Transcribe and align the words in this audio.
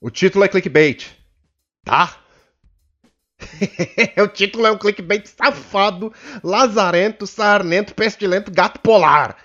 O 0.00 0.10
título 0.10 0.44
é 0.44 0.48
clickbait, 0.48 1.16
tá? 1.84 2.20
o 4.22 4.28
título 4.28 4.66
é 4.66 4.72
um 4.72 4.78
clickbait 4.78 5.26
safado, 5.26 6.12
lazarento, 6.42 7.26
sarnento, 7.26 7.94
pestilento, 7.94 8.50
gato 8.50 8.80
polar. 8.80 9.36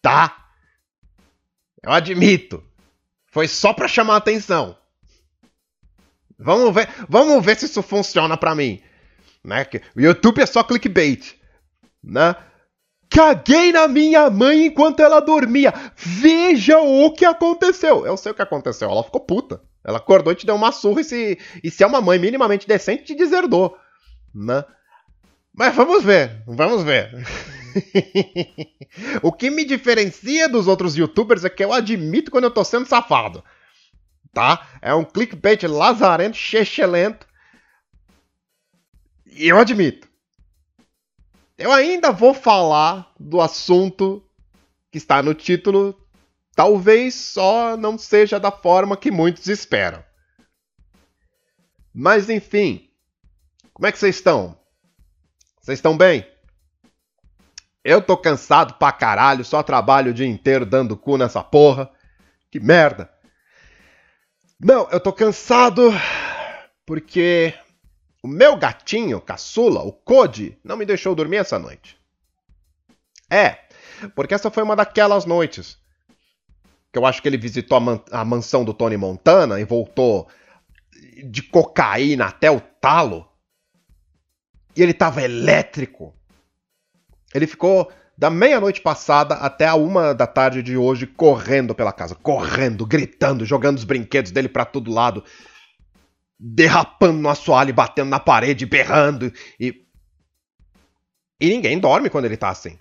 Tá? 0.00 0.50
Eu 1.82 1.92
admito. 1.92 2.62
Foi 3.26 3.46
só 3.46 3.72
pra 3.72 3.88
chamar 3.88 4.14
a 4.14 4.18
atenção. 4.18 4.76
Vamos 6.38 6.72
ver, 6.74 6.88
vamos 7.08 7.44
ver 7.44 7.56
se 7.56 7.66
isso 7.66 7.82
funciona 7.82 8.36
pra 8.36 8.54
mim. 8.54 8.82
Né? 9.44 9.66
O 9.96 10.00
YouTube 10.00 10.40
é 10.40 10.46
só 10.46 10.62
clickbait. 10.62 11.34
Né? 12.02 12.34
Caguei 13.10 13.72
na 13.72 13.88
minha 13.88 14.28
mãe 14.28 14.66
enquanto 14.66 15.00
ela 15.00 15.20
dormia. 15.20 15.72
Veja 15.96 16.78
o 16.78 17.12
que 17.12 17.24
aconteceu. 17.24 18.06
Eu 18.06 18.16
sei 18.16 18.32
o 18.32 18.34
que 18.34 18.42
aconteceu. 18.42 18.90
Ela 18.90 19.02
ficou 19.02 19.20
puta. 19.20 19.62
Ela 19.84 19.98
acordou 19.98 20.32
e 20.32 20.36
te 20.36 20.44
deu 20.44 20.54
uma 20.54 20.72
surra 20.72 21.00
e 21.00 21.04
se, 21.04 21.38
e 21.64 21.70
se 21.70 21.82
é 21.82 21.86
uma 21.86 22.00
mãe 22.00 22.18
minimamente 22.18 22.68
decente, 22.68 23.04
te 23.04 23.14
deserdou. 23.14 23.76
Né? 24.34 24.64
Mas 25.54 25.74
vamos 25.74 26.04
ver, 26.04 26.42
vamos 26.46 26.82
ver. 26.82 27.10
o 29.22 29.32
que 29.32 29.50
me 29.50 29.64
diferencia 29.64 30.48
dos 30.48 30.66
outros 30.66 30.96
youtubers 30.96 31.44
é 31.44 31.48
que 31.48 31.64
eu 31.64 31.72
admito 31.72 32.30
quando 32.30 32.44
eu 32.44 32.50
tô 32.50 32.62
sendo 32.64 32.86
safado. 32.86 33.42
Tá? 34.32 34.68
É 34.82 34.94
um 34.94 35.04
clickbait 35.04 35.62
lazarento, 35.64 36.36
chechelento. 36.36 37.26
E 39.26 39.48
eu 39.48 39.58
admito. 39.58 40.07
Eu 41.58 41.72
ainda 41.72 42.12
vou 42.12 42.32
falar 42.32 43.12
do 43.18 43.40
assunto 43.40 44.24
que 44.90 44.96
está 44.98 45.22
no 45.22 45.34
título 45.34 45.94
Talvez 46.58 47.14
só 47.14 47.76
não 47.76 47.96
seja 47.96 48.40
da 48.40 48.50
forma 48.50 48.96
que 48.96 49.12
muitos 49.12 49.46
esperam. 49.46 50.04
Mas 51.94 52.28
enfim, 52.28 52.90
como 53.72 53.86
é 53.86 53.92
que 53.92 53.98
vocês 54.00 54.16
estão? 54.16 54.58
Vocês 55.60 55.78
estão 55.78 55.96
bem? 55.96 56.26
Eu 57.84 58.02
tô 58.02 58.16
cansado 58.16 58.74
pra 58.74 58.90
caralho, 58.90 59.44
só 59.44 59.62
trabalho 59.62 60.10
o 60.10 60.14
dia 60.14 60.26
inteiro 60.26 60.66
dando 60.66 60.96
cu 60.96 61.16
nessa 61.16 61.44
porra. 61.44 61.88
Que 62.50 62.58
merda. 62.58 63.08
Não, 64.58 64.90
eu 64.90 64.98
tô 64.98 65.12
cansado 65.12 65.92
porque 66.84 67.54
o 68.22 68.28
meu 68.28 68.56
gatinho, 68.56 69.20
caçula, 69.20 69.82
o 69.82 69.92
Code, 69.92 70.58
não 70.64 70.76
me 70.76 70.84
deixou 70.84 71.14
dormir 71.14 71.36
essa 71.36 71.58
noite. 71.58 71.98
É, 73.30 73.58
porque 74.14 74.34
essa 74.34 74.50
foi 74.50 74.62
uma 74.62 74.76
daquelas 74.76 75.24
noites 75.24 75.78
que 76.92 76.98
eu 76.98 77.06
acho 77.06 77.20
que 77.20 77.28
ele 77.28 77.36
visitou 77.36 77.76
a, 77.76 77.80
man 77.80 78.00
a 78.10 78.24
mansão 78.24 78.64
do 78.64 78.72
Tony 78.72 78.96
Montana 78.96 79.60
e 79.60 79.64
voltou 79.64 80.28
de 81.24 81.42
cocaína 81.42 82.26
até 82.26 82.50
o 82.50 82.60
talo. 82.60 83.28
E 84.74 84.82
ele 84.82 84.94
tava 84.94 85.22
elétrico. 85.22 86.14
Ele 87.34 87.46
ficou 87.46 87.90
da 88.16 88.30
meia-noite 88.30 88.80
passada 88.80 89.34
até 89.34 89.66
a 89.66 89.74
uma 89.74 90.14
da 90.14 90.26
tarde 90.26 90.62
de 90.62 90.76
hoje 90.76 91.06
correndo 91.06 91.74
pela 91.74 91.92
casa, 91.92 92.14
correndo, 92.14 92.86
gritando, 92.86 93.44
jogando 93.44 93.76
os 93.76 93.84
brinquedos 93.84 94.32
dele 94.32 94.48
para 94.48 94.64
todo 94.64 94.90
lado, 94.90 95.22
derrapando 96.38 97.18
no 97.18 97.28
assoalho, 97.28 97.74
batendo 97.74 98.08
na 98.08 98.20
parede, 98.20 98.64
berrando 98.66 99.32
e 99.58 99.86
e 101.40 101.48
ninguém 101.48 101.78
dorme 101.78 102.10
quando 102.10 102.24
ele 102.24 102.36
tá 102.36 102.48
assim. 102.48 102.76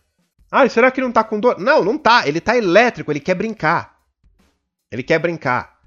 Ah, 0.51 0.67
será 0.67 0.89
que 0.89 0.99
ele 0.99 1.07
não 1.07 1.13
tá 1.13 1.23
com 1.23 1.39
dor? 1.39 1.59
Não, 1.59 1.83
não 1.83 1.97
tá. 1.97 2.27
Ele 2.27 2.41
tá 2.41 2.57
elétrico, 2.57 3.11
ele 3.11 3.19
quer 3.19 3.35
brincar. 3.35 3.97
Ele 4.91 5.03
quer 5.03 5.19
brincar. 5.19 5.77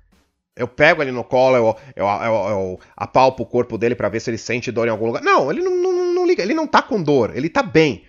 Eu 0.54 0.68
pego 0.68 1.02
ele 1.02 1.10
no 1.10 1.24
colo, 1.24 1.56
eu, 1.56 1.76
eu, 1.96 2.06
eu, 2.06 2.34
eu 2.48 2.80
apalpo 2.96 3.42
o 3.42 3.46
corpo 3.46 3.78
dele 3.78 3.94
para 3.94 4.08
ver 4.08 4.20
se 4.20 4.30
ele 4.30 4.38
sente 4.38 4.70
dor 4.70 4.86
em 4.86 4.90
algum 4.90 5.06
lugar. 5.06 5.22
Não, 5.22 5.50
ele 5.50 5.62
não, 5.62 5.74
não, 5.74 6.14
não 6.14 6.26
liga. 6.26 6.42
Ele 6.42 6.54
não 6.54 6.66
tá 6.66 6.82
com 6.82 7.02
dor. 7.02 7.34
Ele 7.34 7.48
tá 7.48 7.62
bem. 7.62 8.04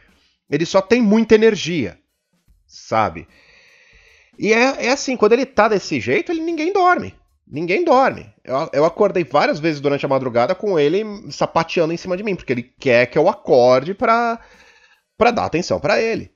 Ele 0.50 0.66
só 0.66 0.82
tem 0.82 1.02
muita 1.02 1.36
energia. 1.36 1.98
Sabe? 2.68 3.28
E 4.38 4.54
é, 4.54 4.88
é 4.88 4.90
assim, 4.90 5.16
quando 5.16 5.34
ele 5.34 5.46
tá 5.46 5.68
desse 5.70 6.00
jeito, 6.00 6.32
ele 6.32 6.42
ninguém 6.42 6.74
dorme. 6.74 7.16
Ninguém 7.52 7.84
dorme. 7.84 8.34
Eu, 8.46 8.70
eu 8.72 8.86
acordei 8.86 9.26
várias 9.26 9.60
vezes 9.60 9.82
durante 9.82 10.06
a 10.06 10.10
madrugada 10.10 10.56
com 10.56 10.80
ele 10.80 11.04
sapateando 11.30 11.92
em 11.92 11.98
cima 11.98 12.16
de 12.16 12.24
mim, 12.24 12.34
porque 12.34 12.54
ele 12.54 12.64
quer 12.64 13.08
que 13.08 13.18
eu 13.18 13.28
acorde 13.28 13.94
pra, 13.94 14.40
pra 15.18 15.32
dar 15.32 15.44
atenção 15.44 15.78
para 15.78 16.02
ele. 16.02 16.32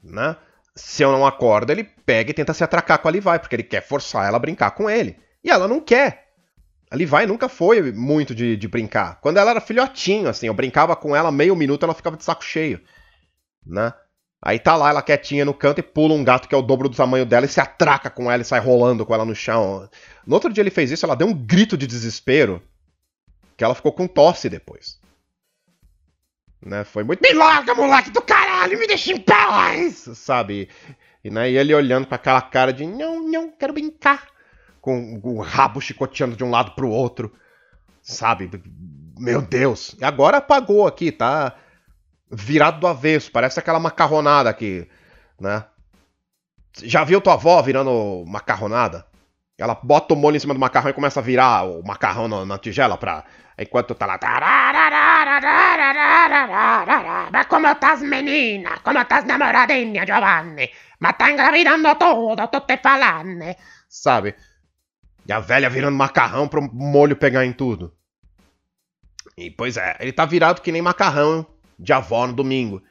Né? 0.00 0.36
Se 0.76 1.02
eu 1.02 1.10
não 1.10 1.26
acordo, 1.26 1.72
ele 1.72 1.82
pega 1.82 2.30
e 2.30 2.34
tenta 2.34 2.54
se 2.54 2.62
atracar 2.62 3.00
com 3.00 3.08
a 3.08 3.10
Levi, 3.10 3.38
porque 3.40 3.56
ele 3.56 3.64
quer 3.64 3.84
forçar 3.84 4.28
ela 4.28 4.36
a 4.36 4.40
brincar 4.40 4.70
com 4.70 4.88
ele. 4.88 5.18
E 5.42 5.50
ela 5.50 5.66
não 5.66 5.80
quer. 5.80 6.28
A 6.88 6.94
Levi 6.94 7.26
nunca 7.26 7.48
foi 7.48 7.90
muito 7.90 8.32
de, 8.32 8.56
de 8.56 8.68
brincar. 8.68 9.20
Quando 9.20 9.38
ela 9.38 9.50
era 9.50 9.60
filhotinho, 9.60 10.28
assim, 10.28 10.46
eu 10.46 10.54
brincava 10.54 10.94
com 10.94 11.16
ela 11.16 11.32
meio 11.32 11.56
minuto, 11.56 11.82
ela 11.82 11.94
ficava 11.94 12.16
de 12.16 12.22
saco 12.22 12.44
cheio. 12.44 12.80
Né? 13.66 13.92
Aí 14.42 14.58
tá 14.58 14.74
lá 14.74 14.88
ela 14.88 15.02
quietinha 15.02 15.44
no 15.44 15.52
canto 15.52 15.80
e 15.80 15.82
pula 15.82 16.14
um 16.14 16.24
gato 16.24 16.48
que 16.48 16.54
é 16.54 16.58
o 16.58 16.62
dobro 16.62 16.88
do 16.88 16.96
tamanho 16.96 17.26
dela 17.26 17.44
e 17.44 17.48
se 17.48 17.60
atraca 17.60 18.08
com 18.08 18.30
ela 18.30 18.40
e 18.40 18.44
sai 18.44 18.58
rolando 18.58 19.04
com 19.04 19.12
ela 19.12 19.24
no 19.24 19.34
chão. 19.34 19.88
No 20.26 20.34
outro 20.34 20.50
dia 20.52 20.62
ele 20.62 20.70
fez 20.70 20.90
isso, 20.90 21.04
ela 21.04 21.14
deu 21.14 21.26
um 21.26 21.34
grito 21.34 21.76
de 21.76 21.86
desespero 21.86 22.62
que 23.56 23.62
ela 23.62 23.74
ficou 23.74 23.92
com 23.92 24.06
tosse 24.06 24.48
depois. 24.48 24.98
Né? 26.64 26.84
Foi 26.84 27.04
muito. 27.04 27.20
Me 27.20 27.32
larga, 27.34 27.74
moleque 27.74 28.10
do 28.10 28.22
caralho, 28.22 28.78
me 28.78 28.86
deixa 28.86 29.12
em 29.12 29.20
paz! 29.20 30.08
Sabe? 30.14 30.68
E, 31.22 31.30
né, 31.30 31.50
e 31.50 31.58
ele 31.58 31.74
olhando 31.74 32.06
para 32.06 32.16
aquela 32.16 32.40
cara 32.40 32.72
de 32.72 32.86
não, 32.86 33.22
não, 33.22 33.50
quero 33.50 33.74
brincar. 33.74 34.28
Com 34.80 35.20
o 35.22 35.40
rabo 35.40 35.78
chicoteando 35.78 36.36
de 36.36 36.42
um 36.42 36.50
lado 36.50 36.70
pro 36.70 36.88
outro. 36.88 37.30
Sabe? 38.00 38.50
Meu 39.18 39.42
Deus. 39.42 39.94
E 40.00 40.04
agora 40.04 40.38
apagou 40.38 40.86
aqui, 40.86 41.12
tá? 41.12 41.54
Virado 42.30 42.80
do 42.80 42.86
avesso. 42.86 43.30
Parece 43.32 43.58
aquela 43.58 43.80
macarronada 43.80 44.48
aqui, 44.48 44.88
né? 45.38 45.64
Já 46.82 47.02
viu 47.04 47.20
tua 47.20 47.34
avó 47.34 47.60
virando 47.60 48.24
macarronada? 48.26 49.06
Ela 49.58 49.74
bota 49.74 50.14
o 50.14 50.16
molho 50.16 50.36
em 50.36 50.40
cima 50.40 50.54
do 50.54 50.60
macarrão 50.60 50.90
e 50.90 50.94
começa 50.94 51.20
a 51.20 51.22
virar 51.22 51.64
o 51.64 51.82
macarrão 51.84 52.28
na, 52.28 52.46
na 52.46 52.58
tigela 52.58 52.96
pra. 52.96 53.24
Enquanto 53.58 53.94
tá 53.94 54.06
lá. 54.06 54.18
Mas 57.30 57.46
como 57.46 57.66
estás, 57.66 58.00
menina? 58.00 58.78
Como 58.82 58.98
estás, 58.98 59.26
namoradinha, 59.26 60.06
Giovanni? 60.06 60.70
Mas 60.98 61.16
tá 61.18 61.30
engravidando 61.30 61.94
tudo, 61.96 62.48
tô 62.48 62.60
te 62.60 62.78
falando. 62.78 63.54
Sabe? 63.86 64.34
E 65.26 65.32
a 65.32 65.40
velha 65.40 65.68
virando 65.68 65.96
macarrão 65.96 66.48
pro 66.48 66.62
molho 66.72 67.16
pegar 67.16 67.44
em 67.44 67.52
tudo. 67.52 67.94
E 69.36 69.50
pois 69.50 69.76
é, 69.76 69.96
ele 70.00 70.12
tá 70.12 70.24
virado 70.24 70.62
que 70.62 70.72
nem 70.72 70.80
macarrão 70.80 71.46
de 71.80 71.92
avó 71.92 72.26
no 72.26 72.32
domingo. 72.32 72.82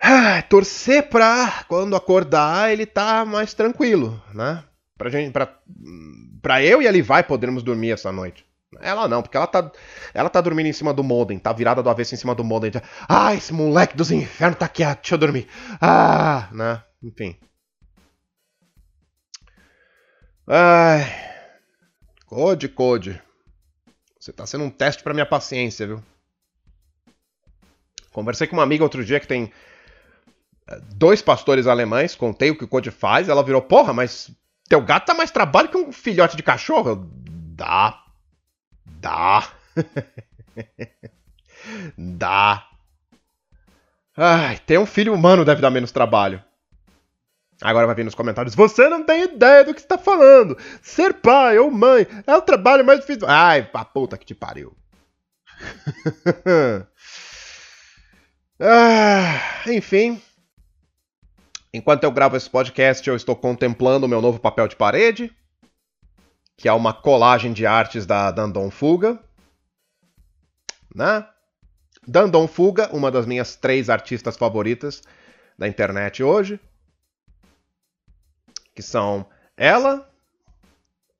Ah, 0.00 0.42
torcer 0.42 1.08
pra 1.08 1.64
quando 1.68 1.96
acordar 1.96 2.72
ele 2.72 2.86
tá 2.86 3.24
mais 3.24 3.52
tranquilo, 3.52 4.22
né? 4.32 4.64
Pra, 4.96 5.10
gente, 5.10 5.32
pra, 5.32 5.52
pra 6.40 6.62
eu 6.62 6.80
e 6.80 6.86
ele 6.86 7.02
vai 7.02 7.22
podermos 7.22 7.62
dormir 7.62 7.92
essa 7.92 8.10
noite. 8.10 8.46
Ela 8.80 9.08
não, 9.08 9.22
porque 9.22 9.36
ela 9.36 9.46
tá, 9.46 9.70
ela 10.12 10.28
tá 10.28 10.40
dormindo 10.40 10.66
em 10.66 10.72
cima 10.72 10.92
do 10.92 11.02
modem, 11.02 11.38
tá 11.38 11.52
virada 11.52 11.82
do 11.82 11.90
avesso 11.90 12.14
em 12.14 12.18
cima 12.18 12.34
do 12.34 12.44
modem. 12.44 12.70
Ah, 13.08 13.34
esse 13.34 13.52
moleque 13.52 13.96
dos 13.96 14.10
infernos 14.10 14.58
tá 14.58 14.66
aqui, 14.66 14.82
ah, 14.84 14.94
deixa 14.94 15.14
eu 15.14 15.18
dormir. 15.18 15.48
Ah, 15.80 16.48
né? 16.52 16.82
Enfim. 17.02 17.36
Ai. 20.46 21.06
Code, 22.26 22.68
Code. 22.68 23.20
Você 24.20 24.32
tá 24.32 24.46
sendo 24.46 24.64
um 24.64 24.70
teste 24.70 25.02
pra 25.02 25.14
minha 25.14 25.26
paciência, 25.26 25.86
viu? 25.86 26.02
Conversei 28.12 28.46
com 28.46 28.56
uma 28.56 28.62
amiga 28.62 28.82
outro 28.82 29.04
dia 29.04 29.20
que 29.20 29.26
tem 29.26 29.52
eh, 30.66 30.80
dois 30.94 31.22
pastores 31.22 31.66
alemães, 31.66 32.14
contei 32.14 32.50
o 32.50 32.56
que 32.56 32.64
o 32.64 32.68
Code 32.68 32.90
faz, 32.90 33.28
ela 33.28 33.42
virou, 33.42 33.62
porra, 33.62 33.92
mas 33.92 34.30
teu 34.68 34.82
gato 34.82 35.06
dá 35.06 35.14
mais 35.14 35.30
trabalho 35.30 35.68
que 35.68 35.76
um 35.76 35.92
filhote 35.92 36.36
de 36.36 36.42
cachorro? 36.42 37.08
Dá. 37.54 38.02
Dá. 38.84 39.48
dá. 41.96 42.66
Ai, 44.16 44.58
ter 44.58 44.78
um 44.78 44.86
filho 44.86 45.14
humano 45.14 45.44
deve 45.44 45.60
dar 45.60 45.70
menos 45.70 45.92
trabalho. 45.92 46.42
Agora 47.60 47.86
vai 47.86 47.94
vir 47.94 48.04
nos 48.04 48.14
comentários: 48.14 48.54
Você 48.54 48.88
não 48.88 49.04
tem 49.04 49.24
ideia 49.24 49.64
do 49.64 49.74
que 49.74 49.80
está 49.80 49.98
falando. 49.98 50.56
Ser 50.82 51.14
pai 51.14 51.58
ou 51.58 51.70
mãe 51.70 52.06
é 52.26 52.36
o 52.36 52.42
trabalho 52.42 52.84
mais 52.84 53.00
difícil. 53.00 53.26
Ai, 53.28 53.68
a 53.72 53.84
puta 53.84 54.16
que 54.16 54.26
te 54.26 54.34
pariu. 54.34 54.76
ah, 58.60 59.40
enfim. 59.66 60.20
Enquanto 61.72 62.04
eu 62.04 62.10
gravo 62.10 62.36
esse 62.36 62.48
podcast, 62.48 63.08
eu 63.08 63.14
estou 63.14 63.36
contemplando 63.36 64.06
o 64.06 64.08
meu 64.08 64.22
novo 64.22 64.40
papel 64.40 64.66
de 64.66 64.74
parede, 64.74 65.30
que 66.56 66.68
é 66.68 66.72
uma 66.72 66.92
colagem 66.92 67.52
de 67.52 67.66
artes 67.66 68.06
da 68.06 68.30
Dandon 68.30 68.70
Fuga. 68.70 69.18
Né? 70.94 71.26
Dandon 72.06 72.48
Fuga, 72.48 72.88
uma 72.94 73.10
das 73.10 73.26
minhas 73.26 73.54
três 73.54 73.90
artistas 73.90 74.36
favoritas 74.36 75.02
da 75.58 75.68
internet 75.68 76.22
hoje, 76.22 76.58
que 78.74 78.82
são 78.82 79.26
Ela, 79.56 80.08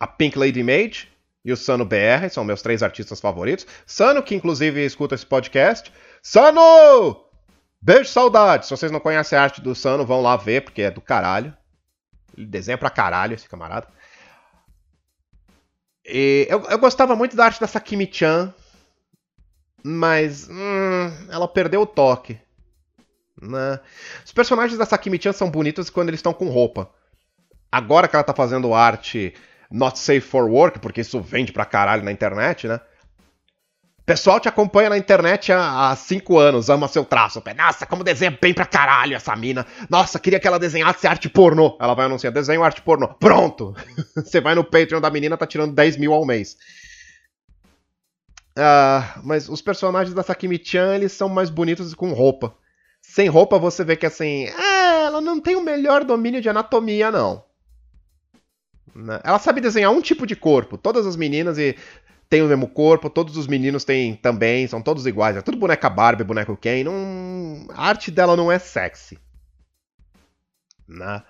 a 0.01 0.07
Pink 0.07 0.39
Lady 0.39 0.63
Mage 0.63 1.09
e 1.45 1.53
o 1.53 1.57
Sano 1.57 1.85
BR 1.85 2.29
são 2.31 2.45
meus 2.45 2.63
três 2.63 2.83
artistas 2.83 3.21
favoritos. 3.21 3.67
Sano, 3.85 4.23
que 4.23 4.35
inclusive 4.35 4.85
escuta 4.85 5.15
esse 5.15 5.27
podcast. 5.27 5.93
Sano! 6.23 7.28
Beijo, 7.81 8.11
saudade! 8.11 8.67
Se 8.67 8.71
vocês 8.71 8.91
não 8.91 9.01
conhecem 9.01 9.39
a 9.39 9.43
arte 9.43 9.61
do 9.61 9.75
Sano, 9.75 10.05
vão 10.05 10.21
lá 10.21 10.37
ver, 10.37 10.63
porque 10.63 10.83
é 10.83 10.91
do 10.91 11.01
caralho. 11.01 11.57
Ele 12.37 12.47
desenha 12.47 12.79
pra 12.79 12.91
caralho, 12.91 13.35
esse 13.35 13.49
camarada. 13.49 13.89
E 16.05 16.47
eu, 16.49 16.63
eu 16.65 16.79
gostava 16.79 17.15
muito 17.15 17.37
da 17.37 17.45
arte 17.45 17.61
da 17.61 17.67
Sakimi-chan, 17.67 18.53
mas 19.85 20.49
hum, 20.49 21.29
ela 21.31 21.47
perdeu 21.47 21.83
o 21.83 21.87
toque. 21.87 22.41
Né? 23.41 23.79
Os 24.25 24.33
personagens 24.33 24.79
da 24.79 24.87
Sakimi-chan 24.87 25.33
são 25.33 25.51
bonitos 25.51 25.91
quando 25.91 26.09
eles 26.09 26.19
estão 26.19 26.33
com 26.33 26.49
roupa. 26.49 26.91
Agora 27.71 28.09
que 28.09 28.17
ela 28.17 28.25
tá 28.25 28.35
fazendo 28.35 28.75
arte 28.75 29.35
not 29.71 29.99
safe 29.99 30.23
for 30.23 30.49
work, 30.49 30.79
porque 30.79 31.03
isso 31.03 31.21
vende 31.21 31.53
pra 31.53 31.65
caralho 31.65 32.03
na 32.03 32.11
internet, 32.11 32.67
né? 32.67 32.81
Pessoal 34.09 34.41
te 34.41 34.49
acompanha 34.49 34.89
na 34.89 34.97
internet 34.97 35.53
há 35.53 35.95
5 35.95 36.39
anos, 36.39 36.71
ama 36.71 36.89
seu 36.89 37.05
traço. 37.05 37.43
Nossa, 37.55 37.85
como 37.85 38.03
desenha 38.03 38.31
bem 38.31 38.55
pra 38.55 38.65
caralho 38.65 39.15
essa 39.15 39.37
mina. 39.37 39.67
Nossa, 39.91 40.19
queria 40.19 40.41
que 40.41 40.49
ela 40.49 40.59
desenhasse 40.59 41.07
arte 41.07 41.29
pornô. 41.29 41.77
Ela 41.79 41.93
vai 41.93 42.07
anunciar, 42.07 42.33
desenho 42.33 42.65
arte 42.65 42.81
pornô. 42.81 43.09
Pronto! 43.09 43.77
Você 44.17 44.41
vai 44.41 44.55
no 44.55 44.65
Patreon 44.65 44.99
da 44.99 45.11
menina, 45.11 45.37
tá 45.37 45.47
tirando 45.47 45.75
10 45.75 45.99
mil 45.99 46.15
ao 46.15 46.25
mês. 46.25 46.57
Uh, 48.57 49.21
mas 49.25 49.47
os 49.47 49.61
personagens 49.61 50.15
da 50.15 50.23
Sakimi-chan, 50.23 50.95
eles 50.95 51.13
são 51.13 51.29
mais 51.29 51.51
bonitos 51.51 51.93
com 51.93 52.15
roupa. 52.15 52.55
Sem 53.03 53.29
roupa, 53.29 53.59
você 53.59 53.85
vê 53.85 53.95
que 53.95 54.07
assim, 54.07 54.47
é, 54.47 55.05
ela 55.05 55.21
não 55.21 55.39
tem 55.39 55.55
o 55.55 55.63
melhor 55.63 56.03
domínio 56.03 56.41
de 56.41 56.49
anatomia, 56.49 57.11
não. 57.11 57.45
Né? 58.95 59.21
Ela 59.23 59.39
sabe 59.39 59.61
desenhar 59.61 59.93
um 59.93 60.01
tipo 60.01 60.27
de 60.27 60.35
corpo. 60.35 60.79
Todas 60.79 61.07
as 61.07 61.15
meninas 61.15 61.59
e 61.59 61.77
têm 62.29 62.43
o 62.43 62.47
mesmo 62.49 62.69
corpo, 62.69 63.11
todos 63.11 63.37
os 63.37 63.47
meninos 63.47 63.85
têm 63.85 64.15
também, 64.15 64.67
são 64.67 64.83
todos 64.83 65.07
iguais. 65.07 65.37
É 65.37 65.43
tudo 65.43 65.59
boneca 65.59 65.89
Barbie, 65.89 66.25
boneco 66.25 66.57
Ken. 66.57 66.85
Não... 66.85 67.67
A 67.71 67.89
arte 67.89 68.11
dela 68.11 68.37
não 68.37 68.51
é 68.53 68.59
sexy. 68.59 69.19
Né? 70.87 71.23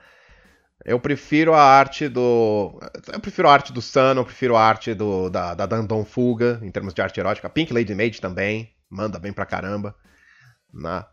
Eu 0.84 1.00
prefiro 1.00 1.54
a 1.54 1.62
arte 1.62 2.08
do. 2.08 2.78
Eu 3.12 3.20
prefiro 3.20 3.48
a 3.48 3.52
arte 3.52 3.72
do 3.72 3.82
Sun, 3.82 4.14
eu 4.16 4.24
prefiro 4.24 4.56
a 4.56 4.62
arte 4.62 4.94
do, 4.94 5.28
da, 5.28 5.54
da 5.54 5.66
Dandon 5.66 6.04
Fuga, 6.04 6.60
em 6.62 6.70
termos 6.70 6.94
de 6.94 7.02
arte 7.02 7.18
erótica. 7.18 7.50
Pink 7.50 7.72
Lady 7.72 7.94
Mage 7.94 8.20
também, 8.20 8.72
manda 8.88 9.18
bem 9.18 9.32
pra 9.32 9.44
caramba. 9.44 9.94
Né? 10.72 11.04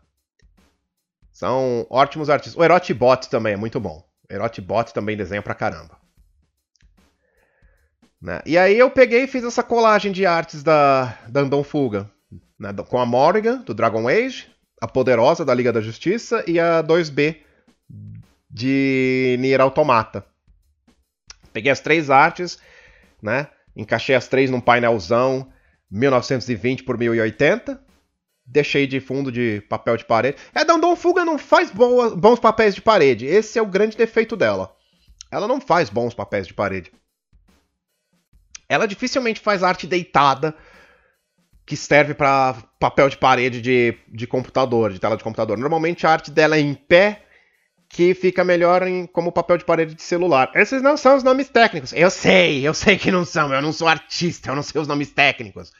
São 1.32 1.86
ótimos 1.90 2.30
artistas. 2.30 2.58
O 2.58 2.64
Erotibot 2.64 3.28
também 3.28 3.52
é 3.54 3.56
muito 3.56 3.78
bom. 3.78 4.02
Erotibot 4.30 4.94
também 4.94 5.16
desenha 5.16 5.42
pra 5.42 5.54
caramba. 5.54 5.98
Né? 8.26 8.40
E 8.44 8.58
aí 8.58 8.76
eu 8.76 8.90
peguei 8.90 9.22
e 9.22 9.26
fiz 9.28 9.44
essa 9.44 9.62
colagem 9.62 10.10
de 10.10 10.26
artes 10.26 10.64
da, 10.64 11.16
da 11.28 11.42
Andon 11.42 11.62
Fuga. 11.62 12.10
Né? 12.58 12.72
Com 12.88 12.98
a 12.98 13.06
Morrigan, 13.06 13.58
do 13.58 13.72
Dragon 13.72 14.08
Age, 14.08 14.48
a 14.82 14.88
Poderosa, 14.88 15.44
da 15.44 15.54
Liga 15.54 15.72
da 15.72 15.80
Justiça, 15.80 16.42
e 16.44 16.58
a 16.58 16.82
2B, 16.82 17.36
de 18.50 19.36
Nier 19.38 19.60
Automata. 19.60 20.26
Peguei 21.52 21.70
as 21.70 21.78
três 21.78 22.10
artes, 22.10 22.58
né? 23.22 23.46
encaixei 23.76 24.16
as 24.16 24.26
três 24.26 24.50
num 24.50 24.60
painelzão 24.60 25.48
1920 25.88 26.82
por 26.82 26.98
1080, 26.98 27.80
deixei 28.44 28.88
de 28.88 28.98
fundo 28.98 29.30
de 29.30 29.60
papel 29.68 29.96
de 29.96 30.04
parede. 30.04 30.36
É, 30.52 30.64
Dandon 30.64 30.96
Fuga 30.96 31.24
não 31.24 31.38
faz 31.38 31.70
bons 31.70 32.40
papéis 32.40 32.74
de 32.74 32.82
parede. 32.82 33.24
Esse 33.24 33.56
é 33.56 33.62
o 33.62 33.66
grande 33.66 33.96
defeito 33.96 34.36
dela. 34.36 34.74
Ela 35.30 35.46
não 35.46 35.60
faz 35.60 35.88
bons 35.88 36.12
papéis 36.12 36.48
de 36.48 36.54
parede. 36.54 36.90
Ela 38.68 38.86
dificilmente 38.86 39.40
faz 39.40 39.62
arte 39.62 39.86
deitada 39.86 40.54
que 41.66 41.76
serve 41.76 42.14
para 42.14 42.54
papel 42.78 43.08
de 43.08 43.16
parede 43.16 43.60
de, 43.60 43.98
de 44.08 44.26
computador, 44.26 44.92
de 44.92 45.00
tela 45.00 45.16
de 45.16 45.24
computador. 45.24 45.58
Normalmente 45.58 46.06
a 46.06 46.10
arte 46.10 46.30
dela 46.30 46.56
é 46.56 46.60
em 46.60 46.74
pé, 46.74 47.24
que 47.88 48.14
fica 48.14 48.44
melhor 48.44 48.86
em, 48.86 49.04
como 49.06 49.32
papel 49.32 49.58
de 49.58 49.64
parede 49.64 49.94
de 49.94 50.02
celular. 50.02 50.50
Esses 50.54 50.80
não 50.80 50.96
são 50.96 51.16
os 51.16 51.24
nomes 51.24 51.48
técnicos. 51.48 51.92
Eu 51.92 52.10
sei, 52.10 52.66
eu 52.66 52.72
sei 52.72 52.96
que 52.96 53.10
não 53.10 53.24
são. 53.24 53.52
Eu 53.52 53.60
não 53.60 53.72
sou 53.72 53.88
artista, 53.88 54.50
eu 54.50 54.56
não 54.56 54.62
sei 54.62 54.80
os 54.80 54.86
nomes 54.86 55.10
técnicos. 55.10 55.72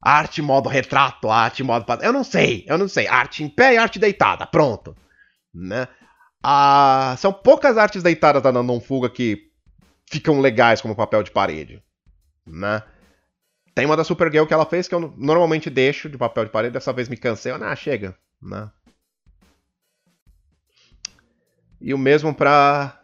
Arte 0.00 0.40
modo 0.40 0.68
retrato, 0.68 1.30
arte 1.30 1.62
modo. 1.62 1.84
Eu 2.02 2.12
não 2.12 2.24
sei, 2.24 2.64
eu 2.66 2.78
não 2.78 2.88
sei. 2.88 3.06
Arte 3.06 3.44
em 3.44 3.48
pé 3.48 3.74
e 3.74 3.78
arte 3.78 3.98
deitada, 3.98 4.46
pronto. 4.46 4.96
Né? 5.52 5.86
Ah, 6.42 7.14
são 7.18 7.32
poucas 7.32 7.76
artes 7.78 8.02
deitadas 8.02 8.42
da 8.42 8.52
Nandon 8.52 8.80
Fuga 8.80 9.08
que 9.08 9.50
ficam 10.10 10.40
legais 10.40 10.80
como 10.80 10.96
papel 10.96 11.22
de 11.22 11.30
parede 11.30 11.82
né? 12.46 12.82
Tem 13.74 13.86
uma 13.86 13.96
da 13.96 14.04
Supergirl 14.04 14.46
que 14.46 14.54
ela 14.54 14.66
fez 14.66 14.86
que 14.86 14.94
eu 14.94 15.12
normalmente 15.16 15.68
deixo 15.68 16.08
de 16.08 16.16
papel 16.16 16.44
de 16.44 16.50
parede, 16.50 16.74
dessa 16.74 16.92
vez 16.92 17.08
me 17.08 17.16
cansei, 17.16 17.52
ah, 17.52 17.76
chega, 17.76 18.16
né? 18.40 18.70
E 21.80 21.92
o 21.92 21.98
mesmo 21.98 22.34
pra... 22.34 23.00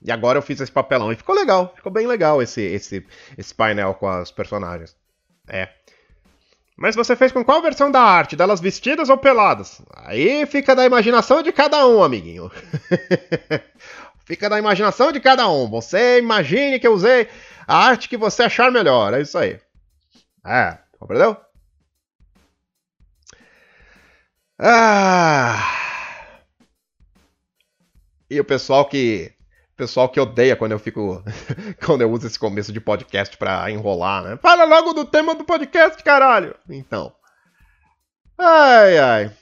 E 0.00 0.10
agora 0.10 0.38
eu 0.38 0.42
fiz 0.42 0.60
esse 0.60 0.70
papelão 0.70 1.12
e 1.12 1.16
ficou 1.16 1.34
legal, 1.34 1.72
ficou 1.74 1.90
bem 1.90 2.06
legal 2.06 2.42
esse, 2.42 2.60
esse, 2.60 3.06
esse 3.38 3.54
painel 3.54 3.94
com 3.94 4.08
as 4.08 4.30
personagens. 4.30 4.96
É. 5.48 5.68
Mas 6.76 6.96
você 6.96 7.14
fez 7.14 7.30
com 7.30 7.44
qual 7.44 7.62
versão 7.62 7.90
da 7.90 8.00
arte? 8.00 8.34
Delas 8.34 8.60
vestidas 8.60 9.08
ou 9.08 9.16
peladas? 9.16 9.80
Aí 9.94 10.44
fica 10.46 10.74
da 10.74 10.84
imaginação 10.84 11.42
de 11.42 11.52
cada 11.52 11.86
um, 11.86 12.02
amiguinho. 12.02 12.50
fica 14.32 14.48
da 14.48 14.58
imaginação 14.58 15.12
de 15.12 15.20
cada 15.20 15.46
um. 15.50 15.68
Você 15.68 16.18
imagine 16.18 16.80
que 16.80 16.86
eu 16.86 16.94
usei 16.94 17.28
a 17.66 17.76
arte 17.76 18.08
que 18.08 18.16
você 18.16 18.44
achar 18.44 18.72
melhor. 18.72 19.12
É 19.12 19.20
isso 19.20 19.36
aí. 19.36 19.60
É, 20.44 20.78
compreendeu? 20.98 21.36
Ah. 24.58 25.60
E 28.30 28.40
o 28.40 28.44
pessoal 28.44 28.86
que 28.86 29.34
pessoal 29.76 30.08
que 30.08 30.20
odeia 30.20 30.56
quando 30.56 30.72
eu 30.72 30.78
fico 30.78 31.22
quando 31.84 32.00
eu 32.00 32.10
uso 32.10 32.26
esse 32.26 32.38
começo 32.38 32.72
de 32.72 32.80
podcast 32.80 33.36
para 33.36 33.70
enrolar, 33.70 34.22
né? 34.24 34.38
Fala 34.38 34.64
logo 34.64 34.94
do 34.94 35.04
tema 35.04 35.34
do 35.34 35.44
podcast, 35.44 36.02
caralho. 36.02 36.56
Então. 36.70 37.14
Ai 38.38 38.98
ai. 38.98 39.36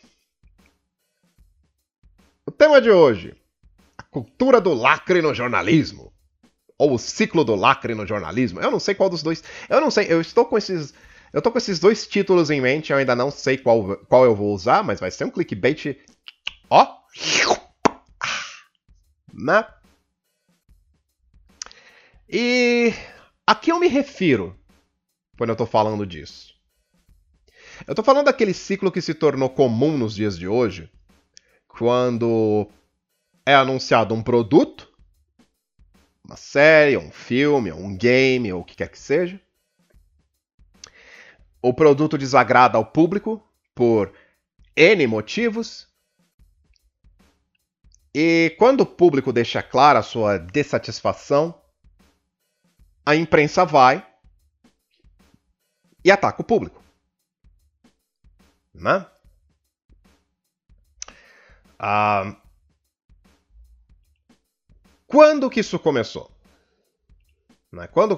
O 2.44 2.50
tema 2.50 2.81
de 2.81 2.90
hoje: 2.90 3.39
cultura 4.10 4.60
do 4.60 4.74
lacre 4.74 5.22
no 5.22 5.34
jornalismo 5.34 6.12
ou 6.81 6.94
o 6.94 6.98
ciclo 6.98 7.44
do 7.44 7.55
lacre 7.55 7.94
no 7.94 8.06
jornalismo. 8.06 8.58
Eu 8.58 8.70
não 8.70 8.81
sei 8.81 8.94
qual 8.94 9.10
dos 9.10 9.22
dois. 9.22 9.44
Eu 9.69 9.82
não 9.82 9.90
sei, 9.90 10.06
eu 10.08 10.19
estou 10.19 10.46
com 10.46 10.56
esses. 10.56 10.94
Eu 11.31 11.43
tô 11.43 11.52
com 11.52 11.58
esses 11.58 11.79
dois 11.79 12.06
títulos 12.06 12.50
em 12.50 12.60
mente, 12.60 12.90
eu 12.90 12.98
ainda 12.98 13.14
não 13.14 13.31
sei 13.31 13.58
qual, 13.58 13.98
qual 14.08 14.24
eu 14.24 14.34
vou 14.34 14.52
usar, 14.52 14.82
mas 14.82 14.98
vai 14.98 15.10
ser 15.10 15.24
um 15.24 15.31
clickbait. 15.31 15.98
Ó! 16.70 16.98
Né? 19.32 19.64
E 22.29 22.93
a 23.46 23.55
que 23.55 23.70
eu 23.70 23.79
me 23.79 23.86
refiro 23.86 24.56
quando 25.36 25.50
eu 25.50 25.56
tô 25.56 25.67
falando 25.67 26.06
disso? 26.06 26.55
Eu 27.86 27.94
tô 27.94 28.02
falando 28.02 28.26
daquele 28.26 28.55
ciclo 28.55 28.90
que 28.90 29.00
se 29.00 29.14
tornou 29.14 29.50
comum 29.50 29.96
nos 29.98 30.14
dias 30.14 30.38
de 30.38 30.48
hoje, 30.48 30.90
quando 31.69 32.69
é 33.44 33.55
anunciado 33.55 34.15
um 34.15 34.23
produto 34.23 34.91
uma 36.31 36.37
série, 36.37 36.97
um 36.97 37.11
filme, 37.11 37.73
um 37.73 37.97
game, 37.97 38.53
ou 38.53 38.61
o 38.61 38.65
que 38.65 38.77
quer 38.77 38.89
que 38.89 38.99
seja. 38.99 39.41
O 41.61 41.75
produto 41.75 42.17
desagrada 42.17 42.79
ao 42.79 42.87
público 42.87 43.44
por 43.75 44.15
N 44.77 45.05
motivos. 45.09 45.89
E 48.15 48.55
quando 48.61 48.82
o 48.82 48.87
público 48.87 49.32
deixa 49.32 49.61
clara 49.61 49.99
a 49.99 50.05
sua 50.05 50.39
dissatisfação, 50.39 51.61
a 53.05 53.17
imprensa 53.17 53.65
vai 53.65 54.06
e 56.05 56.13
ataca 56.13 56.43
o 56.43 56.44
público. 56.44 56.81
Né? 58.73 59.05
Ah, 61.77 62.37
quando 65.10 65.50
que 65.50 65.58
isso 65.58 65.76
começou? 65.76 66.31
Né? 67.72 67.88
Quando, 67.88 68.17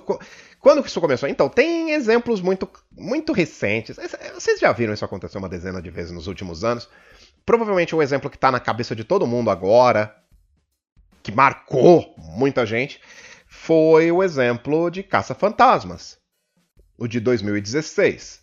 quando 0.61 0.83
que 0.83 0.89
isso 0.91 1.01
começou? 1.01 1.27
Então, 1.27 1.49
tem 1.49 1.93
exemplos 1.93 2.43
muito, 2.43 2.69
muito 2.93 3.33
recentes. 3.33 3.97
Vocês 4.35 4.61
já 4.61 4.71
viram 4.73 4.93
isso 4.93 5.05
acontecer 5.05 5.39
uma 5.39 5.49
dezena 5.49 5.81
de 5.81 5.89
vezes 5.89 6.13
nos 6.13 6.27
últimos 6.27 6.65
anos. 6.65 6.87
Provavelmente 7.47 7.95
o 7.95 8.03
exemplo 8.03 8.29
que 8.29 8.37
está 8.37 8.51
na 8.51 8.61
cabeça 8.61 8.95
de 8.95 9.05
todo 9.05 9.27
mundo 9.27 9.51
agora, 9.51 10.15
que 11.23 11.33
marcou 11.33 12.15
muita 12.19 12.67
gente, 12.67 13.01
foi 13.49 14.13
o 14.13 14.23
exemplo 14.23 14.91
de 14.91 15.03
Caça-Fantasmas, 15.03 16.19
o 16.99 17.09
de 17.09 17.21
2016. 17.21 18.43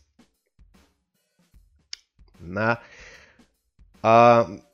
Na, 2.39 2.79
uh, 4.03 4.68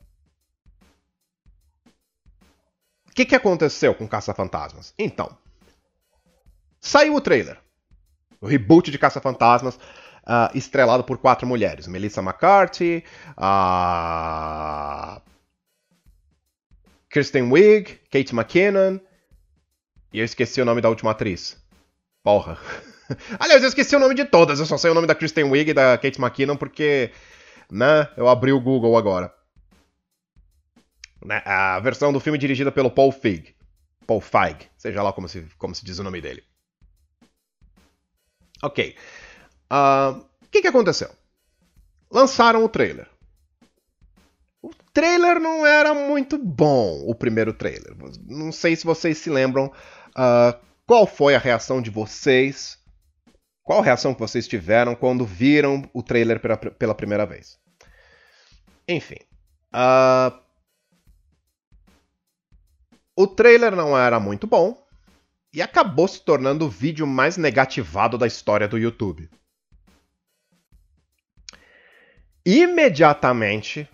que, 3.16 3.24
que 3.24 3.34
aconteceu 3.34 3.94
com 3.94 4.06
Caça-Fantasmas? 4.06 4.92
Então, 4.98 5.30
saiu 6.78 7.14
o 7.14 7.20
trailer. 7.20 7.58
O 8.38 8.46
reboot 8.46 8.90
de 8.90 8.98
Caça-Fantasmas, 8.98 9.76
uh, 9.76 10.54
estrelado 10.54 11.02
por 11.02 11.16
quatro 11.16 11.46
mulheres: 11.46 11.86
Melissa 11.86 12.20
McCarthy, 12.20 13.02
a. 13.36 15.22
Kristen 17.08 17.50
Wiig, 17.50 17.98
Kate 18.10 18.34
McKinnon. 18.34 19.00
E 20.12 20.18
eu 20.18 20.24
esqueci 20.24 20.60
o 20.60 20.66
nome 20.66 20.82
da 20.82 20.90
última 20.90 21.12
atriz. 21.12 21.56
Porra. 22.22 22.58
Aliás, 23.40 23.62
eu 23.62 23.68
esqueci 23.68 23.96
o 23.96 23.98
nome 23.98 24.14
de 24.14 24.26
todas. 24.26 24.60
Eu 24.60 24.66
só 24.66 24.76
sei 24.76 24.90
o 24.90 24.94
nome 24.94 25.06
da 25.06 25.14
Kristen 25.14 25.44
Wiig 25.44 25.70
e 25.70 25.74
da 25.74 25.96
Kate 25.96 26.20
McKinnon 26.20 26.56
porque. 26.56 27.10
Né? 27.70 28.06
Eu 28.14 28.28
abri 28.28 28.52
o 28.52 28.60
Google 28.60 28.98
agora. 28.98 29.32
Né? 31.24 31.42
A 31.44 31.78
versão 31.80 32.12
do 32.12 32.20
filme 32.20 32.38
dirigida 32.38 32.70
pelo 32.70 32.90
Paul 32.90 33.12
Feig. 33.12 33.54
Paul 34.06 34.20
Feig, 34.20 34.68
seja 34.76 35.02
lá 35.02 35.12
como 35.12 35.28
se, 35.28 35.46
como 35.58 35.74
se 35.74 35.84
diz 35.84 35.98
o 35.98 36.04
nome 36.04 36.20
dele. 36.20 36.44
Ok. 38.62 38.96
Ah, 39.68 40.14
o 40.16 40.18
uh, 40.20 40.28
que, 40.50 40.62
que 40.62 40.68
aconteceu? 40.68 41.10
Lançaram 42.10 42.64
o 42.64 42.68
trailer. 42.68 43.08
O 44.62 44.70
trailer 44.92 45.38
não 45.38 45.66
era 45.66 45.92
muito 45.92 46.38
bom, 46.38 47.02
o 47.06 47.14
primeiro 47.14 47.52
trailer. 47.52 47.94
Não 48.26 48.50
sei 48.50 48.74
se 48.74 48.84
vocês 48.84 49.18
se 49.18 49.28
lembram 49.28 49.66
uh, 49.66 50.58
qual 50.86 51.06
foi 51.06 51.34
a 51.34 51.38
reação 51.38 51.82
de 51.82 51.90
vocês. 51.90 52.78
Qual 53.62 53.80
a 53.80 53.84
reação 53.84 54.14
que 54.14 54.20
vocês 54.20 54.46
tiveram 54.46 54.94
quando 54.94 55.26
viram 55.26 55.88
o 55.92 56.02
trailer 56.02 56.40
pela, 56.40 56.56
pela 56.56 56.94
primeira 56.94 57.26
vez? 57.26 57.58
Enfim. 58.88 59.18
Uh, 59.74 60.45
o 63.16 63.26
trailer 63.26 63.74
não 63.74 63.96
era 63.96 64.20
muito 64.20 64.46
bom 64.46 64.86
e 65.52 65.62
acabou 65.62 66.06
se 66.06 66.20
tornando 66.20 66.66
o 66.66 66.70
vídeo 66.70 67.06
mais 67.06 67.38
negativado 67.38 68.18
da 68.18 68.26
história 68.26 68.68
do 68.68 68.76
YouTube. 68.76 69.30
Imediatamente, 72.44 73.88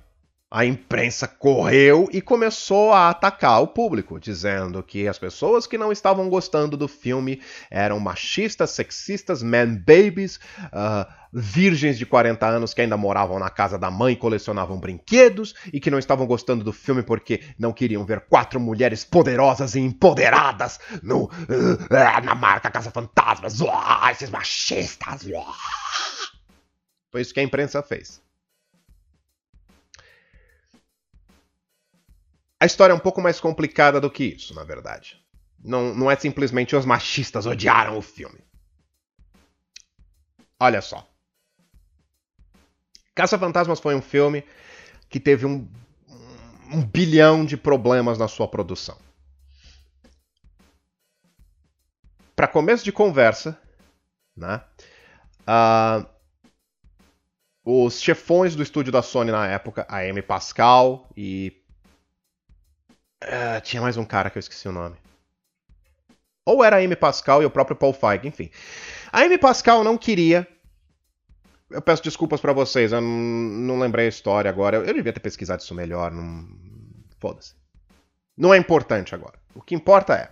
a 0.52 0.66
imprensa 0.66 1.26
correu 1.26 2.10
e 2.12 2.20
começou 2.20 2.92
a 2.92 3.08
atacar 3.08 3.62
o 3.62 3.68
público, 3.68 4.20
dizendo 4.20 4.82
que 4.82 5.08
as 5.08 5.18
pessoas 5.18 5.66
que 5.66 5.78
não 5.78 5.90
estavam 5.90 6.28
gostando 6.28 6.76
do 6.76 6.86
filme 6.86 7.40
eram 7.70 7.98
machistas, 7.98 8.70
sexistas, 8.72 9.42
man 9.42 9.74
babies, 9.76 10.36
uh, 10.64 11.10
virgens 11.32 11.96
de 11.96 12.04
40 12.04 12.46
anos 12.46 12.74
que 12.74 12.82
ainda 12.82 12.98
moravam 12.98 13.38
na 13.38 13.48
casa 13.48 13.78
da 13.78 13.90
mãe 13.90 14.12
e 14.12 14.16
colecionavam 14.16 14.78
brinquedos 14.78 15.54
e 15.72 15.80
que 15.80 15.90
não 15.90 15.98
estavam 15.98 16.26
gostando 16.26 16.62
do 16.62 16.72
filme 16.72 17.02
porque 17.02 17.40
não 17.58 17.72
queriam 17.72 18.04
ver 18.04 18.20
quatro 18.20 18.60
mulheres 18.60 19.04
poderosas 19.04 19.74
e 19.74 19.80
empoderadas 19.80 20.78
no, 21.02 21.24
uh, 21.24 22.22
na 22.22 22.34
marca 22.34 22.70
Casa 22.70 22.90
Fantasmas. 22.90 23.58
Uh, 23.58 23.70
esses 24.10 24.28
machistas. 24.28 25.22
Foi 27.10 27.22
isso 27.22 27.32
que 27.32 27.40
a 27.40 27.42
imprensa 27.42 27.82
fez. 27.82 28.21
A 32.62 32.64
história 32.64 32.92
é 32.92 32.94
um 32.94 33.00
pouco 33.00 33.20
mais 33.20 33.40
complicada 33.40 34.00
do 34.00 34.08
que 34.08 34.22
isso, 34.22 34.54
na 34.54 34.62
verdade. 34.62 35.20
Não, 35.58 35.92
não 35.92 36.08
é 36.08 36.14
simplesmente 36.14 36.76
os 36.76 36.84
machistas 36.84 37.44
odiaram 37.44 37.98
o 37.98 38.00
filme. 38.00 38.38
Olha 40.60 40.80
só. 40.80 41.04
Caça-Fantasmas 43.16 43.80
foi 43.80 43.96
um 43.96 44.00
filme 44.00 44.44
que 45.08 45.18
teve 45.18 45.44
um, 45.44 45.68
um 46.72 46.86
bilhão 46.86 47.44
de 47.44 47.56
problemas 47.56 48.16
na 48.16 48.28
sua 48.28 48.46
produção. 48.46 48.96
Para 52.36 52.46
começo 52.46 52.84
de 52.84 52.92
conversa, 52.92 53.60
né? 54.36 54.62
Uh, 55.40 56.06
os 57.64 58.00
chefões 58.00 58.54
do 58.54 58.62
estúdio 58.62 58.92
da 58.92 59.02
Sony 59.02 59.32
na 59.32 59.48
época, 59.48 59.84
a 59.88 59.98
Amy 59.98 60.22
Pascal 60.22 61.10
e 61.16 61.61
Uh, 63.22 63.60
tinha 63.62 63.80
mais 63.80 63.96
um 63.96 64.04
cara 64.04 64.30
que 64.30 64.38
eu 64.38 64.40
esqueci 64.40 64.68
o 64.68 64.72
nome. 64.72 64.96
Ou 66.44 66.64
era 66.64 66.76
a 66.76 66.78
Amy 66.80 66.96
Pascal 66.96 67.42
e 67.42 67.46
o 67.46 67.50
próprio 67.50 67.76
Paul 67.76 67.92
Feig, 67.92 68.26
enfim. 68.26 68.50
A 69.12 69.20
Amy 69.20 69.38
Pascal 69.38 69.84
não 69.84 69.96
queria. 69.96 70.46
Eu 71.70 71.80
peço 71.80 72.02
desculpas 72.02 72.40
para 72.40 72.52
vocês, 72.52 72.92
eu 72.92 73.00
não, 73.00 73.78
lembrei 73.78 74.06
a 74.06 74.08
história 74.08 74.50
agora. 74.50 74.76
Eu, 74.76 74.84
eu 74.84 74.94
devia 74.94 75.12
ter 75.12 75.20
pesquisado 75.20 75.62
isso 75.62 75.74
melhor. 75.74 76.10
Não... 76.10 76.48
Foda-se. 77.18 77.54
Não 78.36 78.52
é 78.52 78.58
importante 78.58 79.14
agora. 79.14 79.38
O 79.54 79.62
que 79.62 79.74
importa 79.74 80.14
é. 80.14 80.30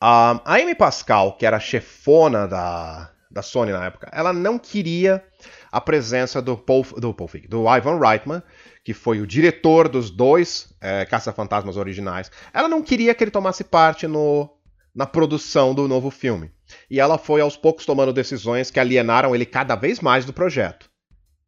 a 0.00 0.40
Amy 0.44 0.74
Pascal, 0.74 1.36
que 1.36 1.44
era 1.44 1.60
chefona 1.60 2.48
da, 2.48 3.12
da 3.30 3.42
Sony 3.42 3.72
na 3.72 3.84
época, 3.84 4.08
ela 4.12 4.32
não 4.32 4.58
queria 4.58 5.24
a 5.70 5.80
presença 5.80 6.40
do 6.40 6.56
Paul, 6.56 6.84
do, 6.96 7.12
Paul 7.12 7.28
Feig, 7.28 7.46
do 7.46 7.64
Ivan 7.68 7.98
Reitman, 7.98 8.42
que 8.84 8.94
foi 8.94 9.20
o 9.20 9.26
diretor 9.26 9.88
dos 9.88 10.10
dois 10.10 10.74
é, 10.80 11.04
Caça-Fantasmas 11.04 11.76
originais, 11.76 12.30
ela 12.52 12.68
não 12.68 12.82
queria 12.82 13.14
que 13.14 13.22
ele 13.22 13.30
tomasse 13.30 13.62
parte 13.62 14.06
no, 14.06 14.50
na 14.94 15.06
produção 15.06 15.74
do 15.74 15.86
novo 15.86 16.10
filme. 16.10 16.50
E 16.90 16.98
ela 17.00 17.18
foi 17.18 17.40
aos 17.40 17.56
poucos 17.56 17.86
tomando 17.86 18.12
decisões 18.12 18.70
que 18.70 18.80
alienaram 18.80 19.34
ele 19.34 19.46
cada 19.46 19.74
vez 19.74 20.00
mais 20.00 20.24
do 20.24 20.32
projeto. 20.32 20.84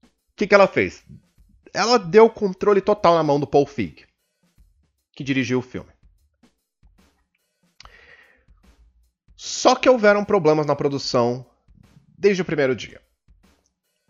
O 0.02 0.36
que, 0.36 0.46
que 0.46 0.54
ela 0.54 0.66
fez? 0.66 1.02
Ela 1.72 1.98
deu 1.98 2.28
controle 2.28 2.80
total 2.80 3.14
na 3.14 3.22
mão 3.22 3.38
do 3.38 3.46
Paul 3.46 3.66
Feig, 3.66 4.06
que 5.14 5.24
dirigiu 5.24 5.58
o 5.58 5.62
filme. 5.62 5.90
Só 9.36 9.74
que 9.74 9.88
houveram 9.88 10.24
problemas 10.24 10.66
na 10.66 10.76
produção 10.76 11.46
desde 12.20 12.42
o 12.42 12.44
primeiro 12.44 12.76
dia. 12.76 13.00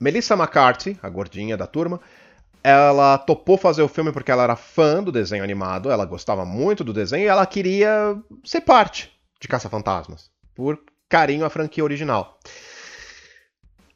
Melissa 0.00 0.34
McCarthy, 0.34 0.98
a 1.00 1.08
gordinha 1.08 1.56
da 1.56 1.66
turma, 1.66 2.00
ela 2.62 3.16
topou 3.16 3.56
fazer 3.56 3.82
o 3.82 3.88
filme 3.88 4.12
porque 4.12 4.32
ela 4.32 4.42
era 4.42 4.56
fã 4.56 5.02
do 5.02 5.12
desenho 5.12 5.44
animado, 5.44 5.90
ela 5.90 6.04
gostava 6.04 6.44
muito 6.44 6.82
do 6.82 6.92
desenho 6.92 7.24
e 7.24 7.28
ela 7.28 7.46
queria 7.46 8.20
ser 8.44 8.62
parte 8.62 9.12
de 9.40 9.46
Caça-Fantasmas, 9.46 10.30
por 10.54 10.82
carinho 11.08 11.44
à 11.44 11.50
franquia 11.50 11.84
original. 11.84 12.38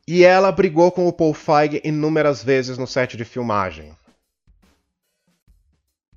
E 0.06 0.22
ela 0.22 0.52
brigou 0.52 0.92
com 0.92 1.08
o 1.08 1.12
Paul 1.12 1.34
Feig 1.34 1.80
inúmeras 1.82 2.42
vezes 2.42 2.78
no 2.78 2.86
set 2.86 3.16
de 3.16 3.24
filmagem. 3.24 3.96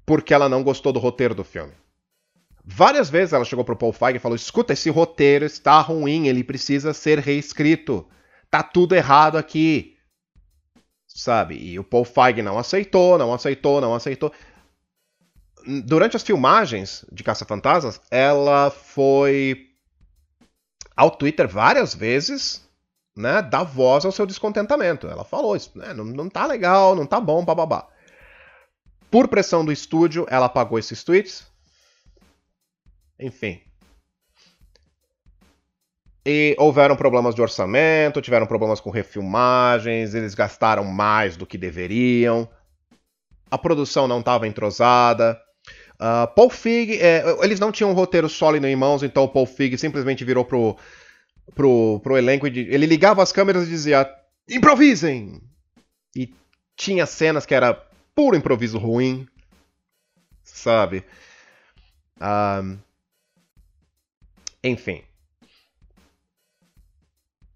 Porque 0.06 0.34
ela 0.34 0.48
não 0.48 0.64
gostou 0.64 0.94
do 0.94 1.00
roteiro 1.00 1.34
do 1.34 1.44
filme. 1.44 1.74
Várias 2.70 3.10
vezes 3.10 3.34
ela 3.34 3.46
chegou 3.46 3.64
pro 3.64 3.78
Paul 3.78 3.94
Feig 3.94 4.18
e 4.18 4.20
falou: 4.20 4.36
"Escuta, 4.36 4.74
esse 4.74 4.90
roteiro 4.90 5.46
está 5.46 5.80
ruim, 5.80 6.28
ele 6.28 6.44
precisa 6.44 6.94
ser 6.94 7.20
reescrito. 7.20 8.06
Tá 8.52 8.62
tudo 8.62 8.94
errado 8.94 9.38
aqui." 9.38 9.98
sabe? 11.18 11.56
E 11.56 11.80
o 11.80 11.84
Paul 11.84 12.06
Feig 12.06 12.42
não 12.42 12.60
aceitou, 12.60 13.18
não 13.18 13.34
aceitou, 13.34 13.82
não 13.82 13.96
aceitou. 13.96 14.32
Durante 15.84 16.16
as 16.16 16.24
filmagens 16.24 17.04
de 17.12 17.24
Caça-Fantasmas, 17.24 18.00
ela 18.12 18.70
foi 18.70 19.68
ao 20.96 21.12
Twitter 21.12 21.48
várias 21.48 21.94
vezes, 21.94 22.64
né, 23.16 23.42
dar 23.42 23.64
voz 23.64 24.06
ao 24.06 24.12
seu 24.12 24.26
descontentamento. 24.26 25.08
Ela 25.08 25.26
falou 25.26 25.56
isso, 25.56 25.72
né, 25.76 25.94
não, 25.94 26.06
não 26.06 26.30
tá 26.30 26.46
legal, 26.46 26.96
não 26.96 27.06
tá 27.06 27.20
bom, 27.20 27.44
bababá. 27.44 27.88
Por 29.10 29.28
pressão 29.28 29.66
do 29.66 29.72
estúdio, 29.72 30.26
ela 30.30 30.46
apagou 30.46 30.78
esses 30.78 31.04
tweets. 31.04 31.48
Enfim, 33.20 33.62
e 36.30 36.58
houveram 36.60 36.98
problemas 36.98 37.34
de 37.34 37.42
orçamento, 37.42 38.22
tiveram 38.22 38.46
problemas 38.46 38.82
com 38.82 38.90
refilmagens, 38.90 40.14
eles 40.14 40.36
gastaram 40.36 40.84
mais 40.84 41.38
do 41.38 41.46
que 41.46 41.58
deveriam, 41.58 42.50
a 43.50 43.58
produção 43.58 44.10
não 44.10 44.20
estava 44.20 44.46
entrosada. 44.46 45.42
Uh, 45.94 46.28
Paul 46.36 46.50
Fig, 46.50 47.00
é, 47.02 47.24
eles 47.42 47.62
não 47.62 47.72
tinham 47.72 47.92
um 47.92 47.94
roteiro 47.94 48.28
sólido 48.28 48.68
em 48.68 48.76
mãos, 48.76 49.04
então 49.04 49.24
o 49.24 49.30
Paul 49.30 49.46
Fig 49.46 49.78
simplesmente 49.78 50.26
virou 50.26 50.44
pro, 50.44 50.76
pro, 51.56 52.02
pro 52.04 52.18
elenco 52.18 52.46
e 52.46 52.60
ele 52.60 52.86
ligava 52.86 53.24
as 53.24 53.32
câmeras 53.32 53.66
e 53.66 53.70
dizia: 53.70 54.06
improvisem! 54.50 55.42
E 56.14 56.30
tinha 56.76 57.06
cenas 57.06 57.46
que 57.46 57.56
era 57.56 57.74
puro 58.14 58.36
improviso 58.36 58.78
ruim, 58.78 59.26
sabe? 60.44 61.06
Uh, 62.18 62.78
enfim. 64.64 65.04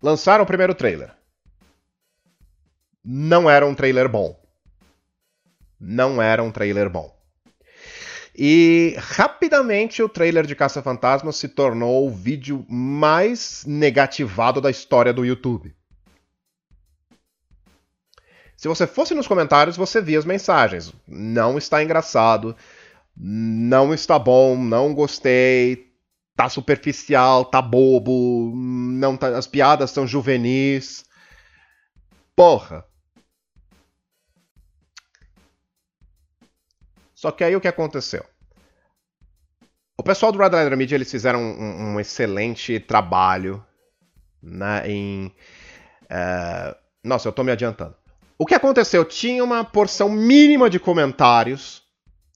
Lançaram 0.01 0.43
o 0.43 0.48
primeiro 0.48 0.74
trailer. 0.74 1.13
Não 3.03 3.50
era 3.50 3.65
um 3.65 3.75
trailer 3.75 4.10
bom. 4.10 4.39
Não 5.79 6.22
era 6.22 6.43
um 6.43 6.51
trailer 6.51 6.89
bom. 6.89 7.15
E 8.36 8.96
rapidamente 8.98 10.01
o 10.01 10.10
trailer 10.10 10.46
de 10.46 10.55
Caça 10.55 10.81
Fantasmas 10.81 11.36
se 11.36 11.50
tornou 11.50 12.08
o 12.08 12.12
vídeo 12.12 12.65
mais 12.70 13.63
negativado 13.65 14.62
da 14.62 14.70
história 14.70 15.12
do 15.12 15.25
YouTube. 15.25 15.75
Se 18.55 18.67
você 18.67 18.86
fosse 18.86 19.13
nos 19.13 19.27
comentários, 19.27 19.75
você 19.75 20.00
via 20.00 20.20
as 20.20 20.25
mensagens. 20.25 20.93
Não 21.08 21.58
está 21.58 21.84
engraçado, 21.84 22.55
não 23.17 23.93
está 23.93 24.17
bom, 24.20 24.55
não 24.55 24.93
gostei, 24.93 25.90
tá 26.41 26.50
superficial, 26.50 27.45
tá 27.45 27.62
bobo, 27.62 28.51
não 28.55 29.15
tá, 29.15 29.27
as 29.38 29.45
piadas 29.45 29.91
são 29.91 30.07
juvenis. 30.07 31.05
Porra. 32.36 32.83
Só 37.13 37.29
que 37.29 37.43
aí 37.43 37.55
o 37.55 37.62
que 37.62 37.67
aconteceu? 37.67 38.25
O 39.95 40.01
pessoal 40.01 40.31
do 40.31 40.39
Red 40.39 40.50
Letter 40.50 40.75
Media 40.75 40.95
eles 40.95 41.12
fizeram 41.12 41.39
um, 41.39 41.93
um 41.93 42.00
excelente 42.00 42.79
trabalho 42.79 43.63
né, 44.41 44.89
em. 44.89 45.27
Uh, 46.05 46.75
nossa, 47.03 47.27
eu 47.27 47.31
tô 47.31 47.43
me 47.43 47.51
adiantando. 47.51 47.95
O 48.39 48.48
que 48.48 48.55
aconteceu? 48.55 49.05
Tinha 49.05 49.43
uma 49.43 49.63
porção 49.63 50.10
mínima 50.10 50.71
de 50.71 50.79
comentários 50.79 51.83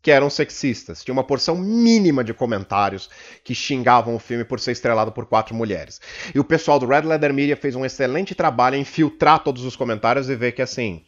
que 0.05 0.11
eram 0.11 0.29
sexistas. 0.29 1.03
Tinha 1.03 1.13
uma 1.13 1.23
porção 1.23 1.57
mínima 1.57 2.23
de 2.23 2.31
comentários 2.31 3.09
que 3.43 3.55
xingavam 3.55 4.13
o 4.13 4.19
filme 4.19 4.45
por 4.45 4.59
ser 4.59 4.73
estrelado 4.73 5.11
por 5.11 5.25
quatro 5.25 5.55
mulheres. 5.55 5.99
E 6.35 6.39
o 6.39 6.43
pessoal 6.43 6.77
do 6.77 6.85
Red 6.85 7.01
Leather 7.01 7.33
Media 7.33 7.57
fez 7.57 7.73
um 7.73 7.83
excelente 7.83 8.35
trabalho 8.35 8.75
em 8.75 8.85
filtrar 8.85 9.43
todos 9.43 9.63
os 9.63 9.75
comentários 9.75 10.29
e 10.29 10.35
ver 10.35 10.51
que, 10.51 10.61
assim, 10.61 11.03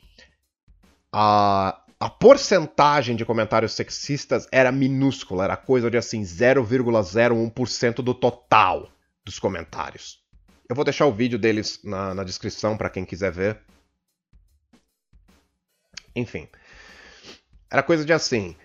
a, 1.14 1.80
a 2.00 2.10
porcentagem 2.10 3.16
de 3.16 3.24
comentários 3.24 3.74
sexistas 3.74 4.48
era 4.52 4.72
minúscula, 4.72 5.44
era 5.44 5.56
coisa 5.56 5.92
de, 5.92 5.98
assim, 5.98 6.24
0,01% 6.24 7.98
do 7.98 8.16
total 8.16 8.90
dos 9.24 9.38
comentários. 9.38 10.24
Eu 10.68 10.76
vou 10.76 10.84
deixar 10.84 11.06
o 11.06 11.14
vídeo 11.14 11.38
deles 11.38 11.80
na, 11.84 12.16
na 12.16 12.24
descrição 12.24 12.76
para 12.76 12.90
quem 12.90 13.06
quiser 13.06 13.32
ver. 13.32 13.60
Enfim. 16.16 16.48
Era 17.70 17.84
coisa 17.84 18.04
de 18.04 18.12
assim 18.12 18.56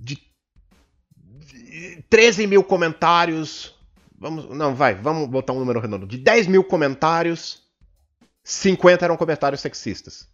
de 0.00 0.18
13 2.08 2.46
mil 2.46 2.64
comentários. 2.64 3.74
Vamos, 4.18 4.48
não, 4.50 4.74
vai, 4.74 4.94
vamos 4.94 5.28
botar 5.28 5.52
um 5.52 5.58
número 5.58 5.80
redondo. 5.80 6.06
De 6.06 6.18
10 6.18 6.46
mil 6.46 6.64
comentários, 6.64 7.62
50 8.42 9.04
eram 9.04 9.16
comentários 9.16 9.60
sexistas. 9.60 10.28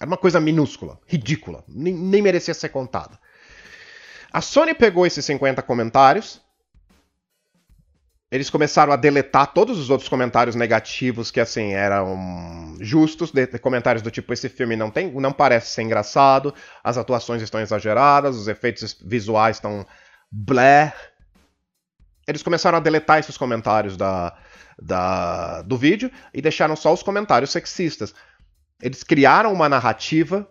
Era 0.00 0.08
uma 0.08 0.16
coisa 0.16 0.40
minúscula, 0.40 0.98
ridícula, 1.06 1.64
nem, 1.68 1.92
nem 1.92 2.22
merecia 2.22 2.54
ser 2.54 2.68
contada. 2.68 3.18
A 4.32 4.40
Sony 4.40 4.74
pegou 4.74 5.06
esses 5.06 5.24
50 5.24 5.62
comentários 5.62 6.40
eles 8.30 8.50
começaram 8.50 8.92
a 8.92 8.96
deletar 8.96 9.52
todos 9.54 9.78
os 9.78 9.88
outros 9.88 10.08
comentários 10.08 10.54
negativos 10.54 11.30
que 11.30 11.40
assim 11.40 11.72
eram 11.72 12.76
justos, 12.78 13.30
de, 13.30 13.46
de 13.46 13.58
comentários 13.58 14.02
do 14.02 14.10
tipo 14.10 14.32
esse 14.32 14.48
filme 14.50 14.76
não 14.76 14.90
tem, 14.90 15.10
não 15.12 15.32
parece 15.32 15.72
ser 15.72 15.82
engraçado, 15.82 16.54
as 16.84 16.98
atuações 16.98 17.40
estão 17.40 17.60
exageradas, 17.60 18.36
os 18.36 18.46
efeitos 18.46 18.98
visuais 19.02 19.56
estão 19.56 19.86
blé. 20.30 20.94
Eles 22.26 22.42
começaram 22.42 22.76
a 22.76 22.82
deletar 22.82 23.18
esses 23.18 23.38
comentários 23.38 23.96
da, 23.96 24.36
da, 24.78 25.62
do 25.62 25.78
vídeo 25.78 26.10
e 26.34 26.42
deixaram 26.42 26.76
só 26.76 26.92
os 26.92 27.02
comentários 27.02 27.50
sexistas. 27.50 28.14
Eles 28.82 29.02
criaram 29.02 29.52
uma 29.54 29.70
narrativa 29.70 30.46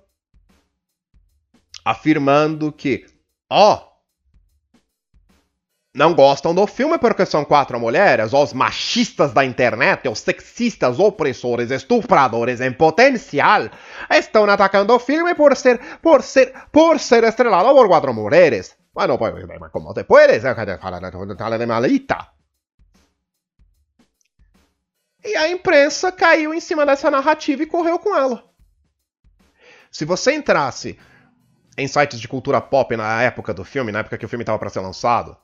afirmando 1.85 2.71
que, 2.71 3.05
ó, 3.49 3.75
oh, 3.75 3.96
não 5.97 6.13
gostam 6.13 6.53
do 6.53 6.67
filme 6.67 6.99
porque 6.99 7.25
são 7.25 7.43
quatro 7.43 7.79
mulheres, 7.79 8.31
os 8.31 8.53
machistas 8.53 9.33
da 9.33 9.43
internet, 9.43 10.07
os 10.07 10.19
sexistas, 10.19 10.99
opressores, 10.99 11.71
estupradores 11.71 12.61
em 12.61 12.71
potencial, 12.71 13.67
estão 14.07 14.45
atacando 14.45 14.93
o 14.93 14.99
filme 14.99 15.33
por 15.33 15.55
ser, 15.55 15.79
por 15.99 16.21
ser, 16.21 16.53
por 16.71 16.99
ser 16.99 17.23
estrelado 17.23 17.73
por 17.73 17.87
quatro 17.87 18.13
mulheres. 18.13 18.77
Não 18.95 19.17
pode, 19.17 19.43
como 19.71 19.91
te 19.95 20.03
puedes 20.03 20.43
falar 20.79 21.57
de 21.57 21.65
malita? 21.65 22.27
E 25.25 25.35
a 25.35 25.49
imprensa 25.49 26.11
caiu 26.11 26.53
em 26.53 26.59
cima 26.59 26.85
dessa 26.85 27.09
narrativa 27.09 27.63
e 27.63 27.65
correu 27.65 27.97
com 27.97 28.15
ela. 28.15 28.43
Se 29.89 30.05
você 30.05 30.35
entrasse 30.35 30.99
em 31.75 31.87
sites 31.87 32.19
de 32.19 32.27
cultura 32.27 32.61
pop 32.61 32.95
na 32.95 33.23
época 33.23 33.51
do 33.51 33.65
filme, 33.65 33.91
na 33.91 33.99
época 33.99 34.19
que 34.19 34.25
o 34.27 34.29
filme 34.29 34.43
estava 34.43 34.59
para 34.59 34.69
ser 34.69 34.81
lançado, 34.81 35.35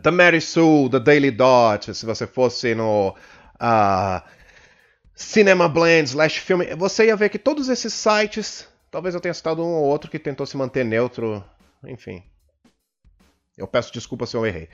The 0.00 0.10
Mary 0.10 0.40
Sue, 0.40 0.88
The 0.90 1.00
Daily 1.00 1.30
Dot, 1.30 1.94
se 1.94 2.06
você 2.06 2.26
fosse 2.26 2.74
no 2.74 3.10
uh, 3.10 4.22
Cinema 5.14 5.68
Blend, 5.68 6.08
Slash 6.08 6.40
Film, 6.40 6.62
você 6.76 7.06
ia 7.06 7.16
ver 7.16 7.28
que 7.28 7.38
todos 7.38 7.68
esses 7.68 7.92
sites, 7.92 8.66
talvez 8.90 9.14
eu 9.14 9.20
tenha 9.20 9.34
citado 9.34 9.62
um 9.62 9.74
ou 9.74 9.84
outro 9.84 10.10
que 10.10 10.18
tentou 10.18 10.46
se 10.46 10.56
manter 10.56 10.84
neutro, 10.84 11.44
enfim. 11.84 12.22
Eu 13.56 13.66
peço 13.66 13.92
desculpa 13.92 14.24
se 14.24 14.36
eu 14.36 14.46
errei. 14.46 14.68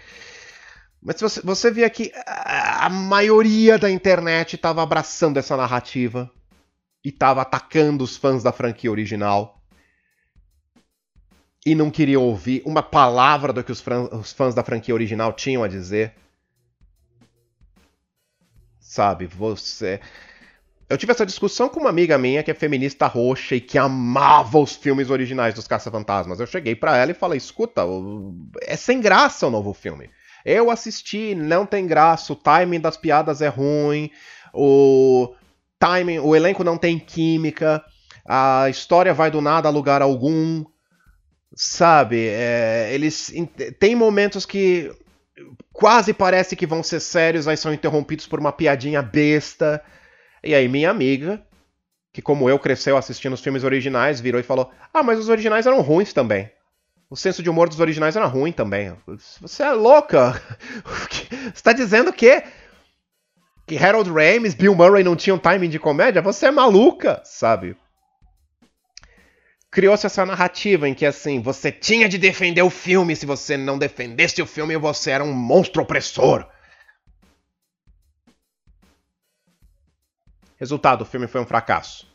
Mas 1.02 1.20
você, 1.20 1.40
você 1.42 1.70
via 1.70 1.88
que 1.90 2.12
a 2.26 2.88
maioria 2.88 3.78
da 3.78 3.90
internet 3.90 4.54
estava 4.54 4.83
abraçando 4.83 5.37
essa 5.37 5.57
narrativa 5.57 6.31
e 7.04 7.09
estava 7.09 7.42
atacando 7.42 8.02
os 8.02 8.16
fãs 8.16 8.42
da 8.42 8.52
franquia 8.52 8.90
original 8.90 9.58
e 11.64 11.75
não 11.75 11.90
queria 11.90 12.21
ouvir 12.21 12.62
uma 12.64 12.83
palavra 12.83 13.53
do 13.53 13.62
que 13.62 13.73
os, 13.73 13.85
os 14.12 14.33
fãs 14.33 14.55
da 14.55 14.64
franquia 14.64 14.94
original 14.94 15.33
tinham 15.33 15.62
a 15.62 15.68
dizer. 15.68 16.14
Sabe, 18.81 19.27
você. 19.27 20.01
Eu 20.88 20.97
tive 20.97 21.12
essa 21.12 21.27
discussão 21.27 21.68
com 21.68 21.81
uma 21.81 21.90
amiga 21.90 22.16
minha 22.16 22.42
que 22.42 22.51
é 22.51 22.55
feminista 22.55 23.07
roxa 23.07 23.55
e 23.57 23.61
que 23.61 23.77
amava 23.77 24.59
os 24.59 24.75
filmes 24.75 25.11
originais 25.11 25.53
dos 25.53 25.68
Caça-Fantasmas. 25.68 26.40
Eu 26.40 26.47
cheguei 26.47 26.75
para 26.75 26.97
ela 26.97 27.11
e 27.11 27.14
falei: 27.14 27.37
escuta, 27.37 27.83
é 28.62 28.75
sem 28.77 29.01
graça 29.01 29.47
o 29.47 29.51
novo 29.51 29.75
filme. 29.75 30.09
Eu 30.44 30.71
assisti, 30.71 31.35
não 31.35 31.66
tem 31.66 31.87
graça, 31.87 32.33
o 32.33 32.37
timing 32.37 32.81
das 32.81 32.97
piadas 32.97 33.42
é 33.42 33.49
ruim, 33.49 34.11
o 34.55 35.35
timing, 35.79 36.21
o 36.21 36.35
elenco 36.35 36.64
não 36.64 36.79
tem 36.79 36.99
química, 36.99 37.85
a 38.27 38.71
história 38.71 39.12
vai 39.12 39.31
do 39.31 39.42
nada 39.42 39.68
a 39.68 39.73
lugar 39.73 40.01
algum. 40.01 40.64
Sabe, 41.54 42.28
é, 42.28 42.90
eles 42.92 43.32
tem 43.78 43.94
momentos 43.94 44.44
que 44.44 44.92
quase 45.72 46.12
parece 46.12 46.54
que 46.54 46.66
vão 46.66 46.82
ser 46.82 47.00
sérios, 47.00 47.48
aí 47.48 47.56
são 47.56 47.72
interrompidos 47.72 48.26
por 48.26 48.38
uma 48.38 48.52
piadinha 48.52 49.00
besta. 49.02 49.82
E 50.42 50.54
aí 50.54 50.68
minha 50.68 50.90
amiga, 50.90 51.42
que 52.12 52.20
como 52.20 52.48
eu 52.50 52.58
cresceu 52.58 52.96
assistindo 52.96 53.32
os 53.32 53.40
filmes 53.40 53.64
originais, 53.64 54.20
virou 54.20 54.40
e 54.40 54.44
falou: 54.44 54.70
"Ah, 54.92 55.02
mas 55.02 55.18
os 55.18 55.28
originais 55.28 55.66
eram 55.66 55.80
ruins 55.80 56.12
também. 56.12 56.50
O 57.11 57.16
senso 57.16 57.42
de 57.42 57.48
humor 57.48 57.68
dos 57.68 57.80
originais 57.80 58.16
era 58.16 58.26
ruim 58.26 58.52
também. 58.52 58.94
Você 59.40 59.62
é 59.62 59.72
louca? 59.72 60.40
Você 60.84 61.50
está 61.54 61.72
dizendo 61.72 62.12
que 62.12 62.42
que 63.66 63.76
Harold 63.76 64.11
Ramis, 64.11 64.54
Bill 64.54 64.74
Murray 64.74 65.04
não 65.04 65.14
tinham 65.14 65.38
timing 65.38 65.68
de 65.68 65.78
comédia? 65.78 66.22
Você 66.22 66.46
é 66.46 66.50
maluca, 66.50 67.20
sabe? 67.24 67.76
Criou-se 69.79 70.05
essa 70.05 70.27
narrativa 70.27 70.88
em 70.88 70.93
que 70.93 71.07
assim, 71.07 71.41
você 71.41 71.71
tinha 71.71 72.09
de 72.09 72.19
defender 72.19 72.62
o 72.62 72.69
filme, 72.69 73.14
se 73.14 73.25
você 73.25 73.57
não 73.57 73.79
defendesse 73.79 74.43
o 74.43 74.47
filme, 74.47 74.77
você 74.77 75.12
era 75.12 75.23
um 75.23 75.33
monstro 75.33 75.83
opressor. 75.83 76.45
Resultado, 80.57 81.03
o 81.03 81.05
filme 81.05 81.29
foi 81.29 81.41
um 81.41 81.47
fracasso. 81.47 82.12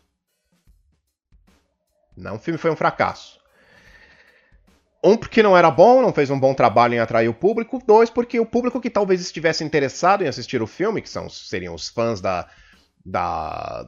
Não, 2.17 2.35
o 2.35 2.37
filme 2.37 2.57
foi 2.57 2.69
um 2.69 2.75
fracasso. 2.75 3.39
Um, 5.01 5.15
porque 5.15 5.41
não 5.41 5.55
era 5.55 5.71
bom, 5.71 6.01
não 6.01 6.11
fez 6.11 6.29
um 6.29 6.37
bom 6.37 6.53
trabalho 6.53 6.95
em 6.95 6.99
atrair 6.99 7.29
o 7.29 7.33
público. 7.33 7.81
Dois, 7.87 8.09
porque 8.09 8.41
o 8.41 8.45
público 8.45 8.81
que 8.81 8.89
talvez 8.89 9.21
estivesse 9.21 9.63
interessado 9.63 10.21
em 10.21 10.27
assistir 10.27 10.61
o 10.61 10.67
filme, 10.67 11.01
que 11.01 11.09
são, 11.09 11.29
seriam 11.29 11.73
os 11.73 11.87
fãs 11.87 12.19
da, 12.19 12.45
da 13.05 13.87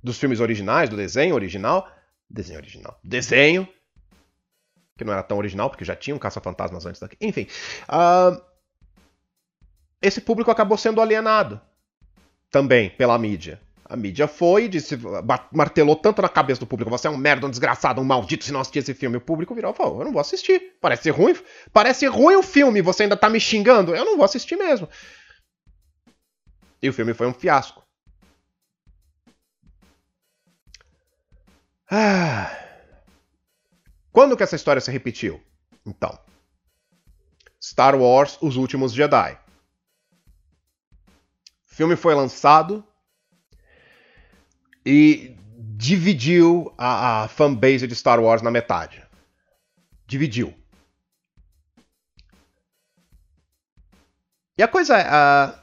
dos 0.00 0.16
filmes 0.16 0.38
originais, 0.38 0.88
do 0.88 0.96
desenho 0.96 1.34
original, 1.34 1.88
Desenho 2.32 2.58
original. 2.58 2.98
Desenho. 3.04 3.68
Que 4.96 5.04
não 5.04 5.12
era 5.12 5.22
tão 5.22 5.36
original, 5.36 5.68
porque 5.68 5.84
já 5.84 5.94
tinha 5.94 6.16
um 6.16 6.18
Caça-Fantasmas 6.18 6.86
antes 6.86 7.00
daqui. 7.00 7.16
Enfim. 7.20 7.46
Uh, 7.88 8.42
esse 10.00 10.20
público 10.20 10.50
acabou 10.50 10.78
sendo 10.78 11.00
alienado. 11.00 11.60
Também 12.50 12.90
pela 12.90 13.18
mídia. 13.18 13.60
A 13.84 13.96
mídia 13.96 14.26
foi, 14.26 14.68
disse, 14.68 14.98
martelou 15.52 15.94
tanto 15.94 16.22
na 16.22 16.28
cabeça 16.28 16.60
do 16.60 16.66
público: 16.66 16.90
você 16.90 17.06
é 17.06 17.10
um 17.10 17.16
merda, 17.16 17.46
um 17.46 17.50
desgraçado, 17.50 18.00
um 18.00 18.04
maldito 18.04 18.44
se 18.44 18.52
não 18.52 18.60
assistir 18.60 18.78
esse 18.78 18.94
filme. 18.94 19.18
O 19.18 19.20
público 19.20 19.54
virou 19.54 19.72
e 19.72 19.76
falou: 19.76 19.98
eu 19.98 20.04
não 20.06 20.12
vou 20.12 20.20
assistir. 20.20 20.76
Parece 20.80 21.10
ruim. 21.10 21.36
Parece 21.72 22.06
ruim 22.06 22.36
o 22.36 22.42
filme, 22.42 22.80
você 22.80 23.02
ainda 23.02 23.16
tá 23.16 23.28
me 23.28 23.38
xingando. 23.38 23.94
Eu 23.94 24.06
não 24.06 24.16
vou 24.16 24.24
assistir 24.24 24.56
mesmo. 24.56 24.88
E 26.82 26.88
o 26.88 26.92
filme 26.92 27.12
foi 27.12 27.26
um 27.26 27.34
fiasco. 27.34 27.81
Ah. 31.94 32.50
Quando 34.10 34.34
que 34.34 34.42
essa 34.42 34.56
história 34.56 34.80
se 34.80 34.90
repetiu? 34.90 35.44
Então, 35.84 36.18
Star 37.62 37.94
Wars: 37.94 38.38
Os 38.40 38.56
Últimos 38.56 38.94
Jedi. 38.94 39.38
O 41.70 41.74
filme 41.74 41.94
foi 41.94 42.14
lançado 42.14 42.82
e 44.86 45.36
dividiu 45.76 46.72
a, 46.78 47.24
a 47.24 47.28
fanbase 47.28 47.86
de 47.86 47.94
Star 47.94 48.18
Wars 48.20 48.40
na 48.40 48.50
metade. 48.50 49.06
Dividiu. 50.06 50.54
E 54.56 54.62
a 54.62 54.68
coisa 54.68 54.96
é. 54.96 55.04
Uh, 55.04 55.61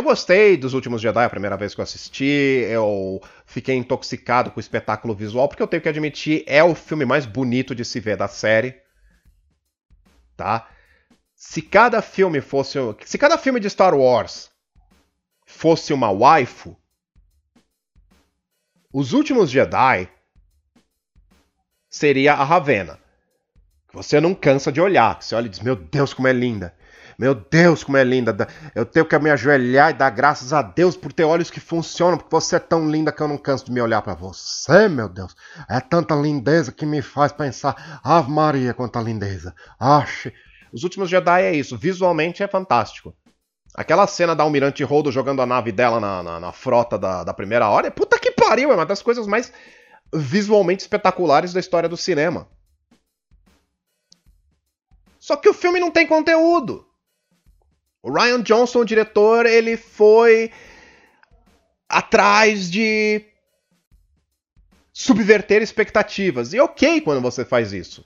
eu 0.00 0.04
gostei 0.04 0.56
dos 0.56 0.72
últimos 0.72 1.02
Jedi, 1.02 1.24
a 1.24 1.30
primeira 1.30 1.56
vez 1.58 1.74
que 1.74 1.80
eu 1.80 1.82
assisti. 1.82 2.24
Eu 2.24 3.22
fiquei 3.44 3.76
intoxicado 3.76 4.50
com 4.50 4.58
o 4.58 4.60
espetáculo 4.60 5.14
visual, 5.14 5.46
porque 5.46 5.62
eu 5.62 5.66
tenho 5.66 5.82
que 5.82 5.88
admitir, 5.88 6.42
é 6.46 6.64
o 6.64 6.74
filme 6.74 7.04
mais 7.04 7.26
bonito 7.26 7.74
de 7.74 7.84
se 7.84 8.00
ver 8.00 8.16
da 8.16 8.26
série. 8.26 8.80
Tá? 10.36 10.68
Se 11.34 11.60
cada 11.60 12.00
filme 12.00 12.40
fosse. 12.40 12.78
Se 13.04 13.18
cada 13.18 13.36
filme 13.36 13.60
de 13.60 13.68
Star 13.68 13.94
Wars 13.94 14.50
fosse 15.44 15.92
uma 15.92 16.10
waifu, 16.10 16.76
os 18.92 19.12
últimos 19.12 19.50
Jedi 19.50 20.08
seria 21.90 22.34
a 22.34 22.44
Ravena. 22.44 22.98
Você 23.92 24.18
não 24.18 24.34
cansa 24.34 24.72
de 24.72 24.80
olhar. 24.80 25.22
Você 25.22 25.34
olha 25.34 25.46
e 25.46 25.50
diz: 25.50 25.60
Meu 25.60 25.76
Deus, 25.76 26.14
como 26.14 26.26
é 26.26 26.32
linda. 26.32 26.74
Meu 27.20 27.34
Deus, 27.34 27.84
como 27.84 27.98
é 27.98 28.02
linda. 28.02 28.48
Eu 28.74 28.86
tenho 28.86 29.04
que 29.04 29.18
me 29.18 29.28
ajoelhar 29.28 29.90
e 29.90 29.92
dar 29.92 30.08
graças 30.08 30.54
a 30.54 30.62
Deus 30.62 30.96
por 30.96 31.12
ter 31.12 31.24
olhos 31.24 31.50
que 31.50 31.60
funcionam, 31.60 32.16
porque 32.16 32.34
você 32.34 32.56
é 32.56 32.58
tão 32.58 32.90
linda 32.90 33.12
que 33.12 33.20
eu 33.20 33.28
não 33.28 33.36
canso 33.36 33.66
de 33.66 33.70
me 33.70 33.78
olhar 33.78 34.00
para 34.00 34.14
você, 34.14 34.88
meu 34.88 35.06
Deus. 35.06 35.36
É 35.68 35.80
tanta 35.80 36.14
lindeza 36.14 36.72
que 36.72 36.86
me 36.86 37.02
faz 37.02 37.30
pensar, 37.30 38.00
Ave 38.02 38.30
Maria, 38.30 38.72
quanta 38.72 39.02
lindeza. 39.02 39.54
Ache. 39.78 40.32
Os 40.72 40.82
últimos 40.82 41.10
Jedi 41.10 41.42
é 41.42 41.54
isso, 41.54 41.76
visualmente 41.76 42.42
é 42.42 42.48
fantástico. 42.48 43.14
Aquela 43.74 44.06
cena 44.06 44.34
da 44.34 44.42
Almirante 44.42 44.82
Holdo 44.82 45.12
jogando 45.12 45.42
a 45.42 45.46
nave 45.46 45.72
dela 45.72 46.00
na, 46.00 46.22
na, 46.22 46.40
na 46.40 46.52
frota 46.52 46.98
da, 46.98 47.22
da 47.22 47.34
primeira 47.34 47.68
hora, 47.68 47.88
é 47.88 47.90
puta 47.90 48.18
que 48.18 48.30
pariu, 48.30 48.72
é 48.72 48.74
uma 48.74 48.86
das 48.86 49.02
coisas 49.02 49.26
mais 49.26 49.52
visualmente 50.10 50.84
espetaculares 50.84 51.52
da 51.52 51.60
história 51.60 51.86
do 51.86 51.98
cinema. 51.98 52.48
Só 55.18 55.36
que 55.36 55.50
o 55.50 55.54
filme 55.54 55.78
não 55.78 55.90
tem 55.90 56.06
conteúdo. 56.06 56.89
O 58.02 58.12
Ryan 58.12 58.42
Johnson, 58.42 58.80
o 58.80 58.84
diretor, 58.84 59.46
ele 59.46 59.76
foi 59.76 60.50
atrás 61.88 62.70
de 62.70 63.24
subverter 64.92 65.60
expectativas. 65.60 66.52
E 66.52 66.58
é 66.58 66.62
ok 66.62 67.00
quando 67.00 67.20
você 67.20 67.44
faz 67.44 67.72
isso. 67.72 68.04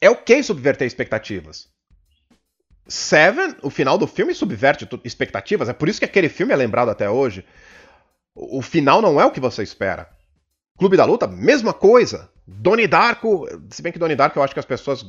É 0.00 0.10
ok 0.10 0.42
subverter 0.42 0.86
expectativas. 0.86 1.68
Seven, 2.86 3.56
o 3.62 3.70
final 3.70 3.96
do 3.96 4.06
filme 4.06 4.34
subverte 4.34 4.86
expectativas. 5.02 5.68
É 5.68 5.72
por 5.72 5.88
isso 5.88 5.98
que 5.98 6.04
aquele 6.04 6.28
filme 6.28 6.52
é 6.52 6.56
lembrado 6.56 6.90
até 6.90 7.08
hoje. 7.08 7.44
O 8.34 8.60
final 8.60 9.00
não 9.00 9.20
é 9.20 9.24
o 9.24 9.30
que 9.30 9.40
você 9.40 9.62
espera. 9.62 10.10
Clube 10.76 10.96
da 10.96 11.04
Luta, 11.04 11.26
mesma 11.26 11.72
coisa. 11.72 12.30
Donnie 12.46 12.86
Darko, 12.86 13.46
se 13.70 13.80
bem 13.80 13.92
que 13.92 13.98
Donnie 13.98 14.16
Darko 14.16 14.38
eu 14.38 14.42
acho 14.42 14.52
que 14.52 14.60
as 14.60 14.66
pessoas 14.66 15.04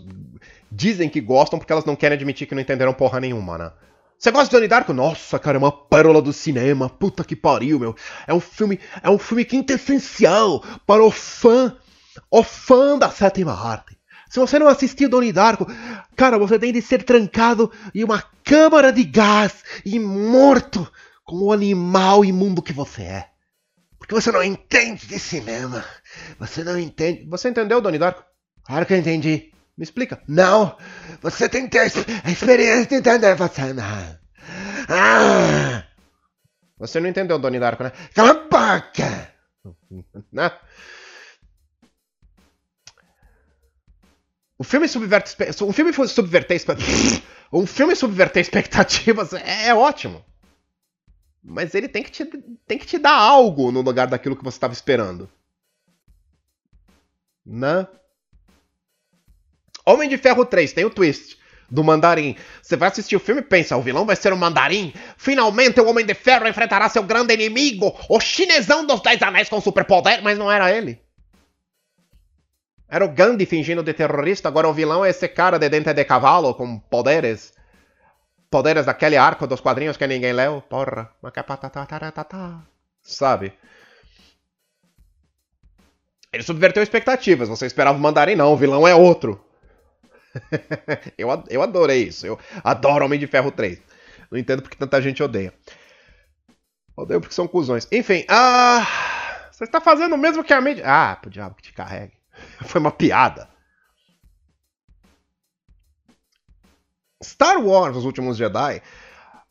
dizem 0.72 1.10
que 1.10 1.20
gostam 1.20 1.60
porque 1.60 1.72
elas 1.72 1.86
não 1.86 1.96
querem 1.96 2.16
admitir 2.16 2.48
que 2.48 2.56
não 2.56 2.62
entenderam 2.62 2.94
porra 2.94 3.20
nenhuma, 3.20 3.58
né? 3.58 3.72
Você 4.18 4.32
gosta 4.32 4.48
de 4.48 4.52
Donnie 4.52 4.70
Darko? 4.70 4.94
Nossa, 4.94 5.38
cara, 5.38 5.58
é 5.58 5.60
uma 5.60 5.72
pérola 5.72 6.22
do 6.22 6.32
cinema. 6.32 6.90
Puta 6.90 7.24
que 7.24 7.36
pariu, 7.36 7.78
meu. 7.78 7.96
É 8.26 8.34
um 8.34 8.40
filme, 8.40 8.80
é 9.04 9.10
um 9.10 9.18
filme 9.18 9.44
quintessencial 9.44 10.64
para 10.88 11.04
o 11.04 11.12
fã, 11.12 11.76
o 12.32 12.42
fã 12.42 12.98
da 12.98 13.10
sétima 13.10 13.54
arte. 13.54 13.98
Se 14.30 14.40
você 14.40 14.58
não 14.58 14.68
assistiu 14.68 15.10
Donnie 15.10 15.34
Darko, 15.34 15.68
cara, 16.16 16.38
você 16.38 16.58
tem 16.58 16.72
de 16.72 16.82
ser 16.82 17.04
trancado 17.04 17.72
em 17.94 18.04
uma 18.04 18.24
câmara 18.44 18.92
de 18.92 19.04
gás 19.04 19.64
e 19.86 20.00
morto 20.00 20.90
como 21.24 21.46
o 21.46 21.54
animal 21.54 22.24
imundo 22.24 22.62
que 22.62 22.74
você 22.74 23.02
é. 23.02 23.35
Porque 24.06 24.22
você 24.22 24.32
não 24.32 24.44
entende 24.44 25.08
de 25.08 25.18
cinema. 25.18 25.84
Você 26.38 26.64
não 26.64 26.78
entende. 26.78 27.26
Você 27.28 27.50
entendeu, 27.50 27.82
Donnie 27.82 27.98
Darko? 27.98 28.24
Claro 28.64 28.86
que 28.86 28.94
eu 28.94 28.98
entendi. 28.98 29.52
Me 29.76 29.84
explica. 29.84 30.22
Não! 30.28 30.78
Você 31.22 31.50
tem 31.50 31.64
que 31.64 31.72
ter 31.72 31.80
a 32.24 32.32
experiência 32.32 32.86
de 32.86 32.96
entender 32.96 33.36
você 33.36 33.74
não. 33.74 34.20
Ah! 34.88 35.84
Você 36.78 37.00
não 37.00 37.10
entendeu, 37.10 37.40
Donnie 37.40 37.60
Darko, 37.60 37.84
né? 37.84 37.92
Cala 38.14 38.30
a 38.30 38.34
boca! 38.34 39.34
né? 40.32 40.52
O 44.58 44.64
filme 44.64 44.88
subverte. 44.88 45.36
Um 45.64 45.74
filme 45.74 45.92
subverter. 46.08 46.62
Um 47.52 47.66
filme 47.66 47.96
subverter 47.96 48.42
expectativas 48.42 49.34
é 49.34 49.74
ótimo. 49.74 50.24
Mas 51.48 51.76
ele 51.76 51.88
tem 51.88 52.02
que, 52.02 52.10
te, 52.10 52.26
tem 52.66 52.78
que 52.80 52.88
te 52.88 52.98
dar 52.98 53.14
algo 53.14 53.72
no 53.72 53.82
lugar 53.82 54.08
daquilo 54.08 54.36
que 54.36 54.44
você 54.44 54.58
estava 54.58 54.74
esperando. 54.74 55.30
Né? 57.46 57.88
Homem 59.86 60.10
de 60.10 60.18
Ferro 60.18 60.44
3 60.44 60.74
tem 60.74 60.86
o 60.86 60.90
twist 60.90 61.38
do 61.70 61.84
Mandarim. 61.84 62.36
Você 62.64 62.76
vai 62.76 62.90
assistir 62.90 63.16
o 63.16 63.20
filme 63.20 63.42
e 63.42 63.44
pensa, 63.44 63.78
o 63.78 63.82
vilão 63.84 64.08
vai 64.08 64.16
ser 64.16 64.34
o 64.34 64.38
Mandarim? 64.38 64.92
Finalmente 65.18 65.80
o 65.80 65.88
Homem 65.88 66.04
de 66.04 66.16
Ferro 66.16 66.48
enfrentará 66.48 66.90
seu 66.90 67.04
grande 67.04 67.36
inimigo, 67.36 67.96
o 68.10 68.20
chinesão 68.20 68.84
dos 68.84 69.02
Dez 69.02 69.22
Anéis 69.22 69.48
com 69.48 69.62
superpoder, 69.62 70.24
mas 70.24 70.40
não 70.40 70.52
era 70.52 70.76
ele. 70.76 71.00
Era 72.90 73.06
o 73.06 73.10
Gandhi 73.10 73.46
fingindo 73.46 73.84
de 73.84 73.94
terrorista, 73.94 74.48
agora 74.48 74.68
o 74.68 74.74
vilão 74.74 75.06
é 75.06 75.12
esse 75.12 75.28
cara 75.28 75.60
de 75.60 75.70
dente 75.70 75.94
de 75.94 76.06
cavalo 76.06 76.56
com 76.56 76.80
poderes 76.80 77.54
poderes 78.56 78.86
daquele 78.86 79.18
arco 79.18 79.46
dos 79.46 79.60
quadrinhos 79.60 79.98
que 79.98 80.08
ninguém 80.08 80.32
leu. 80.32 80.62
Porra. 80.62 81.12
Sabe? 83.02 83.52
Ele 86.32 86.42
subverteu 86.42 86.82
expectativas. 86.82 87.50
Você 87.50 87.66
esperava 87.66 87.98
o 87.98 88.02
Mandarim, 88.02 88.36
não. 88.36 88.54
O 88.54 88.56
vilão 88.56 88.88
é 88.88 88.96
outro. 88.96 89.44
eu, 91.18 91.28
eu 91.50 91.62
adorei 91.62 92.04
isso. 92.04 92.26
Eu 92.26 92.40
adoro 92.64 93.04
Homem 93.04 93.20
de 93.20 93.28
Ferro 93.28 93.52
3. 93.52 93.78
Não 94.32 94.40
entendo 94.40 94.62
porque 94.62 94.78
tanta 94.78 95.02
gente 95.02 95.22
odeia. 95.22 95.54
Odeio 96.96 97.20
porque 97.20 97.36
são 97.36 97.50
cuzões. 97.50 97.86
Enfim, 97.92 98.24
ah, 98.30 98.88
você 99.52 99.66
está 99.66 99.82
fazendo 99.82 100.16
o 100.16 100.18
mesmo 100.18 100.46
que 100.46 100.54
a 100.54 100.62
mídia. 100.62 100.86
Ah, 100.88 101.18
pro 101.18 101.30
diabo 101.30 101.56
que 101.56 101.64
te 101.64 101.74
carregue. 101.74 102.14
Foi 102.64 102.80
uma 102.80 102.92
piada. 102.92 103.50
Star 107.24 107.64
Wars, 107.64 107.96
Os 107.96 108.06
Últimos 108.06 108.38
Jedi, 108.38 108.82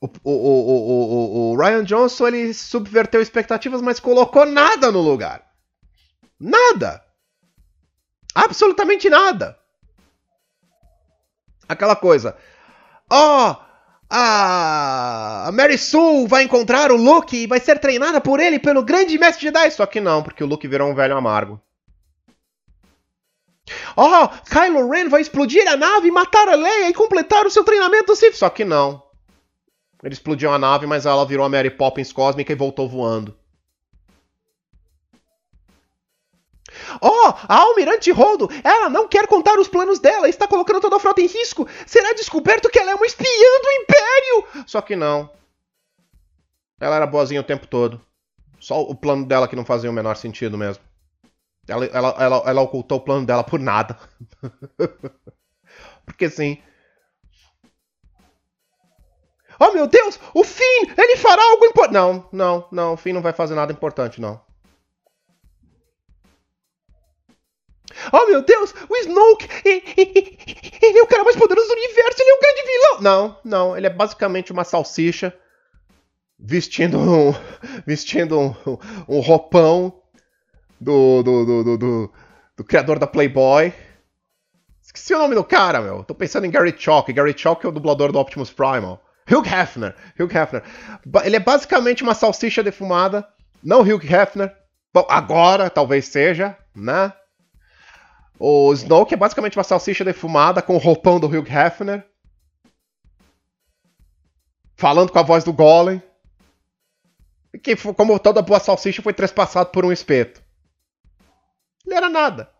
o, 0.00 0.06
o, 0.22 0.32
o, 0.32 1.52
o, 1.52 1.56
Ryan 1.56 1.84
Johnson 1.84 2.28
ele 2.28 2.52
subverteu 2.52 3.22
expectativas, 3.22 3.80
mas 3.80 3.98
colocou 3.98 4.44
nada 4.44 4.92
no 4.92 5.00
lugar. 5.00 5.42
Nada. 6.38 7.02
Absolutamente 8.34 9.08
nada. 9.08 9.58
Aquela 11.68 11.96
coisa. 11.96 12.36
Ó, 13.10 13.50
oh, 13.50 13.56
a 14.10 15.50
Mary 15.52 15.78
Sue 15.78 16.26
vai 16.26 16.42
encontrar 16.42 16.92
o 16.92 16.96
Luke 16.96 17.36
e 17.36 17.46
vai 17.46 17.60
ser 17.60 17.78
treinada 17.78 18.20
por 18.20 18.40
ele 18.40 18.58
pelo 18.58 18.82
grande 18.82 19.18
mestre 19.18 19.44
Jedi. 19.44 19.70
Só 19.70 19.86
que 19.86 20.00
não, 20.00 20.22
porque 20.22 20.44
o 20.44 20.46
Luke 20.46 20.68
virou 20.68 20.90
um 20.90 20.94
velho 20.94 21.16
amargo. 21.16 21.60
Oh, 23.96 24.28
Kylo 24.50 24.90
Ren 24.90 25.08
vai 25.08 25.20
explodir 25.20 25.66
a 25.68 25.76
nave, 25.76 26.10
matar 26.10 26.48
a 26.48 26.54
Leia 26.54 26.90
e 26.90 26.94
completar 26.94 27.46
o 27.46 27.50
seu 27.50 27.64
treinamento 27.64 28.14
Sith. 28.14 28.34
Só 28.34 28.50
que 28.50 28.64
não. 28.64 29.02
Ele 30.02 30.12
explodiu 30.12 30.52
a 30.52 30.58
nave, 30.58 30.86
mas 30.86 31.06
ela 31.06 31.24
virou 31.24 31.46
a 31.46 31.48
Mary 31.48 31.70
Poppins 31.70 32.12
cósmica 32.12 32.52
e 32.52 32.56
voltou 32.56 32.88
voando. 32.88 33.34
Oh, 37.00 37.32
a 37.48 37.56
Almirante 37.56 38.10
Holdo, 38.10 38.48
ela 38.62 38.88
não 38.90 39.08
quer 39.08 39.26
contar 39.26 39.58
os 39.58 39.68
planos 39.68 39.98
dela, 39.98 40.28
está 40.28 40.46
colocando 40.46 40.80
toda 40.80 40.96
a 40.96 41.00
frota 41.00 41.20
em 41.20 41.26
risco. 41.26 41.66
Será 41.86 42.12
descoberto 42.12 42.68
que 42.68 42.78
ela 42.78 42.90
é 42.90 42.94
uma 42.94 43.06
espiã 43.06 43.26
do 43.26 43.70
Império. 43.82 44.64
Só 44.66 44.80
que 44.80 44.94
não. 44.94 45.30
Ela 46.80 46.96
era 46.96 47.06
boazinha 47.06 47.40
o 47.40 47.44
tempo 47.44 47.66
todo. 47.66 48.00
Só 48.58 48.82
o 48.82 48.94
plano 48.94 49.24
dela 49.24 49.48
que 49.48 49.56
não 49.56 49.64
fazia 49.64 49.90
o 49.90 49.92
menor 49.92 50.16
sentido 50.16 50.58
mesmo. 50.58 50.82
Ela, 51.66 51.86
ela, 51.86 52.16
ela, 52.18 52.42
ela 52.46 52.62
ocultou 52.62 52.98
o 52.98 53.00
plano 53.00 53.26
dela 53.26 53.42
por 53.42 53.58
nada. 53.58 53.98
Porque 56.04 56.26
assim. 56.26 56.62
Oh 59.58 59.72
meu 59.72 59.86
Deus! 59.86 60.18
O 60.34 60.44
Finn! 60.44 60.92
Ele 60.96 61.16
fará 61.16 61.42
algo 61.42 61.64
importante! 61.66 61.94
Não, 61.94 62.28
não, 62.32 62.68
não. 62.70 62.92
O 62.94 62.96
Finn 62.96 63.14
não 63.14 63.22
vai 63.22 63.32
fazer 63.32 63.54
nada 63.54 63.72
importante, 63.72 64.20
não. 64.20 64.40
Oh 68.12 68.26
meu 68.26 68.42
Deus! 68.42 68.74
O 68.88 68.96
Snoke! 68.96 69.48
Ele 69.64 70.98
é 70.98 71.02
o 71.02 71.06
cara 71.06 71.24
mais 71.24 71.36
poderoso 71.36 71.68
do 71.68 71.74
universo! 71.74 72.20
Ele 72.20 72.30
é 72.30 72.34
um 72.34 72.40
grande 72.40 72.62
vilão! 72.62 73.00
Não, 73.00 73.40
não. 73.44 73.76
Ele 73.76 73.86
é 73.86 73.90
basicamente 73.90 74.52
uma 74.52 74.64
salsicha 74.64 75.34
vestindo 76.38 76.98
um, 76.98 77.32
vestindo 77.86 78.38
um, 78.38 78.54
um 79.08 79.20
roupão 79.20 80.02
do, 80.80 81.22
do, 81.22 81.44
do, 81.44 81.64
do, 81.64 81.78
do, 81.78 82.12
do 82.56 82.64
criador 82.64 82.98
da 82.98 83.06
Playboy. 83.06 83.72
Esqueci 84.82 85.14
o 85.14 85.18
nome 85.18 85.34
do 85.34 85.42
cara, 85.42 85.80
meu. 85.80 86.04
Tô 86.04 86.14
pensando 86.14 86.46
em 86.46 86.50
Gary 86.50 86.74
Chalk. 86.76 87.12
Gary 87.12 87.34
Chalk 87.36 87.64
é 87.64 87.68
o 87.68 87.72
dublador 87.72 88.12
do 88.12 88.18
Optimus 88.18 88.52
Primal. 88.52 89.02
Hugh 89.30 89.46
Hefner. 89.46 89.94
Hugh 90.18 90.30
Hefner. 90.30 90.62
Ele 91.24 91.36
é 91.36 91.40
basicamente 91.40 92.02
uma 92.02 92.14
salsicha 92.14 92.62
defumada 92.62 93.26
Não 93.62 93.80
Hugh 93.80 94.02
Hefner. 94.04 94.54
Bom, 94.92 95.06
agora 95.08 95.70
talvez 95.70 96.06
seja, 96.06 96.56
né? 96.74 97.12
O 98.38 98.72
Snoke 98.72 99.14
é 99.14 99.16
basicamente 99.16 99.56
uma 99.56 99.64
salsicha 99.64 100.04
defumada 100.04 100.60
com 100.60 100.74
o 100.74 100.78
roupão 100.78 101.18
do 101.18 101.26
Hugh 101.26 101.48
Hefner. 101.48 102.06
Falando 104.76 105.10
com 105.10 105.18
a 105.18 105.22
voz 105.22 105.42
do 105.42 105.52
Golem. 105.52 106.02
Que, 107.62 107.74
como 107.76 108.18
toda 108.18 108.42
boa 108.42 108.60
salsicha, 108.60 109.00
foi 109.00 109.14
trespassado 109.14 109.70
por 109.70 109.84
um 109.84 109.92
espeto. 109.92 110.43
Ele 111.86 111.94
era 111.94 112.08
nada. 112.08 112.50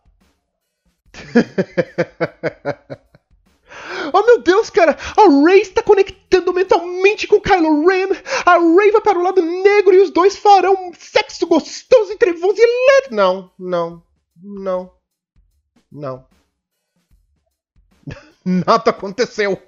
oh 4.13 4.23
meu 4.23 4.41
Deus, 4.41 4.69
cara! 4.69 4.97
A 5.17 5.45
Rey 5.45 5.61
está 5.61 5.81
conectando 5.81 6.53
mentalmente 6.53 7.27
com 7.27 7.41
Kylo 7.41 7.87
Ren! 7.87 8.09
A 8.45 8.57
Rey 8.57 8.91
vai 8.91 9.01
para 9.01 9.17
o 9.17 9.23
lado 9.23 9.41
negro 9.41 9.93
e 9.93 10.01
os 10.01 10.11
dois 10.11 10.37
farão 10.37 10.91
sexo 10.97 11.47
gostoso 11.47 12.11
e 12.11 12.17
trevoso 12.17 12.57
e 12.57 12.61
elétrico! 12.61 13.15
Não, 13.15 13.49
não, 13.57 14.03
não, 14.41 14.91
não. 15.91 16.27
Nada 18.45 18.91
aconteceu. 18.91 19.59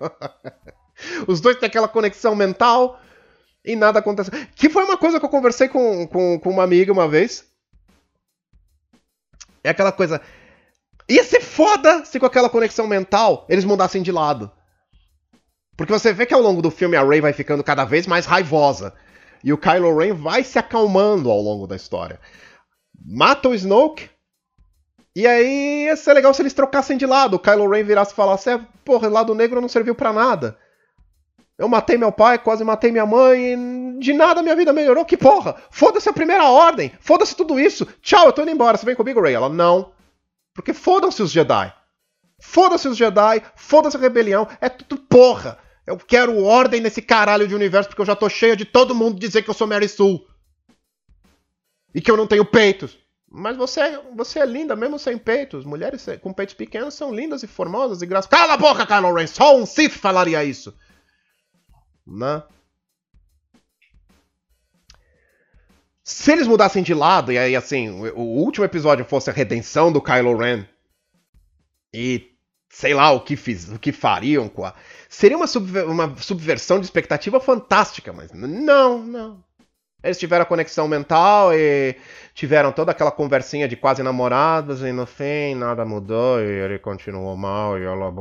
os 1.28 1.42
dois 1.42 1.58
têm 1.58 1.68
aquela 1.68 1.88
conexão 1.88 2.36
mental 2.36 3.02
e 3.66 3.76
nada 3.76 3.98
aconteceu. 4.00 4.34
Que 4.56 4.70
foi 4.70 4.84
uma 4.84 4.98
coisa 4.98 5.20
que 5.20 5.26
eu 5.26 5.30
conversei 5.30 5.68
com, 5.68 6.08
com, 6.08 6.40
com 6.40 6.50
uma 6.50 6.64
amiga 6.64 6.94
uma 6.94 7.08
vez. 7.08 7.46
É 9.68 9.72
aquela 9.72 9.92
coisa. 9.92 10.22
Ia 11.10 11.24
ser 11.24 11.42
foda 11.42 12.06
se 12.06 12.20
com 12.20 12.26
aquela 12.26 12.50
conexão 12.50 12.88
mental 12.88 13.46
eles 13.50 13.66
mudassem 13.66 14.02
de 14.02 14.12
lado. 14.12 14.52
Porque 15.76 15.94
você 15.94 16.12
vê 16.12 16.26
que 16.26 16.34
ao 16.34 16.42
longo 16.42 16.62
do 16.62 16.72
filme 16.72 16.96
a 16.96 17.04
Rey 17.04 17.22
vai 17.22 17.34
ficando 17.34 17.64
cada 17.64 17.86
vez 17.86 18.08
mais 18.08 18.26
raivosa. 18.26 18.94
E 19.44 19.54
o 19.54 19.58
Kylo 19.58 19.96
Ren 19.96 20.14
vai 20.14 20.44
se 20.44 20.58
acalmando 20.58 21.30
ao 21.30 21.40
longo 21.40 21.68
da 21.68 21.76
história. 21.76 22.20
Mata 23.06 23.50
o 23.50 23.54
Snoke. 23.54 24.10
E 25.16 25.28
aí 25.28 25.86
ia 25.86 25.96
ser 25.96 26.14
legal 26.14 26.34
se 26.34 26.42
eles 26.42 26.54
trocassem 26.54 26.98
de 26.98 27.06
lado. 27.06 27.36
O 27.36 27.40
Kylo 27.40 27.70
Ren 27.70 27.84
virasse 27.84 28.14
e 28.14 28.16
falasse: 28.16 28.50
é, 28.50 28.60
porra, 28.84 29.08
lado 29.08 29.36
negro 29.36 29.62
não 29.62 29.70
serviu 29.70 29.94
para 29.94 30.14
nada. 30.14 30.58
Eu 31.58 31.68
matei 31.68 31.98
meu 31.98 32.12
pai, 32.12 32.38
quase 32.38 32.64
matei 32.64 32.92
minha 32.92 33.06
mãe, 33.06 33.54
e 33.54 34.00
de 34.00 34.14
nada 34.14 34.44
minha 34.44 34.56
vida 34.56 34.72
melhorou. 34.72 35.04
Que 35.04 35.18
porra! 35.18 35.56
Foda-se 35.72 36.08
a 36.08 36.14
primeira 36.14 36.46
ordem! 36.46 36.92
Foda-se 37.00 37.36
tudo 37.36 37.60
isso! 37.60 37.88
Tchau, 38.02 38.28
eu 38.28 38.34
tô 38.34 38.44
indo 38.44 38.52
embora. 38.52 38.78
Você 38.78 38.86
vem 38.86 38.96
comigo, 38.96 39.20
Ray? 39.20 39.34
Ela, 39.34 39.50
não. 39.50 39.92
Porque 40.54 40.72
fodam-se 40.72 41.22
os 41.24 41.32
Jedi. 41.32 41.74
Foda-se 42.40 42.88
os 42.88 42.96
Jedi, 42.96 43.42
foda-se 43.56 43.98
a 43.98 44.00
rebelião, 44.00 44.48
é 44.62 44.70
tudo 44.70 45.02
porra. 45.02 45.58
Eu 45.86 45.98
quero 45.98 46.44
ordem 46.44 46.80
nesse 46.80 47.02
caralho 47.02 47.48
de 47.48 47.56
universo 47.56 47.90
porque 47.90 48.02
eu 48.02 48.06
já 48.06 48.16
tô 48.16 48.30
cheia 48.30 48.56
de 48.56 48.66
todo 48.66 48.94
mundo 48.94 49.20
dizer 49.20 49.42
que 49.42 49.50
eu 49.50 49.54
sou 49.54 49.66
Mary 49.66 49.88
Sue. 49.88 50.22
E 51.96 52.02
que 52.02 52.12
eu 52.12 52.18
não 52.18 52.28
tenho 52.28 52.46
peitos. 52.46 53.00
Mas 53.30 53.58
você, 53.58 53.80
é, 53.80 54.02
você 54.16 54.40
é 54.40 54.46
linda 54.46 54.76
mesmo 54.76 55.00
sem 55.00 55.18
peitos. 55.18 55.66
Mulheres 55.66 56.06
com 56.22 56.32
peitos 56.32 56.54
pequenos 56.54 56.94
são 56.94 57.14
lindas 57.14 57.42
e 57.42 57.48
formosas 57.48 58.02
e 58.02 58.06
graças. 58.06 58.30
Cala 58.30 58.54
a 58.54 58.58
boca, 58.58 58.86
Kylo 58.86 59.14
Ren! 59.14 59.26
Só 59.26 59.58
um 59.58 59.66
Sith 59.66 59.94
falaria 59.94 60.44
isso 60.44 60.74
né? 62.08 62.44
Se 66.04 66.32
eles 66.32 66.48
mudassem 66.48 66.82
de 66.82 66.94
lado, 66.94 67.34
e 67.34 67.38
aí 67.38 67.54
assim, 67.56 67.90
o, 68.12 68.22
último 68.22 68.64
episódio 68.64 69.04
fosse 69.04 69.30
a 69.30 69.34
redenção 69.34 69.92
do 69.92 70.02
Kylo 70.02 70.38
Ren, 70.38 70.66
e 71.94 72.32
sei 72.70 72.94
lá 72.94 73.12
o 73.12 73.20
que, 73.20 73.36
fiz, 73.36 73.70
o 73.70 73.78
que 73.78 73.92
fariam 73.92 74.48
com 74.48 74.64
a. 74.64 74.74
Seria 75.10 75.36
uma, 75.36 75.48
subver, 75.48 75.86
uma 75.86 76.16
subversão 76.18 76.80
de 76.80 76.86
expectativa 76.86 77.40
fantástica, 77.42 78.14
mas 78.14 78.32
não, 78.32 79.00
não. 79.00 79.44
Eles 80.02 80.18
tiveram 80.18 80.44
a 80.44 80.46
conexão 80.46 80.88
mental 80.88 81.54
e 81.54 81.96
tiveram 82.34 82.72
toda 82.72 82.92
aquela 82.92 83.12
conversinha 83.12 83.68
de 83.68 83.76
quase 83.76 84.02
namorados 84.02 84.82
e 84.84 84.92
no 84.92 85.06
fim 85.06 85.56
nada 85.56 85.84
mudou 85.84 86.40
e 86.40 86.46
ele 86.46 86.80
continuou 86.80 87.36
mal 87.36 87.78
e 87.78 87.84
ela. 87.84 88.14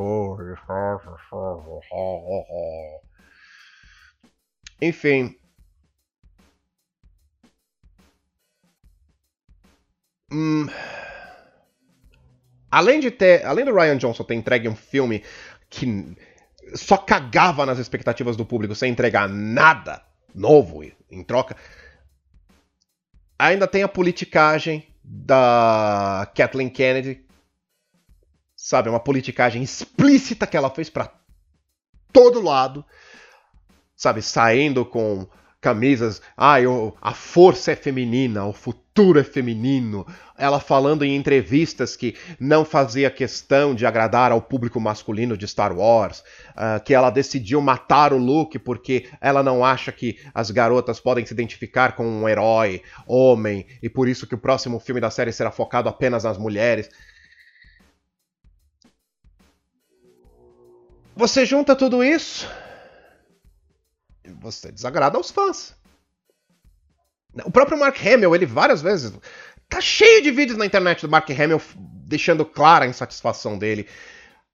Enfim. 4.80 5.36
Hum, 10.30 10.66
além 12.70 13.00
de 13.00 13.10
ter. 13.10 13.44
Além 13.46 13.64
do 13.64 13.74
Ryan 13.74 13.96
Johnson 13.96 14.24
ter 14.24 14.34
entregue 14.34 14.68
um 14.68 14.76
filme 14.76 15.24
que 15.70 16.16
só 16.74 16.96
cagava 16.96 17.64
nas 17.64 17.78
expectativas 17.78 18.36
do 18.36 18.44
público 18.44 18.74
sem 18.74 18.90
entregar 18.90 19.28
nada 19.28 20.02
novo 20.34 20.82
em 21.10 21.24
troca. 21.24 21.56
Ainda 23.38 23.66
tem 23.66 23.82
a 23.82 23.88
politicagem 23.88 24.86
da 25.02 26.30
Kathleen 26.34 26.68
Kennedy. 26.68 27.24
Sabe, 28.56 28.88
uma 28.88 28.98
politicagem 28.98 29.62
explícita 29.62 30.46
que 30.46 30.56
ela 30.56 30.70
fez 30.70 30.90
para 30.90 31.12
todo 32.12 32.40
lado 32.40 32.84
sabe, 33.96 34.20
saindo 34.22 34.84
com 34.84 35.26
camisas, 35.66 36.22
ah, 36.36 36.60
eu, 36.60 36.96
a 37.02 37.12
força 37.12 37.72
é 37.72 37.74
feminina, 37.76 38.44
o 38.44 38.52
futuro 38.52 39.18
é 39.18 39.24
feminino. 39.24 40.06
Ela 40.38 40.60
falando 40.60 41.04
em 41.04 41.16
entrevistas 41.16 41.96
que 41.96 42.14
não 42.38 42.64
fazia 42.64 43.10
questão 43.10 43.74
de 43.74 43.84
agradar 43.84 44.30
ao 44.30 44.40
público 44.40 44.78
masculino 44.78 45.36
de 45.36 45.48
Star 45.48 45.76
Wars, 45.76 46.20
uh, 46.50 46.80
que 46.84 46.94
ela 46.94 47.10
decidiu 47.10 47.60
matar 47.60 48.12
o 48.12 48.16
Luke 48.16 48.60
porque 48.60 49.08
ela 49.20 49.42
não 49.42 49.64
acha 49.64 49.90
que 49.90 50.20
as 50.32 50.52
garotas 50.52 51.00
podem 51.00 51.26
se 51.26 51.34
identificar 51.34 51.96
com 51.96 52.06
um 52.06 52.28
herói, 52.28 52.82
homem, 53.04 53.66
e 53.82 53.88
por 53.88 54.08
isso 54.08 54.24
que 54.26 54.36
o 54.36 54.38
próximo 54.38 54.78
filme 54.78 55.00
da 55.00 55.10
série 55.10 55.32
será 55.32 55.50
focado 55.50 55.88
apenas 55.88 56.22
nas 56.22 56.38
mulheres. 56.38 56.88
Você 61.16 61.44
junta 61.44 61.74
tudo 61.74 62.04
isso 62.04 62.46
você 64.40 64.70
desagrada 64.72 65.16
aos 65.16 65.30
fãs. 65.30 65.74
O 67.44 67.50
próprio 67.50 67.78
Mark 67.78 67.96
Hamill, 68.04 68.34
ele 68.34 68.46
várias 68.46 68.80
vezes. 68.80 69.12
Tá 69.68 69.80
cheio 69.80 70.22
de 70.22 70.30
vídeos 70.30 70.58
na 70.58 70.64
internet 70.64 71.02
do 71.02 71.10
Mark 71.10 71.28
Hamill 71.30 71.60
deixando 71.76 72.44
clara 72.44 72.84
a 72.84 72.88
insatisfação 72.88 73.58
dele. 73.58 73.86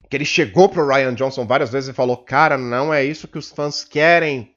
Que 0.09 0.17
ele 0.17 0.25
chegou 0.25 0.69
pro 0.69 0.87
Ryan 0.87 1.15
Johnson 1.15 1.47
várias 1.47 1.71
vezes 1.71 1.91
e 1.91 1.95
falou: 1.95 2.17
Cara, 2.17 2.59
não 2.59 2.93
é 2.93 3.05
isso 3.05 3.29
que 3.29 3.39
os 3.39 3.51
fãs 3.51 3.85
querem. 3.85 4.55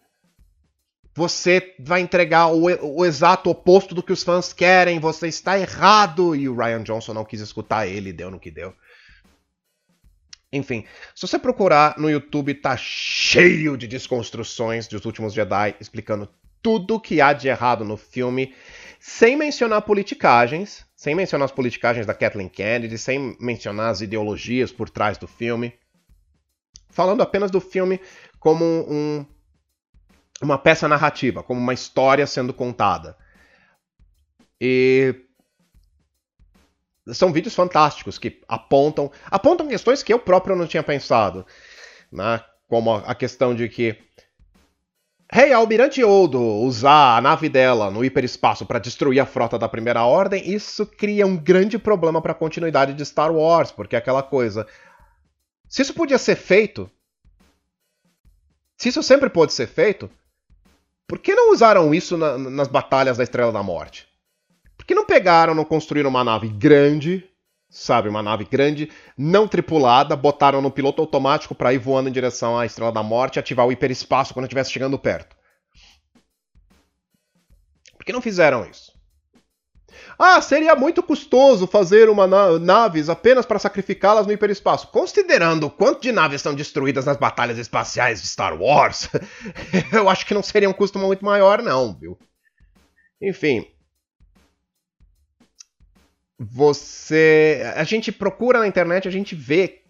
Você 1.14 1.74
vai 1.80 2.02
entregar 2.02 2.48
o, 2.48 2.66
o 2.98 3.06
exato 3.06 3.50
oposto 3.50 3.96
do 3.96 4.04
que 4.04 4.12
os 4.12 4.24
fãs 4.24 4.52
querem. 4.52 5.00
Você 5.00 5.28
está 5.28 5.58
errado. 5.58 6.36
E 6.36 6.50
o 6.50 6.56
Ryan 6.56 6.84
Johnson 6.84 7.14
não 7.14 7.24
quis 7.24 7.40
escutar 7.40 7.88
ele, 7.88 8.12
deu 8.12 8.32
no 8.32 8.40
que 8.40 8.52
deu. 8.52 8.74
Enfim, 10.56 10.86
se 11.14 11.28
você 11.28 11.38
procurar 11.38 11.98
no 11.98 12.10
YouTube, 12.10 12.54
tá 12.54 12.78
cheio 12.78 13.78
de 13.78 13.88
desconstruções 13.88 14.88
dos 14.88 15.06
últimos 15.06 15.34
Jedi 15.34 15.76
explicando 15.80 16.30
tudo 16.62 17.00
que 17.00 17.22
há 17.22 17.34
de 17.34 17.48
errado 17.48 17.86
no 17.86 17.98
filme, 17.98 18.56
sem 19.00 19.36
mencionar 19.36 19.84
politicagens, 19.84 20.86
sem 20.96 21.14
mencionar 21.14 21.46
as 21.46 21.52
politicagens 21.52 22.08
da 22.08 22.14
Kathleen 22.14 22.50
Kennedy, 22.50 22.98
sem 22.98 23.38
mencionar 23.40 23.92
as 23.92 24.02
ideologias 24.02 24.72
por 24.72 24.90
trás 24.90 25.18
do 25.18 25.28
filme, 25.28 25.74
falando 26.90 27.22
apenas 27.22 27.52
do 27.52 27.62
filme 27.62 28.00
como 28.40 28.66
um, 28.66 29.26
uma 30.42 30.58
peça 30.58 30.88
narrativa, 30.88 31.44
como 31.44 31.60
uma 31.60 31.74
história 31.74 32.26
sendo 32.26 32.54
contada. 32.54 33.16
E 34.60 35.25
são 37.12 37.32
vídeos 37.32 37.56
fantásticos 37.56 38.18
que 38.18 38.42
apontam 38.48 39.12
apontam 39.30 39.68
questões 39.68 40.02
que 40.02 40.14
eu 40.14 40.20
próprio 40.20 40.56
não 40.56 40.68
tinha 40.68 40.84
pensado, 40.84 41.46
né? 42.12 42.42
Como 42.68 42.96
a 42.96 43.14
questão 43.14 43.54
de 43.54 43.70
que 43.70 43.98
Hey, 45.34 45.52
a 45.52 45.58
Almirante 45.58 46.04
Odo 46.04 46.40
usar 46.40 47.18
a 47.18 47.22
nave 47.22 47.50
dela 47.50 47.90
no 47.90 48.06
hiperespaço 48.06 48.66
para 48.66 48.78
destruir 48.78 49.20
a 49.20 49.26
frota 49.26 49.58
da 49.58 49.68
Primeira 49.68 50.04
Ordem, 50.04 50.50
isso 50.50 50.86
cria 50.86 51.26
um 51.26 51.36
grande 51.36 51.80
problema 51.80 52.22
para 52.22 52.32
a 52.32 52.36
continuidade 52.36 52.94
de 52.94 53.04
Star 53.04 53.34
Wars, 53.34 53.72
porque 53.72 53.96
é 53.96 54.00
aquela 54.00 54.22
coisa. 54.22 54.68
Se 55.68 55.82
isso 55.82 55.96
podia 55.96 56.20
ser 56.20 56.36
feito, 56.36 56.90
se 58.78 58.90
isso 58.90 59.02
sempre 59.02 59.30
pôde 59.30 59.52
ser 59.52 59.68
feito, 59.68 60.10
por 61.08 61.18
que 61.18 61.34
não 61.34 61.52
usaram 61.52 61.94
isso 61.94 62.18
na, 62.18 62.38
nas 62.38 62.68
batalhas 62.68 63.18
da 63.18 63.24
Estrela 63.24 63.52
da 63.52 63.64
Morte? 63.64 64.08
Por 64.78 64.86
que 64.86 64.96
não 64.96 65.06
pegaram, 65.06 65.56
não 65.56 65.66
construíram 65.66 66.10
uma 66.10 66.24
nave 66.24 66.50
grande, 66.50 67.28
sabe, 67.70 68.10
uma 68.10 68.24
nave 68.24 68.46
grande, 68.46 68.90
não 69.18 69.48
tripulada, 69.48 70.16
botaram 70.16 70.62
no 70.62 70.72
piloto 70.72 71.02
automático 71.02 71.56
para 71.56 71.74
ir 71.74 71.78
voando 71.78 72.10
em 72.10 72.12
direção 72.12 72.58
à 72.58 72.66
Estrela 72.66 72.92
da 72.92 73.04
Morte 73.04 73.36
e 73.36 73.40
ativar 73.40 73.66
o 73.66 73.72
hiperespaço 73.72 74.34
quando 74.34 74.46
estivesse 74.46 74.72
chegando 74.72 75.00
perto? 75.00 75.36
Por 77.98 78.06
que 78.06 78.14
não 78.14 78.22
fizeram 78.22 78.70
isso? 78.70 78.96
Ah, 80.18 80.42
seria 80.42 80.76
muito 80.76 81.04
custoso 81.04 81.68
fazer 81.68 82.10
uma 82.10 82.26
na 82.26 82.58
naves 82.58 83.10
apenas 83.10 83.46
para 83.46 83.60
sacrificá-las 83.60 84.26
no 84.26 84.32
hiperespaço. 84.32 84.88
Considerando 84.88 85.68
o 85.68 85.70
quanto 85.70 86.02
de 86.02 86.12
naves 86.12 86.42
são 86.42 86.56
destruídas 86.56 87.06
nas 87.06 87.18
batalhas 87.18 87.58
espaciais 87.58 88.22
de 88.22 88.28
Star 88.28 88.60
Wars, 88.60 89.10
eu 89.92 90.10
acho 90.10 90.26
que 90.26 90.34
não 90.34 90.44
seria 90.44 90.70
um 90.70 90.74
custo 90.74 90.98
muito 90.98 91.26
maior, 91.26 91.62
não, 91.62 91.94
viu? 91.94 92.18
Enfim, 93.22 93.68
você. 96.38 97.62
A 97.76 97.84
gente 97.84 98.12
procura 98.12 98.60
na 98.60 98.68
internet, 98.68 99.08
a 99.08 99.12
gente 99.12 99.36
vê 99.36 99.82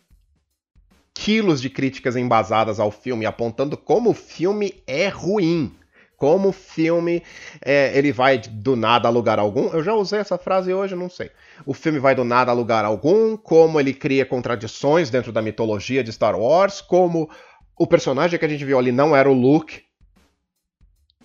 quilos 1.13 1.61
de 1.61 1.69
críticas 1.69 2.15
embasadas 2.15 2.79
ao 2.79 2.91
filme, 2.91 3.25
apontando 3.25 3.77
como 3.77 4.11
o 4.11 4.13
filme 4.13 4.83
é 4.85 5.07
ruim. 5.07 5.73
Como 6.17 6.49
o 6.49 6.53
filme 6.53 7.21
é, 7.61 7.97
ele 7.97 8.11
vai 8.11 8.37
do 8.37 8.75
nada 8.75 9.07
a 9.07 9.11
lugar 9.11 9.37
algum. 9.37 9.67
Eu 9.73 9.83
já 9.83 9.93
usei 9.93 10.19
essa 10.19 10.37
frase 10.37 10.73
hoje, 10.73 10.95
não 10.95 11.09
sei. 11.09 11.29
O 11.65 11.73
filme 11.73 11.99
vai 11.99 12.15
do 12.15 12.23
nada 12.23 12.51
a 12.51 12.53
lugar 12.53 12.85
algum, 12.85 13.35
como 13.35 13.79
ele 13.79 13.93
cria 13.93 14.25
contradições 14.25 15.09
dentro 15.09 15.33
da 15.33 15.41
mitologia 15.41 16.03
de 16.03 16.13
Star 16.13 16.39
Wars, 16.39 16.79
como 16.79 17.29
o 17.77 17.85
personagem 17.85 18.39
que 18.39 18.45
a 18.45 18.47
gente 18.47 18.63
viu 18.63 18.79
ali 18.79 18.93
não 18.93 19.13
era 19.13 19.29
o 19.29 19.33
Luke, 19.33 19.83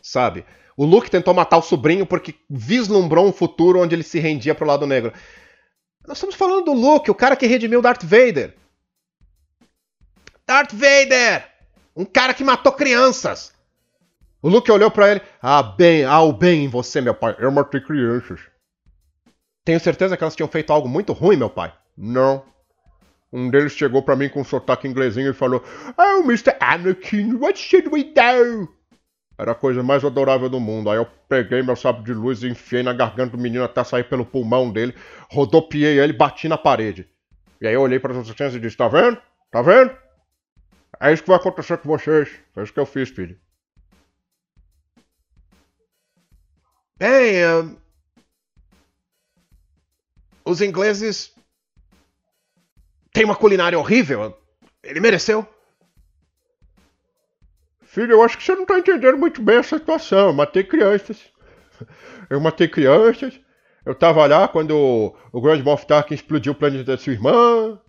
sabe? 0.03 0.45
O 0.81 0.87
Luke 0.87 1.11
tentou 1.11 1.35
matar 1.35 1.59
o 1.59 1.63
sobrinho 1.63 2.07
porque 2.07 2.35
vislumbrou 2.49 3.29
um 3.29 3.35
futuro 3.35 3.83
onde 3.83 3.95
ele 3.95 4.03
se 4.03 4.19
rendia 4.19 4.55
pro 4.55 4.67
lado 4.67 4.87
negro. 4.87 5.13
Nós 6.09 6.17
estamos 6.17 6.35
falando 6.35 6.65
do 6.65 6.73
Luke, 6.73 7.11
o 7.11 7.15
cara 7.15 7.37
que 7.37 7.47
redimiu 7.47 7.83
Darth 7.83 8.03
Vader. 8.03 8.57
Darth 10.47 10.73
Vader! 10.73 11.47
Um 11.95 12.07
cara 12.07 12.33
que 12.33 12.43
matou 12.43 12.73
crianças. 12.73 13.53
O 14.41 14.49
Luke 14.49 14.73
olhou 14.73 14.91
para 14.91 15.11
ele. 15.11 15.21
Ah, 15.43 15.63
bem, 15.63 16.03
ah, 16.07 16.23
o 16.23 16.33
bem 16.33 16.65
em 16.65 16.69
você, 16.69 17.03
meu 17.03 17.15
pai. 17.15 17.37
Eu 17.39 17.53
matei 17.53 17.83
crianças. 17.83 18.41
Tenho 19.67 19.81
certeza 19.81 20.17
que 20.17 20.25
elas 20.25 20.35
tinham 20.35 20.49
feito 20.49 20.73
algo 20.73 20.89
muito 20.89 21.13
ruim, 21.13 21.37
meu 21.37 21.51
pai. 21.51 21.75
Não. 21.95 22.43
Um 23.31 23.51
deles 23.51 23.73
chegou 23.73 24.03
para 24.03 24.17
mim 24.17 24.31
com 24.31 24.41
um 24.41 24.45
sotaque 24.45 24.89
inglesinho 24.89 25.29
e 25.29 25.35
falou: 25.35 25.63
Oh, 25.99 26.23
Mr. 26.23 26.57
Anakin, 26.59 27.35
what 27.35 27.59
should 27.59 27.91
we 27.91 28.03
do? 28.03 28.80
Era 29.41 29.53
a 29.53 29.55
coisa 29.55 29.83
mais 29.83 30.05
adorável 30.05 30.51
do 30.51 30.61
mundo. 30.61 30.91
Aí 30.91 30.99
eu 30.99 31.07
peguei 31.27 31.63
meu 31.63 31.75
sábio 31.75 32.05
de 32.05 32.13
luz 32.13 32.43
e 32.43 32.49
enfiei 32.49 32.83
na 32.83 32.93
garganta 32.93 33.35
do 33.35 33.43
menino 33.43 33.65
até 33.65 33.83
sair 33.83 34.05
pelo 34.05 34.27
pulmão 34.27 34.71
dele, 34.71 34.95
rodopiei 35.31 35.99
ele 35.99 36.13
bati 36.13 36.47
na 36.47 36.59
parede. 36.59 37.09
E 37.59 37.67
aí 37.67 37.73
eu 37.73 37.81
olhei 37.81 37.99
para 37.99 38.13
as 38.13 38.31
crianças 38.33 38.57
e 38.57 38.61
disse: 38.61 38.77
Tá 38.77 38.87
vendo? 38.87 39.17
Tá 39.51 39.63
vendo? 39.63 39.97
É 41.01 41.11
isso 41.11 41.23
que 41.23 41.31
vai 41.31 41.39
acontecer 41.39 41.79
com 41.79 41.89
vocês. 41.89 42.29
Foi 42.53 42.65
isso 42.65 42.73
que 42.73 42.79
eu 42.79 42.85
fiz, 42.85 43.09
filho. 43.09 43.41
Bem, 46.99 47.79
os 50.45 50.61
ingleses 50.61 51.35
têm 53.11 53.25
uma 53.25 53.37
culinária 53.37 53.79
horrível. 53.79 54.39
Ele 54.83 55.01
mereceu. 55.01 55.49
Filho, 57.91 58.13
eu 58.13 58.23
acho 58.23 58.39
que 58.39 58.45
você 58.45 58.55
não 58.55 58.63
está 58.63 58.79
entendendo 58.79 59.19
muito 59.19 59.43
bem 59.43 59.57
essa 59.57 59.77
situação. 59.77 60.29
Eu 60.29 60.33
matei 60.33 60.63
crianças. 60.63 61.19
Eu 62.31 62.41
matei 62.41 62.69
crianças. 62.69 63.35
Eu 63.85 63.95
estava 63.95 64.25
lá 64.27 64.47
quando 64.47 65.13
o, 65.33 65.41
grande 65.41 65.65
Moff 65.65 65.85
Tarkin 65.85 66.15
explodiu 66.15 66.53
o 66.53 66.55
planeta 66.55 66.85
da 66.85 66.97
sua 66.97 67.13
irmã. 67.13 67.81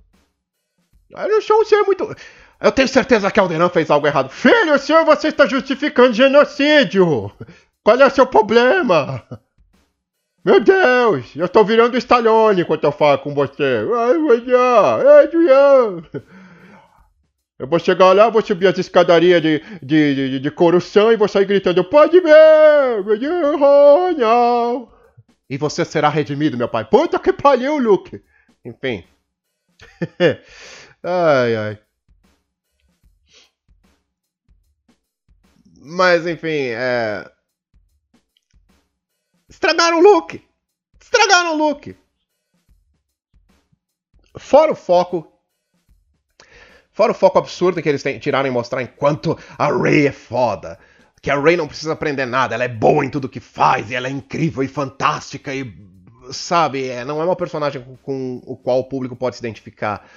Eu 1.11 1.29
não 1.29 1.39
sou 1.39 1.61
um 1.61 1.65
ser 1.65 1.83
muito... 1.83 2.15
Eu 2.59 2.71
tenho 2.71 2.87
certeza 2.87 3.29
que 3.29 3.39
Alderan 3.39 3.69
fez 3.69 3.91
algo 3.91 4.07
errado. 4.07 4.31
Filho, 4.31 4.79
senhor, 4.79 5.05
você 5.05 5.27
está 5.27 5.45
justificando 5.45 6.13
genocídio. 6.13 7.31
Qual 7.83 7.99
é 7.99 8.05
o 8.07 8.09
seu 8.09 8.25
problema? 8.25 9.23
Meu 10.43 10.59
Deus, 10.59 11.35
eu 11.35 11.45
estou 11.45 11.63
virando 11.63 11.95
Stallone 11.97 12.61
enquanto 12.61 12.85
eu 12.85 12.91
falo 12.91 13.19
com 13.19 13.35
você. 13.35 13.85
Ai, 13.95 15.25
Adrian. 15.25 16.03
Eu 17.61 17.67
vou 17.67 17.77
chegar 17.77 18.11
lá, 18.13 18.27
vou 18.27 18.41
subir 18.41 18.65
as 18.65 18.79
escadarias 18.79 19.39
de, 19.39 19.59
de, 19.83 20.39
de, 20.39 20.39
de 20.39 20.47
e 20.47 21.15
vou 21.15 21.27
sair 21.27 21.45
gritando: 21.45 21.83
Pode 21.83 22.19
ver! 22.19 23.03
não. 24.17 24.91
E 25.47 25.59
você 25.59 25.85
será 25.85 26.09
redimido, 26.09 26.57
meu 26.57 26.67
pai. 26.67 26.83
Puta 26.85 27.19
que 27.19 27.31
pariu, 27.31 27.77
Luke! 27.77 28.19
Enfim. 28.65 29.03
ai, 31.03 31.55
ai. 31.55 31.79
Mas, 35.77 36.25
enfim, 36.25 36.69
é. 36.73 37.31
Estragaram 39.47 39.99
o 39.99 40.01
look. 40.01 40.43
Estragaram 40.99 41.53
o 41.53 41.57
look. 41.57 41.95
Fora 44.35 44.71
o 44.71 44.75
foco. 44.75 45.30
Fora 47.01 47.13
o 47.13 47.15
foco 47.15 47.39
absurdo 47.39 47.81
que 47.81 47.89
eles 47.89 48.03
tiraram 48.19 48.47
e 48.47 48.51
mostrar 48.51 48.83
enquanto 48.83 49.35
a 49.57 49.75
Ray 49.75 50.05
é 50.05 50.11
foda. 50.11 50.77
Que 51.19 51.31
a 51.31 51.39
Ray 51.39 51.57
não 51.57 51.67
precisa 51.67 51.93
aprender 51.93 52.27
nada, 52.27 52.53
ela 52.53 52.63
é 52.63 52.67
boa 52.67 53.03
em 53.03 53.09
tudo 53.09 53.27
que 53.27 53.39
faz, 53.39 53.89
e 53.89 53.95
ela 53.95 54.07
é 54.07 54.11
incrível 54.11 54.61
e 54.61 54.67
fantástica 54.67 55.51
e. 55.51 55.73
Sabe, 56.31 56.89
é, 56.89 57.03
não 57.03 57.19
é 57.19 57.25
uma 57.25 57.35
personagem 57.35 57.83
com, 58.03 58.39
o 58.45 58.55
qual 58.55 58.77
o 58.77 58.83
público 58.83 59.15
pode 59.15 59.35
se 59.35 59.41
identificar 59.41 60.07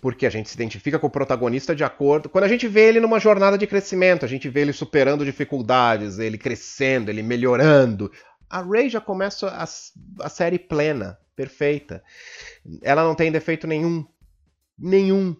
porque 0.00 0.24
a 0.24 0.30
gente 0.30 0.48
se 0.48 0.54
identifica 0.54 0.96
com 0.96 1.08
o 1.08 1.10
protagonista 1.10 1.74
de 1.74 1.82
acordo. 1.82 2.28
Quando 2.28 2.44
a 2.44 2.48
gente 2.48 2.68
vê 2.68 2.82
ele 2.82 3.00
numa 3.00 3.18
jornada 3.18 3.58
de 3.58 3.66
crescimento, 3.66 4.24
a 4.24 4.28
gente 4.28 4.48
vê 4.48 4.60
ele 4.60 4.72
superando 4.72 5.24
dificuldades, 5.24 6.20
ele 6.20 6.38
crescendo, 6.38 7.10
ele 7.10 7.20
melhorando, 7.20 8.12
a 8.48 8.62
Ray 8.62 8.88
já 8.88 9.00
começa 9.00 9.48
a, 9.48 9.64
a 9.64 10.28
série 10.28 10.60
plena, 10.60 11.18
perfeita. 11.34 12.00
Ela 12.80 13.02
não 13.02 13.16
tem 13.16 13.32
defeito 13.32 13.66
nenhum. 13.66 14.06
Nenhum. 14.78 15.34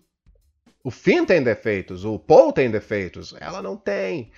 O 0.88 0.90
Finn 0.90 1.26
tem 1.26 1.42
defeitos, 1.42 2.02
o 2.06 2.18
Paul 2.18 2.50
tem 2.50 2.70
defeitos, 2.70 3.34
ela 3.38 3.60
não 3.60 3.76
tem. 3.76 4.32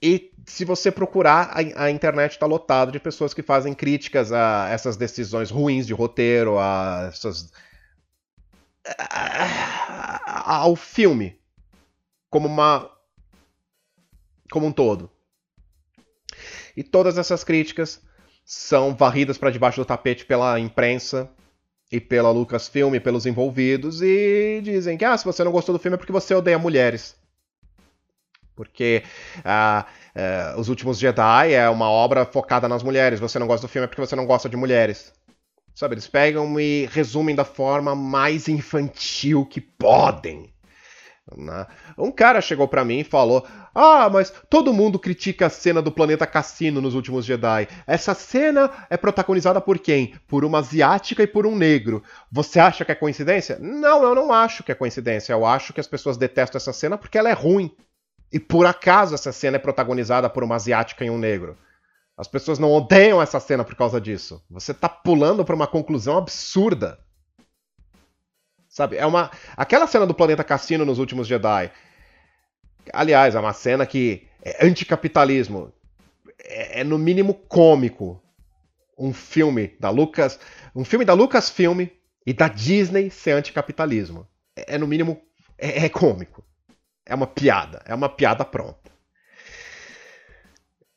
E 0.00 0.32
se 0.46 0.64
você 0.64 0.92
procurar, 0.92 1.50
a, 1.50 1.86
a 1.86 1.90
internet 1.90 2.30
está 2.30 2.46
lotada 2.46 2.92
de 2.92 3.00
pessoas 3.00 3.34
que 3.34 3.42
fazem 3.42 3.74
críticas 3.74 4.30
a 4.30 4.68
essas 4.70 4.96
decisões 4.96 5.50
ruins 5.50 5.88
de 5.88 5.92
roteiro, 5.92 6.56
a 6.56 7.06
essas. 7.08 7.52
ao 10.24 10.76
filme 10.76 11.36
como 12.30 12.46
uma. 12.46 12.88
como 14.52 14.68
um 14.68 14.72
todo. 14.72 15.10
E 16.76 16.84
todas 16.84 17.18
essas 17.18 17.42
críticas 17.42 18.00
são 18.44 18.94
varridas 18.94 19.36
para 19.36 19.50
debaixo 19.50 19.80
do 19.80 19.84
tapete 19.84 20.24
pela 20.24 20.60
imprensa 20.60 21.28
e 21.90 22.00
pela 22.00 22.30
Lucasfilm 22.30 22.94
pelos 23.00 23.26
envolvidos 23.26 24.02
e 24.02 24.60
dizem 24.62 24.96
que 24.96 25.04
ah, 25.04 25.16
se 25.16 25.24
você 25.24 25.44
não 25.44 25.52
gostou 25.52 25.72
do 25.74 25.78
filme 25.78 25.94
é 25.94 25.98
porque 25.98 26.12
você 26.12 26.34
odeia 26.34 26.58
mulheres. 26.58 27.16
Porque 28.54 29.02
ah, 29.44 29.86
ah, 30.14 30.54
Os 30.56 30.68
Últimos 30.68 30.98
Jedi 30.98 31.52
é 31.52 31.68
uma 31.68 31.90
obra 31.90 32.24
focada 32.24 32.68
nas 32.68 32.82
mulheres. 32.82 33.20
Você 33.20 33.38
não 33.38 33.46
gosta 33.46 33.66
do 33.66 33.70
filme 33.70 33.84
é 33.84 33.88
porque 33.88 34.00
você 34.00 34.14
não 34.16 34.26
gosta 34.26 34.48
de 34.48 34.56
mulheres. 34.56 35.12
Sabe, 35.74 35.94
eles 35.94 36.06
pegam 36.06 36.58
e 36.60 36.86
resumem 36.92 37.34
da 37.34 37.44
forma 37.44 37.96
mais 37.96 38.46
infantil 38.46 39.44
que 39.44 39.60
podem. 39.60 40.53
Né? 41.36 41.66
Um 41.96 42.12
cara 42.12 42.40
chegou 42.42 42.68
para 42.68 42.84
mim 42.84 43.00
e 43.00 43.04
falou: 43.04 43.46
Ah, 43.74 44.10
mas 44.10 44.32
todo 44.50 44.74
mundo 44.74 44.98
critica 44.98 45.46
a 45.46 45.50
cena 45.50 45.80
do 45.80 45.90
planeta 45.90 46.26
Cassino 46.26 46.82
nos 46.82 46.94
últimos 46.94 47.24
Jedi. 47.24 47.66
Essa 47.86 48.14
cena 48.14 48.70
é 48.90 48.96
protagonizada 48.96 49.60
por 49.60 49.78
quem? 49.78 50.14
Por 50.28 50.44
uma 50.44 50.58
asiática 50.58 51.22
e 51.22 51.26
por 51.26 51.46
um 51.46 51.56
negro. 51.56 52.02
Você 52.30 52.60
acha 52.60 52.84
que 52.84 52.92
é 52.92 52.94
coincidência? 52.94 53.58
Não, 53.58 54.02
eu 54.02 54.14
não 54.14 54.32
acho 54.32 54.62
que 54.62 54.70
é 54.70 54.74
coincidência. 54.74 55.32
Eu 55.32 55.46
acho 55.46 55.72
que 55.72 55.80
as 55.80 55.86
pessoas 55.86 56.18
detestam 56.18 56.58
essa 56.58 56.72
cena 56.74 56.98
porque 56.98 57.16
ela 57.16 57.30
é 57.30 57.34
ruim. 57.34 57.74
E 58.30 58.38
por 58.38 58.66
acaso 58.66 59.14
essa 59.14 59.32
cena 59.32 59.56
é 59.56 59.60
protagonizada 59.60 60.28
por 60.28 60.44
uma 60.44 60.56
asiática 60.56 61.04
e 61.04 61.10
um 61.10 61.18
negro. 61.18 61.56
As 62.16 62.28
pessoas 62.28 62.58
não 62.58 62.70
odeiam 62.70 63.20
essa 63.20 63.40
cena 63.40 63.64
por 63.64 63.74
causa 63.74 64.00
disso. 64.00 64.42
Você 64.50 64.74
tá 64.74 64.88
pulando 64.88 65.44
para 65.44 65.54
uma 65.54 65.66
conclusão 65.66 66.18
absurda. 66.18 66.98
Sabe? 68.74 68.96
É 68.96 69.06
uma. 69.06 69.30
Aquela 69.56 69.86
cena 69.86 70.04
do 70.04 70.12
planeta 70.12 70.42
Cassino 70.42 70.84
nos 70.84 70.98
últimos 70.98 71.28
Jedi. 71.28 71.70
Aliás, 72.92 73.36
é 73.36 73.38
uma 73.38 73.52
cena 73.52 73.86
que 73.86 74.26
é 74.42 74.66
anticapitalismo. 74.66 75.72
É, 76.40 76.80
é 76.80 76.84
no 76.84 76.98
mínimo 76.98 77.34
cômico. 77.34 78.20
Um 78.98 79.14
filme 79.14 79.76
da 79.78 79.90
Lucas. 79.90 80.40
Um 80.74 80.84
filme 80.84 81.04
da 81.04 81.12
Lucasfilm 81.12 81.86
e 82.26 82.32
da 82.32 82.48
Disney 82.48 83.10
ser 83.10 83.30
anticapitalismo. 83.36 84.26
É, 84.56 84.74
é 84.74 84.78
no 84.78 84.88
mínimo. 84.88 85.22
É, 85.56 85.84
é 85.84 85.88
cômico. 85.88 86.44
É 87.06 87.14
uma 87.14 87.28
piada. 87.28 87.80
É 87.86 87.94
uma 87.94 88.08
piada 88.08 88.44
pronta. 88.44 88.90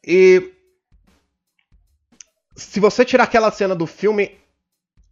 E. 0.04 0.52
Se 2.56 2.80
você 2.80 3.06
tirar 3.06 3.26
aquela 3.26 3.52
cena 3.52 3.76
do 3.76 3.86
filme, 3.86 4.36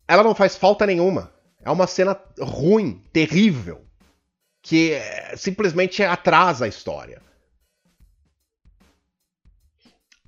ela 0.08 0.24
não 0.24 0.34
faz 0.34 0.56
falta 0.56 0.84
nenhuma. 0.88 1.35
É 1.66 1.72
uma 1.72 1.88
cena 1.88 2.16
ruim, 2.40 3.04
terrível, 3.12 3.84
que 4.62 4.94
simplesmente 5.36 6.04
atrasa 6.04 6.66
a 6.66 6.68
história. 6.68 7.20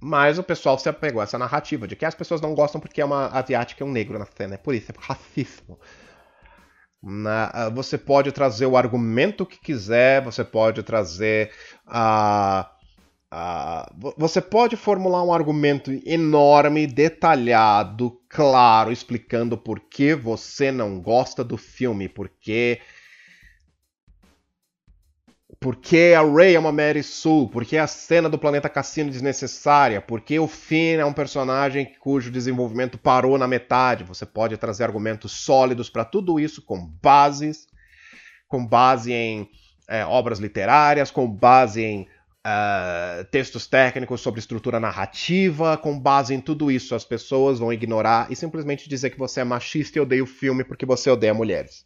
Mas 0.02 0.40
o 0.40 0.44
pessoal 0.44 0.78
se 0.80 0.90
apegou 0.90 1.22
a 1.22 1.24
essa 1.24 1.38
narrativa 1.38 1.88
de 1.88 1.96
que 1.96 2.06
as 2.06 2.16
pessoas 2.16 2.42
não 2.42 2.56
gostam 2.56 2.82
porque 2.82 3.02
é 3.02 3.06
uma 3.06 3.28
asiática 3.28 3.84
e 3.84 3.88
um 3.88 3.92
negro 3.92 4.18
na 4.18 4.26
cena. 4.26 4.56
É 4.56 4.58
por 4.58 4.74
isso, 4.74 4.92
é 4.92 4.96
racismo. 5.00 5.80
Na, 7.02 7.52
ah, 7.54 7.70
você 7.70 7.98
pode 7.98 8.32
trazer 8.32 8.66
o 8.66 8.76
argumento 8.76 9.46
que 9.46 9.60
quiser, 9.60 10.24
você 10.24 10.44
pode 10.44 10.82
trazer 10.82 11.52
a. 11.86 12.72
Uh, 13.30 14.14
você 14.18 14.40
pode 14.40 14.78
formular 14.78 15.22
um 15.22 15.34
argumento 15.34 15.92
enorme, 16.06 16.88
detalhado, 16.88 18.18
claro, 18.38 18.92
explicando 18.92 19.58
por 19.58 19.80
que 19.80 20.14
você 20.14 20.72
não 20.72 21.02
gosta 21.02 21.44
do 21.44 21.58
filme, 21.58 22.08
porque 22.08 22.80
porque 25.60 26.14
a 26.16 26.22
Rey 26.22 26.54
é 26.54 26.60
uma 26.60 26.72
Mary 26.72 27.02
Sue, 27.02 27.50
porque 27.50 27.78
a 27.78 27.88
cena 27.88 28.30
do 28.30 28.38
planeta 28.38 28.70
Cassino 28.70 29.10
é 29.10 29.12
desnecessária, 29.12 30.00
porque 30.00 30.38
o 30.38 30.48
Finn 30.48 31.00
é 31.00 31.06
um 31.06 31.14
personagem 31.14 31.96
cujo 32.00 32.30
desenvolvimento 32.30 32.96
parou 32.96 33.40
na 33.40 33.48
metade. 33.48 34.04
Você 34.04 34.24
pode 34.24 34.56
trazer 34.56 34.84
argumentos 34.84 35.32
sólidos 35.32 35.90
para 35.90 36.06
tudo 36.06 36.40
isso 36.40 36.62
com 36.62 36.86
bases, 37.02 37.66
com 38.48 38.64
base 38.64 39.12
em 39.12 39.50
é, 39.90 40.06
obras 40.06 40.38
literárias, 40.38 41.10
com 41.10 41.28
base 41.28 41.82
em 41.82 42.08
uh, 42.48 43.26
textos 43.26 43.68
técnicos 43.68 44.22
sobre 44.22 44.40
estrutura 44.40 44.80
narrativa, 44.80 45.78
com 45.78 46.00
base 46.00 46.34
em 46.34 46.40
tudo 46.40 46.72
isso. 46.72 46.96
As 46.96 47.04
pessoas 47.04 47.60
vão 47.60 47.74
ignorar 47.74 48.32
e 48.32 48.36
simplesmente 48.36 48.88
dizer 48.88 49.10
que 49.10 49.20
você 49.20 49.42
é 49.42 49.44
machista 49.44 49.98
e 49.98 50.02
odeia 50.02 50.24
o 50.24 50.28
filme 50.28 50.64
porque 50.64 50.86
você 50.86 51.10
odeia 51.10 51.34
mulheres. 51.34 51.86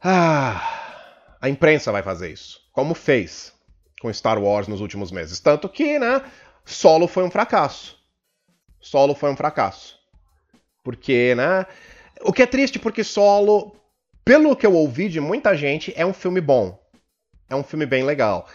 Ah, 0.00 1.36
a 1.40 1.48
imprensa 1.48 1.92
vai 1.92 2.02
fazer 2.02 2.32
isso, 2.32 2.60
como 2.72 2.92
fez 2.92 3.52
com 4.00 4.12
Star 4.12 4.42
Wars 4.42 4.66
nos 4.66 4.80
últimos 4.80 5.12
meses. 5.12 5.38
Tanto 5.38 5.68
que, 5.68 5.96
né, 5.98 6.24
Solo 6.64 7.06
foi 7.06 7.22
um 7.22 7.30
fracasso. 7.30 7.96
Solo 8.80 9.14
foi 9.14 9.30
um 9.30 9.36
fracasso. 9.36 9.96
Porque, 10.82 11.36
né, 11.36 11.66
o 12.22 12.32
que 12.32 12.42
é 12.42 12.46
triste 12.46 12.80
porque 12.80 13.04
Solo, 13.04 13.76
pelo 14.24 14.56
que 14.56 14.66
eu 14.66 14.74
ouvi 14.74 15.08
de 15.08 15.20
muita 15.20 15.56
gente, 15.56 15.92
é 15.96 16.04
um 16.06 16.12
filme 16.12 16.40
bom. 16.40 16.80
É 17.48 17.54
um 17.54 17.62
filme 17.62 17.86
bem 17.86 18.04
legal. 18.04 18.48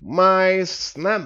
Mas, 0.00 0.94
né, 0.96 1.16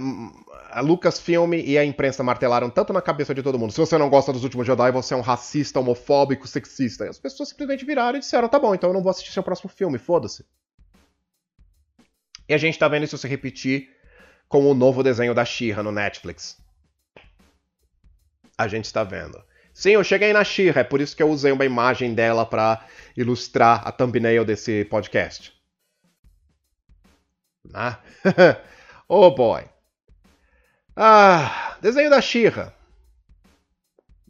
a 0.70 0.80
Lucasfilm 0.80 1.52
e 1.52 1.76
a 1.76 1.84
imprensa 1.84 2.22
martelaram 2.22 2.70
tanto 2.70 2.92
na 2.92 3.02
cabeça 3.02 3.34
de 3.34 3.42
todo 3.42 3.58
mundo. 3.58 3.72
Se 3.72 3.80
você 3.80 3.98
não 3.98 4.08
gosta 4.08 4.32
dos 4.32 4.44
últimos 4.44 4.66
Jedi, 4.66 4.90
você 4.90 5.12
é 5.12 5.16
um 5.16 5.20
racista, 5.20 5.78
homofóbico, 5.78 6.46
sexista. 6.46 7.04
E 7.04 7.08
as 7.08 7.18
pessoas 7.18 7.50
simplesmente 7.50 7.84
viraram 7.84 8.16
e 8.16 8.20
disseram: 8.20 8.48
tá 8.48 8.58
bom, 8.58 8.74
então 8.74 8.90
eu 8.90 8.94
não 8.94 9.02
vou 9.02 9.10
assistir 9.10 9.32
seu 9.32 9.42
próximo 9.42 9.70
filme, 9.70 9.98
foda-se. 9.98 10.44
E 12.48 12.54
a 12.54 12.58
gente 12.58 12.78
tá 12.78 12.88
vendo 12.88 13.04
isso 13.04 13.18
se 13.18 13.28
repetir 13.28 13.90
com 14.48 14.66
o 14.66 14.74
novo 14.74 15.02
desenho 15.02 15.34
da 15.34 15.44
She-Ra 15.44 15.82
no 15.82 15.92
Netflix. 15.92 16.58
A 18.56 18.68
gente 18.68 18.86
está 18.86 19.04
vendo. 19.04 19.42
Sim, 19.74 19.92
eu 19.92 20.04
cheguei 20.04 20.32
na 20.32 20.44
She-Ra, 20.44 20.80
é 20.80 20.84
por 20.84 21.00
isso 21.00 21.16
que 21.16 21.22
eu 21.22 21.30
usei 21.30 21.50
uma 21.50 21.64
imagem 21.64 22.14
dela 22.14 22.44
para 22.44 22.86
ilustrar 23.16 23.86
a 23.86 23.92
thumbnail 23.92 24.44
desse 24.44 24.84
podcast. 24.84 25.52
Ah, 27.72 27.98
oh 29.08 29.30
boy. 29.30 29.64
Ah, 30.96 31.78
desenho 31.80 32.10
da 32.10 32.20
Shira. 32.20 32.74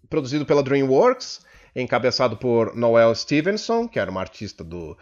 Produzido 0.08 0.46
pela 0.46 0.62
DreamWorks, 0.62 1.44
encabeçado 1.74 2.36
por 2.36 2.76
Noel 2.76 3.14
Stevenson, 3.14 3.88
que 3.88 3.98
era 3.98 4.10
uma 4.10 4.20
artista 4.20 4.62
do 4.62 4.96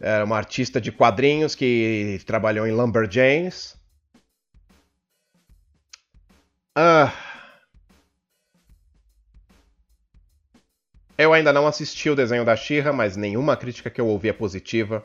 era 0.00 0.24
uma 0.24 0.36
artista 0.36 0.80
de 0.80 0.90
quadrinhos 0.90 1.54
que 1.54 2.20
trabalhou 2.26 2.66
em 2.66 2.72
Lumberjanes. 2.72 3.76
Ah, 6.74 7.12
eu 11.22 11.32
ainda 11.32 11.52
não 11.52 11.66
assisti 11.66 12.10
o 12.10 12.16
desenho 12.16 12.44
da 12.44 12.56
Shira, 12.56 12.92
mas 12.92 13.16
nenhuma 13.16 13.56
crítica 13.56 13.90
que 13.90 14.00
eu 14.00 14.06
ouvi 14.06 14.28
é 14.28 14.32
positiva. 14.32 15.04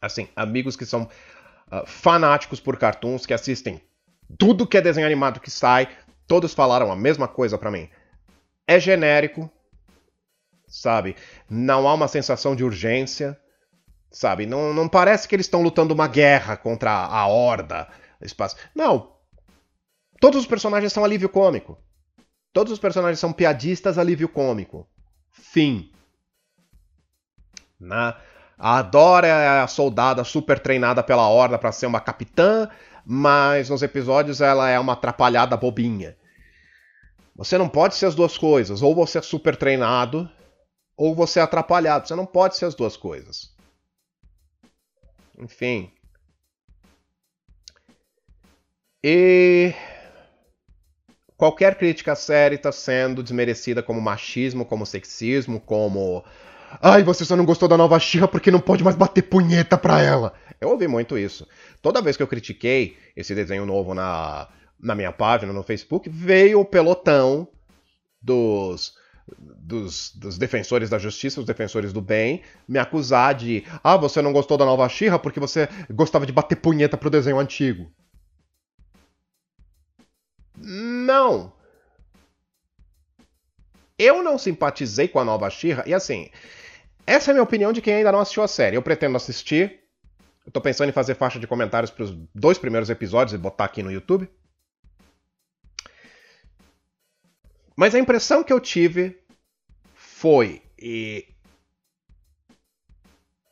Assim, 0.00 0.28
amigos 0.34 0.76
que 0.76 0.86
são 0.86 1.02
uh, 1.02 1.86
fanáticos 1.86 2.60
por 2.60 2.76
cartoons 2.76 3.26
que 3.26 3.34
assistem 3.34 3.80
tudo 4.38 4.66
que 4.66 4.76
é 4.76 4.80
desenho 4.80 5.06
animado 5.06 5.40
que 5.40 5.50
sai, 5.50 5.88
todos 6.26 6.54
falaram 6.54 6.90
a 6.90 6.96
mesma 6.96 7.26
coisa 7.26 7.58
para 7.58 7.70
mim. 7.70 7.88
É 8.66 8.78
genérico, 8.78 9.50
sabe? 10.66 11.16
Não 11.48 11.88
há 11.88 11.94
uma 11.94 12.08
sensação 12.08 12.54
de 12.54 12.64
urgência, 12.64 13.38
sabe? 14.10 14.46
Não, 14.46 14.72
não 14.72 14.88
parece 14.88 15.26
que 15.26 15.34
eles 15.34 15.46
estão 15.46 15.62
lutando 15.62 15.94
uma 15.94 16.06
guerra 16.06 16.56
contra 16.56 16.92
a 16.92 17.26
horda. 17.26 17.88
Espaço. 18.20 18.56
Não. 18.74 19.16
Todos 20.20 20.40
os 20.40 20.46
personagens 20.46 20.92
são 20.92 21.04
alívio 21.04 21.28
cômico. 21.28 21.78
Todos 22.52 22.72
os 22.72 22.78
personagens 22.78 23.18
são 23.18 23.32
piadistas, 23.32 23.98
alívio 23.98 24.28
cômico. 24.28 24.88
Fim. 25.30 25.92
Na 27.78 28.20
a 28.62 28.82
Dora 28.82 29.26
é 29.26 29.60
a 29.62 29.66
soldada 29.66 30.22
super 30.22 30.58
treinada 30.58 31.02
pela 31.02 31.26
Horda 31.26 31.58
para 31.58 31.72
ser 31.72 31.86
uma 31.86 31.98
capitã, 31.98 32.68
mas 33.06 33.70
nos 33.70 33.82
episódios 33.82 34.42
ela 34.42 34.68
é 34.68 34.78
uma 34.78 34.92
atrapalhada 34.92 35.56
bobinha. 35.56 36.14
Você 37.34 37.56
não 37.56 37.70
pode 37.70 37.94
ser 37.94 38.04
as 38.04 38.14
duas 38.14 38.36
coisas. 38.36 38.82
Ou 38.82 38.94
você 38.94 39.16
é 39.16 39.22
super 39.22 39.56
treinado, 39.56 40.30
ou 40.94 41.14
você 41.14 41.40
é 41.40 41.42
atrapalhado. 41.42 42.06
Você 42.06 42.14
não 42.14 42.26
pode 42.26 42.54
ser 42.58 42.66
as 42.66 42.74
duas 42.74 42.98
coisas. 42.98 43.54
Enfim. 45.38 45.90
E 49.02 49.72
qualquer 51.40 51.76
crítica 51.76 52.14
séria 52.14 52.54
está 52.54 52.70
sendo 52.70 53.22
desmerecida 53.22 53.82
como 53.82 53.98
machismo, 53.98 54.62
como 54.62 54.84
sexismo, 54.84 55.58
como 55.58 56.22
Ai, 56.82 57.02
você 57.02 57.24
só 57.24 57.34
não 57.34 57.46
gostou 57.46 57.66
da 57.66 57.78
nova 57.78 57.98
Xirra 57.98 58.28
porque 58.28 58.50
não 58.50 58.60
pode 58.60 58.84
mais 58.84 58.94
bater 58.94 59.22
punheta 59.22 59.78
pra 59.78 60.02
ela. 60.02 60.34
Eu 60.60 60.68
ouvi 60.68 60.86
muito 60.86 61.16
isso. 61.16 61.48
Toda 61.80 62.02
vez 62.02 62.14
que 62.14 62.22
eu 62.22 62.28
critiquei 62.28 62.94
esse 63.16 63.34
desenho 63.34 63.64
novo 63.64 63.94
na, 63.94 64.48
na 64.78 64.94
minha 64.94 65.10
página 65.10 65.50
no 65.50 65.62
Facebook, 65.62 66.10
veio 66.10 66.60
o 66.60 66.64
pelotão 66.64 67.48
dos, 68.20 68.92
dos, 69.38 70.14
dos, 70.14 70.36
defensores 70.36 70.90
da 70.90 70.98
justiça, 70.98 71.40
os 71.40 71.46
defensores 71.46 71.90
do 71.90 72.02
bem, 72.02 72.42
me 72.68 72.78
acusar 72.78 73.34
de 73.34 73.64
ah, 73.82 73.96
você 73.96 74.20
não 74.20 74.32
gostou 74.32 74.58
da 74.58 74.66
nova 74.66 74.86
Xirra 74.90 75.18
porque 75.18 75.40
você 75.40 75.70
gostava 75.90 76.26
de 76.26 76.32
bater 76.32 76.56
punheta 76.56 76.98
pro 76.98 77.08
desenho 77.08 77.38
antigo. 77.38 77.90
Não. 81.10 81.52
Eu 83.98 84.22
não 84.22 84.38
simpatizei 84.38 85.08
com 85.08 85.18
a 85.18 85.24
nova 85.24 85.50
Xirra, 85.50 85.82
e 85.84 85.92
assim, 85.92 86.30
essa 87.04 87.30
é 87.30 87.32
a 87.32 87.34
minha 87.34 87.42
opinião 87.42 87.72
de 87.72 87.82
quem 87.82 87.94
ainda 87.94 88.12
não 88.12 88.20
assistiu 88.20 88.44
a 88.44 88.48
série. 88.48 88.76
Eu 88.76 88.82
pretendo 88.82 89.16
assistir. 89.16 89.80
Eu 90.46 90.52
tô 90.52 90.60
pensando 90.60 90.88
em 90.88 90.92
fazer 90.92 91.16
faixa 91.16 91.40
de 91.40 91.48
comentários 91.48 91.90
para 91.90 92.04
os 92.04 92.12
dois 92.32 92.58
primeiros 92.58 92.88
episódios 92.88 93.34
e 93.34 93.38
botar 93.38 93.64
aqui 93.64 93.82
no 93.82 93.90
YouTube. 93.90 94.30
Mas 97.76 97.94
a 97.94 97.98
impressão 97.98 98.44
que 98.44 98.52
eu 98.52 98.60
tive 98.60 99.20
foi. 99.94 100.62
E, 100.78 101.26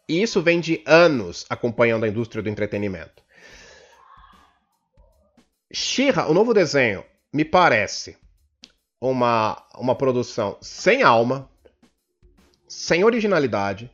e 0.09 0.23
isso 0.23 0.41
vem 0.41 0.61
de 0.61 0.81
anos 0.87 1.45
acompanhando 1.51 2.05
a 2.05 2.09
indústria 2.09 2.43
do 2.43 2.49
entretenimento. 2.49 3.23
Shira, 5.73 6.27
o 6.27 6.33
novo 6.33 6.55
desenho, 6.55 7.05
me 7.33 7.45
parece 7.45 8.17
uma, 9.01 9.63
uma 9.77 9.95
produção 9.95 10.57
sem 10.61 11.03
alma, 11.03 11.49
sem 12.67 13.05
originalidade, 13.05 13.91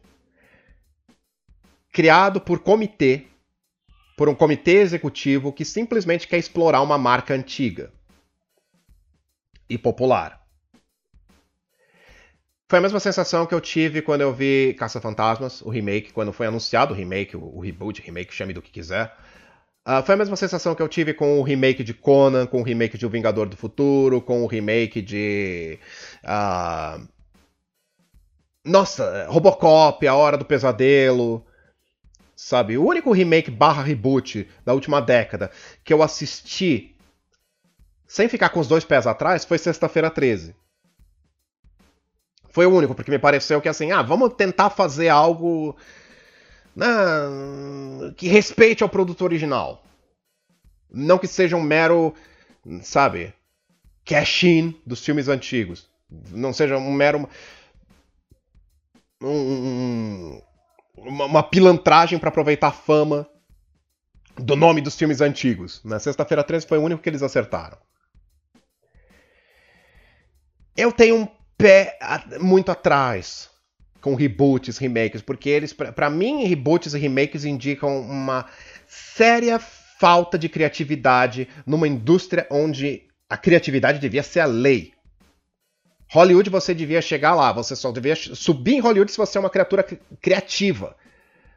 criado 1.93 2.41
por 2.41 2.59
comitê, 2.61 3.27
por 4.17 4.29
um 4.29 4.35
comitê 4.35 4.77
executivo 4.79 5.53
que 5.53 5.65
simplesmente 5.65 6.27
quer 6.27 6.39
explorar 6.39 6.83
uma 6.83 6.99
marca 6.99 7.35
antiga 7.35 7.93
e 9.69 9.77
popular. 9.79 10.45
Foi 12.69 12.79
a 12.79 12.83
mesma 12.83 12.99
sensação 12.99 13.47
que 13.47 13.55
eu 13.55 13.61
tive 13.61 14.01
quando 14.01 14.23
eu 14.23 14.33
vi 14.33 14.75
Caça-Fantasmas, 14.79 15.61
o 15.61 15.69
remake, 15.69 16.13
quando 16.13 16.33
foi 16.33 16.47
anunciado 16.47 16.95
o 16.95 16.97
remake, 16.97 17.37
o, 17.37 17.61
reboot, 17.61 18.01
remake, 18.01 18.35
chame 18.35 18.53
do 18.53 18.63
que 18.63 18.71
quiser. 18.71 19.15
Uh, 19.87 20.03
foi 20.03 20.15
a 20.15 20.19
mesma 20.19 20.37
sensação 20.37 20.75
que 20.75 20.81
eu 20.81 20.89
tive 20.89 21.13
com 21.13 21.39
o 21.39 21.43
remake 21.43 21.85
de 21.85 21.93
Conan, 21.93 22.47
com 22.47 22.61
o 22.61 22.65
remake 22.65 22.97
de 22.97 23.05
O 23.05 23.11
Vingador 23.11 23.47
do 23.47 23.57
Futuro, 23.57 24.21
com 24.23 24.43
o 24.43 24.47
remake 24.47 25.03
de. 25.03 25.79
Uh, 26.25 27.07
nossa, 28.65 29.27
Robocop, 29.29 30.07
A 30.07 30.15
Hora 30.15 30.39
do 30.39 30.45
Pesadelo. 30.45 31.45
Sabe? 32.35 32.77
O 32.77 32.85
único 32.85 33.13
remake 33.13 33.51
barra 33.51 33.83
reboot 33.83 34.49
da 34.65 34.73
última 34.73 35.01
década 35.01 35.51
que 35.85 35.93
eu 35.93 36.03
assisti 36.03 36.97
sem 38.09 38.29
ficar 38.29 38.49
com 38.49 38.61
os 38.61 38.67
dois 38.67 38.85
pés 38.85 39.07
atrás 39.07 39.45
foi 39.45 39.59
Sexta-feira 39.59 40.11
13. 40.11 40.55
Foi 42.49 42.67
o 42.67 42.71
único, 42.71 42.95
porque 42.95 43.11
me 43.11 43.19
pareceu 43.19 43.61
que 43.61 43.69
assim, 43.69 43.93
ah, 43.93 44.03
vamos 44.03 44.35
tentar 44.35 44.71
fazer 44.71 45.09
algo 45.09 45.77
que 48.17 48.29
respeite 48.29 48.83
ao 48.83 48.89
produto 48.89 49.23
original. 49.23 49.85
Não 50.91 51.19
que 51.19 51.27
seja 51.27 51.57
um 51.57 51.63
mero, 51.63 52.15
sabe, 52.83 53.33
cash-in 54.05 54.81
dos 54.87 55.05
filmes 55.05 55.29
antigos. 55.29 55.89
Não 56.31 56.53
seja 56.53 56.77
um 56.77 56.93
mero 56.93 57.29
um, 59.23 60.41
uma, 60.97 61.25
uma 61.25 61.43
pilantragem 61.43 62.19
para 62.19 62.29
aproveitar 62.29 62.69
a 62.69 62.73
fama 62.73 63.29
do 64.37 64.57
nome 64.57 64.81
dos 64.81 64.97
filmes 64.97 65.21
antigos. 65.21 65.83
Na 65.85 65.99
Sexta-feira 65.99 66.45
13 66.45 66.67
foi 66.67 66.79
o 66.79 66.83
único 66.83 67.03
que 67.03 67.09
eles 67.09 67.23
acertaram. 67.23 67.79
Eu 70.77 70.93
tenho 70.93 71.17
um 71.17 71.29
pé 71.57 71.99
muito 72.41 72.71
atrás 72.71 73.49
com 74.05 74.15
reboots, 74.15 74.77
remakes, 74.77 75.23
porque 75.23 75.49
eles, 75.49 75.73
para 75.73 76.11
mim, 76.11 76.45
reboots 76.45 76.93
e 76.93 76.99
remakes 76.99 77.47
indicam 77.47 78.03
uma 78.03 78.45
séria 78.87 79.59
falta 79.59 80.39
de 80.39 80.47
criatividade 80.47 81.49
numa 81.65 81.89
indústria 81.89 82.47
onde 82.51 83.05
a 83.31 83.39
criatividade 83.39 83.99
devia 83.99 84.23
ser 84.23 84.41
a 84.41 84.45
lei. 84.45 84.93
Hollywood 86.13 86.51
você 86.51 86.75
devia 86.75 87.01
chegar 87.01 87.35
lá, 87.35 87.51
você 87.51 87.75
só 87.75 87.91
devia 87.91 88.15
subir 88.15 88.75
em 88.75 88.81
Hollywood 88.81 89.11
se 89.11 89.17
você 89.17 89.39
é 89.39 89.41
uma 89.41 89.49
criatura 89.49 89.83
criativa. 90.21 90.95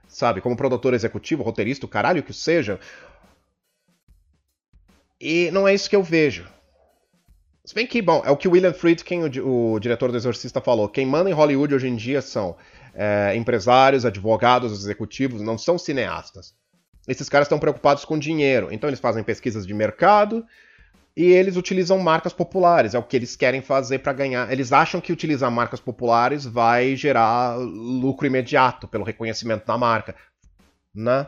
Sabe, 0.08 0.40
como 0.40 0.56
produtor 0.56 0.94
executivo, 0.94 1.44
roteirista, 1.44 1.86
o 1.86 1.90
caralho 1.90 2.24
que 2.24 2.32
seja. 2.32 2.80
E 5.20 5.52
não 5.52 5.68
é 5.68 5.74
isso 5.74 5.90
que 5.90 5.98
eu 5.98 6.02
vejo. 6.02 6.48
Se 7.68 7.76
bem 7.76 7.86
que, 7.86 8.02
bom, 8.02 8.22
é 8.26 8.32
o 8.32 8.38
que 8.38 8.48
William 8.48 8.72
Friedkin, 8.72 9.24
o, 9.24 9.74
o 9.74 9.80
diretor 9.82 10.10
do 10.10 10.16
Exorcista, 10.16 10.62
falou. 10.62 10.88
Quem 10.88 11.06
manda 11.06 11.30
em 11.30 11.34
Hollywood 11.34 11.76
hoje 11.76 11.90
em 11.90 11.98
dia 11.98 12.22
são 12.22 12.56
é, 12.94 13.36
empresários, 13.36 14.06
advogados, 14.06 14.72
executivos, 14.72 15.42
não 15.42 15.58
são 15.58 15.78
cineastas. 15.78 16.56
Esses 17.06 17.28
caras 17.28 17.48
estão 17.48 17.60
preocupados 17.60 18.06
com 18.06 18.18
dinheiro, 18.18 18.70
então 18.72 18.90
eles 18.90 19.02
fazem 19.02 19.22
pesquisas 19.22 19.68
de 19.68 19.74
mercado 19.74 20.46
e 21.14 21.26
eles 21.26 21.58
utilizam 21.58 22.00
marcas 22.00 22.32
populares, 22.32 22.94
é 22.94 23.00
o 23.00 23.04
que 23.04 23.18
eles 23.18 23.36
querem 23.36 23.62
fazer 23.62 24.00
para 24.00 24.14
ganhar. 24.14 24.50
Eles 24.50 24.72
acham 24.72 25.02
que 25.02 25.12
utilizar 25.12 25.52
marcas 25.52 25.82
populares 25.82 26.46
vai 26.46 26.96
gerar 26.96 27.58
lucro 27.58 28.26
imediato 28.26 28.88
pelo 28.88 29.04
reconhecimento 29.04 29.66
da 29.66 29.78
marca, 29.78 30.16
né? 30.96 31.28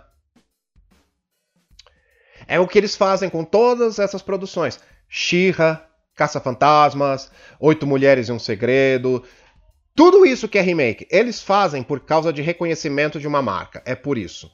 É 2.47 2.57
o 2.61 2.67
que 2.67 2.77
eles 2.77 2.95
fazem 2.95 3.29
com 3.29 3.43
todas 3.43 3.99
essas 3.99 4.21
produções. 4.21 4.79
Shira, 5.09 5.88
Caça-Fantasmas, 6.20 7.32
Oito 7.61 7.88
Mulheres 7.88 8.28
e 8.28 8.32
um 8.34 8.38
Segredo. 8.38 9.24
Tudo 9.95 10.26
isso 10.26 10.49
que 10.49 10.57
é 10.57 10.61
remake, 10.61 11.07
eles 11.09 11.41
fazem 11.41 11.82
por 11.82 12.01
causa 12.01 12.34
de 12.34 12.41
reconhecimento 12.41 13.22
de 13.22 13.28
uma 13.28 13.41
marca. 13.41 13.82
É 13.86 13.95
por 13.95 14.17
isso. 14.17 14.51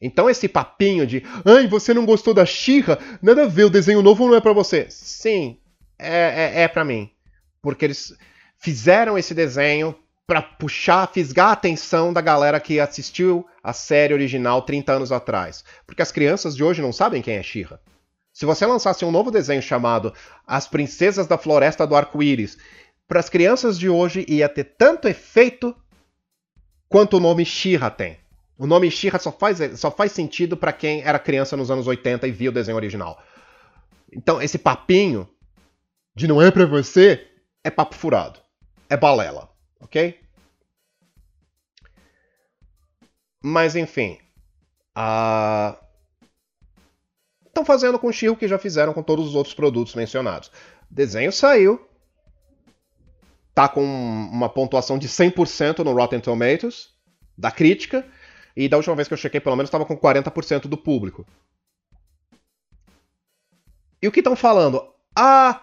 Então 0.00 0.30
esse 0.30 0.48
papinho 0.48 1.06
de, 1.06 1.22
ai, 1.44 1.66
você 1.66 1.92
não 1.92 2.06
gostou 2.06 2.32
da 2.32 2.46
Xirra? 2.46 2.98
Nada 3.22 3.44
a 3.44 3.46
ver, 3.46 3.64
o 3.64 3.70
desenho 3.70 4.00
novo 4.00 4.26
não 4.26 4.34
é 4.34 4.40
para 4.40 4.54
você. 4.54 4.86
Sim, 4.88 5.58
é, 5.98 6.52
é, 6.56 6.62
é 6.62 6.68
para 6.68 6.84
mim. 6.84 7.10
Porque 7.60 7.84
eles 7.84 8.14
fizeram 8.58 9.18
esse 9.18 9.34
desenho 9.34 9.94
para 10.26 10.40
puxar, 10.40 11.06
fisgar 11.12 11.48
a 11.48 11.52
atenção 11.52 12.14
da 12.14 12.22
galera 12.22 12.58
que 12.58 12.80
assistiu 12.80 13.46
a 13.62 13.74
série 13.74 14.14
original 14.14 14.62
30 14.62 14.92
anos 14.92 15.12
atrás. 15.12 15.64
Porque 15.86 16.00
as 16.00 16.10
crianças 16.10 16.56
de 16.56 16.64
hoje 16.64 16.80
não 16.80 16.92
sabem 16.92 17.20
quem 17.20 17.36
é 17.36 17.42
Xirra. 17.42 17.78
Se 18.34 18.44
você 18.44 18.66
lançasse 18.66 19.04
um 19.04 19.12
novo 19.12 19.30
desenho 19.30 19.62
chamado 19.62 20.12
As 20.44 20.66
Princesas 20.66 21.28
da 21.28 21.38
Floresta 21.38 21.86
do 21.86 21.94
Arco-Íris, 21.94 22.58
para 23.06 23.20
as 23.20 23.28
crianças 23.28 23.78
de 23.78 23.88
hoje 23.88 24.26
ia 24.28 24.48
ter 24.48 24.64
tanto 24.76 25.06
efeito 25.06 25.74
quanto 26.88 27.16
o 27.16 27.20
nome 27.20 27.44
Shira 27.44 27.88
tem. 27.92 28.18
O 28.58 28.66
nome 28.66 28.90
Shira 28.90 29.20
só 29.20 29.30
faz, 29.30 29.78
só 29.78 29.88
faz 29.88 30.10
sentido 30.10 30.56
para 30.56 30.72
quem 30.72 31.00
era 31.02 31.16
criança 31.16 31.56
nos 31.56 31.70
anos 31.70 31.86
80 31.86 32.26
e 32.26 32.32
viu 32.32 32.50
o 32.50 32.54
desenho 32.54 32.76
original. 32.76 33.22
Então, 34.12 34.42
esse 34.42 34.58
papinho 34.58 35.28
de 36.14 36.26
não 36.26 36.42
é 36.42 36.50
para 36.50 36.66
você 36.66 37.28
é 37.62 37.70
papo 37.70 37.94
furado. 37.94 38.40
É 38.90 38.96
balela, 38.96 39.48
ok? 39.80 40.20
Mas 43.40 43.76
enfim. 43.76 44.18
A 44.92 45.76
estão 47.54 47.64
fazendo 47.64 47.98
com 47.98 48.08
o 48.08 48.12
Shiro 48.12 48.36
que 48.36 48.48
já 48.48 48.58
fizeram 48.58 48.92
com 48.92 49.02
todos 49.02 49.28
os 49.28 49.34
outros 49.34 49.54
produtos 49.54 49.94
mencionados. 49.94 50.50
Desenho 50.90 51.32
saiu. 51.32 51.88
Tá 53.54 53.68
com 53.68 53.84
uma 53.84 54.48
pontuação 54.48 54.98
de 54.98 55.08
100% 55.08 55.84
no 55.84 55.94
Rotten 55.94 56.20
Tomatoes, 56.20 56.88
da 57.38 57.52
crítica, 57.52 58.04
e 58.56 58.68
da 58.68 58.76
última 58.76 58.96
vez 58.96 59.06
que 59.06 59.14
eu 59.14 59.18
chequei, 59.18 59.40
pelo 59.40 59.56
menos 59.56 59.68
estava 59.68 59.86
com 59.86 59.96
40% 59.96 60.62
do 60.62 60.76
público. 60.76 61.24
E 64.02 64.08
o 64.08 64.12
que 64.12 64.20
estão 64.20 64.34
falando? 64.34 64.84
Ah, 65.16 65.60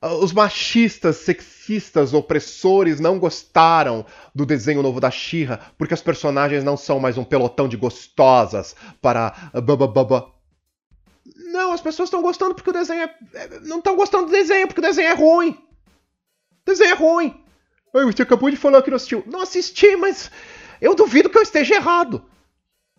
os 0.00 0.32
machistas, 0.32 1.16
sexistas, 1.16 2.14
opressores 2.14 3.00
não 3.00 3.18
gostaram 3.18 4.06
do 4.34 4.46
desenho 4.46 4.82
novo 4.82 5.00
da 5.00 5.10
Shira 5.10 5.60
porque 5.76 5.94
os 5.94 6.02
personagens 6.02 6.64
não 6.64 6.76
são 6.76 6.98
mais 6.98 7.18
um 7.18 7.24
pelotão 7.24 7.68
de 7.68 7.76
gostosas 7.76 8.74
para 9.02 9.50
não, 11.36 11.72
as 11.72 11.80
pessoas 11.80 12.08
estão 12.08 12.22
gostando 12.22 12.54
porque 12.54 12.70
o 12.70 12.72
desenho 12.72 13.02
é. 13.02 13.14
é 13.34 13.60
não 13.60 13.78
estão 13.78 13.96
gostando 13.96 14.26
do 14.26 14.32
desenho, 14.32 14.66
porque 14.66 14.80
o 14.80 14.82
desenho 14.82 15.08
é 15.08 15.14
ruim. 15.14 15.50
O 15.50 16.66
desenho 16.66 16.90
é 16.90 16.94
ruim. 16.94 17.44
Ai, 17.94 18.04
você 18.04 18.22
acabou 18.22 18.50
de 18.50 18.56
falar 18.56 18.82
que 18.82 18.90
não 18.90 18.96
assistiu. 18.96 19.24
Não 19.26 19.42
assisti, 19.42 19.96
mas 19.96 20.30
eu 20.80 20.94
duvido 20.94 21.30
que 21.30 21.38
eu 21.38 21.42
esteja 21.42 21.74
errado. 21.74 22.24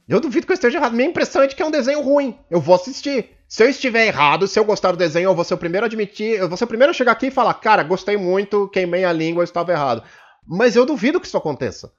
Eu 0.07 0.19
duvido 0.19 0.45
que 0.45 0.51
eu 0.51 0.55
esteja 0.55 0.79
errado. 0.79 0.95
Minha 0.95 1.09
impressão 1.09 1.43
é 1.43 1.47
de 1.47 1.55
que 1.55 1.61
é 1.61 1.65
um 1.65 1.71
desenho 1.71 2.01
ruim. 2.01 2.37
Eu 2.49 2.59
vou 2.59 2.75
assistir. 2.75 3.37
Se 3.47 3.63
eu 3.63 3.69
estiver 3.69 4.07
errado, 4.07 4.47
se 4.47 4.59
eu 4.59 4.65
gostar 4.65 4.91
do 4.91 4.97
desenho, 4.97 5.29
eu 5.29 5.35
vou 5.35 5.43
ser 5.43 5.53
o 5.53 5.57
primeiro 5.57 5.85
a 5.85 5.87
admitir. 5.87 6.39
Eu 6.39 6.47
vou 6.47 6.57
ser 6.57 6.63
o 6.63 6.67
primeiro 6.67 6.91
a 6.91 6.93
chegar 6.93 7.11
aqui 7.11 7.27
e 7.27 7.31
falar, 7.31 7.53
cara, 7.55 7.83
gostei 7.83 8.17
muito, 8.17 8.67
queimei 8.69 9.05
a 9.05 9.13
língua, 9.13 9.41
eu 9.41 9.45
estava 9.45 9.71
errado. 9.71 10.03
Mas 10.47 10.75
eu 10.75 10.85
duvido 10.85 11.19
que 11.19 11.27
isso 11.27 11.37
aconteça. 11.37 11.91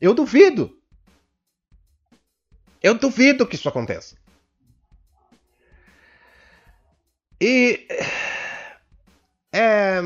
Eu 0.00 0.14
duvido. 0.14 0.72
Eu 2.82 2.94
duvido 2.94 3.46
que 3.46 3.54
isso 3.54 3.68
aconteça. 3.68 4.16
E. 7.40 7.86
É. 9.52 10.00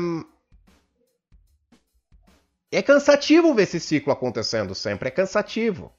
É 2.71 2.81
cansativo 2.81 3.53
ver 3.53 3.63
esse 3.63 3.79
ciclo 3.79 4.11
acontecendo 4.11 4.73
sempre, 4.73 5.07
é 5.07 5.11
cansativo. 5.11 5.93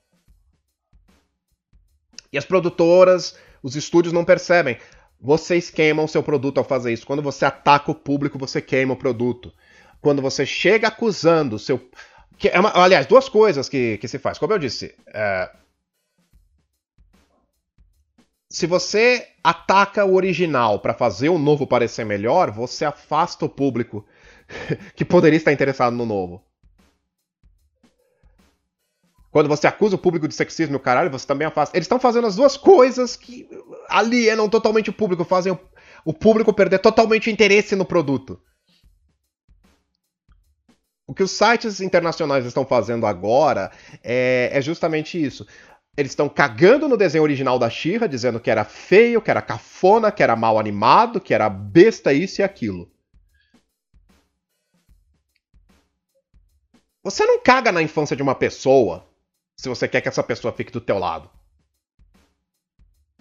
E 2.33 2.39
as 2.39 2.45
produtoras, 2.45 3.37
os 3.63 3.77
estúdios 3.77 4.13
não 4.13 4.25
percebem. 4.25 4.79
Vocês 5.21 5.71
queimam 5.71 6.09
seu 6.09 6.21
produto 6.21 6.59
ao 6.59 6.65
fazer 6.65 6.93
isso. 6.93 7.07
Quando 7.07 7.23
você 7.23 7.45
ataca 7.45 7.93
o 7.93 7.95
público, 7.95 8.37
você 8.37 8.61
queima 8.61 8.95
o 8.95 8.97
produto. 8.97 9.53
Quando 10.01 10.21
você 10.21 10.45
chega 10.45 10.89
acusando 10.89 11.57
o 11.57 11.59
seu. 11.61 11.81
É 12.43 12.59
uma... 12.59 12.73
aliás, 12.75 13.07
duas 13.07 13.29
coisas 13.29 13.69
que, 13.69 13.97
que 13.99 14.09
se 14.09 14.19
faz. 14.19 14.37
Como 14.37 14.53
eu 14.53 14.59
disse, 14.59 14.95
é 15.07 15.51
se 18.55 18.69
você 18.69 19.27
ataca 19.43 20.05
o 20.05 20.15
original 20.15 20.79
para 20.79 20.95
fazer 20.95 21.29
o 21.29 21.39
novo 21.39 21.67
parecer 21.67 22.05
melhor, 22.05 22.53
você 22.53 22.85
afasta 22.85 23.45
o 23.45 23.49
público 23.49 24.07
que 24.95 25.05
poderia 25.05 25.37
estar 25.37 25.53
interessado 25.53 25.97
no 25.97 26.07
novo. 26.07 26.41
Quando 29.33 29.49
você 29.49 29.67
acusa 29.67 29.97
o 29.97 29.99
público 29.99 30.29
de 30.29 30.37
sexismo 30.37 30.77
e 30.77 30.79
o 30.79 30.81
caralho, 30.81 31.11
você 31.11 31.27
também 31.27 31.49
afasta. 31.49 31.77
Eles 31.77 31.87
estão 31.87 31.99
fazendo 31.99 32.29
as 32.29 32.37
duas 32.37 32.57
coisas 32.57 33.17
que 33.17 33.49
alienam 33.89 34.49
totalmente 34.49 34.89
o 34.89 34.93
público, 34.93 35.25
fazem 35.25 35.59
o 36.05 36.13
público 36.13 36.53
perder 36.53 36.79
totalmente 36.79 37.29
o 37.29 37.33
interesse 37.33 37.75
no 37.75 37.85
produto. 37.85 38.41
O 41.09 41.13
que 41.13 41.25
os 41.25 41.33
sites 41.33 41.81
internacionais 41.81 42.47
estão 42.47 42.65
fazendo 42.65 43.05
agora 43.05 43.73
é, 44.01 44.49
é 44.53 44.63
justamente 44.63 45.21
isso. 45.21 45.45
Eles 45.97 46.11
estão 46.13 46.29
cagando 46.29 46.89
no 46.89 46.97
desenho 46.97 47.23
original 47.23 47.59
da 47.59 47.71
Shira, 47.71 48.09
dizendo 48.09 48.41
que 48.41 48.51
era 48.51 48.65
feio, 48.65 49.23
que 49.23 49.31
era 49.31 49.41
cafona, 49.41 50.11
que 50.11 50.23
era 50.23 50.35
mal 50.35 50.59
animado, 50.59 51.21
que 51.21 51.33
era 51.33 51.49
besta 51.49 52.13
isso 52.13 52.41
e 52.41 52.45
aquilo. 52.45 52.91
Você 57.03 57.25
não 57.27 57.39
caga 57.39 57.71
na 57.71 57.83
infância 57.83 58.17
de 58.17 58.23
uma 58.23 58.35
pessoa 58.35 59.07
se 59.57 59.69
você 59.69 59.87
quer 59.87 60.01
que 60.01 60.09
essa 60.09 60.23
pessoa 60.23 60.53
fique 60.53 60.73
do 60.73 60.81
teu 60.81 60.99
lado. 60.99 61.31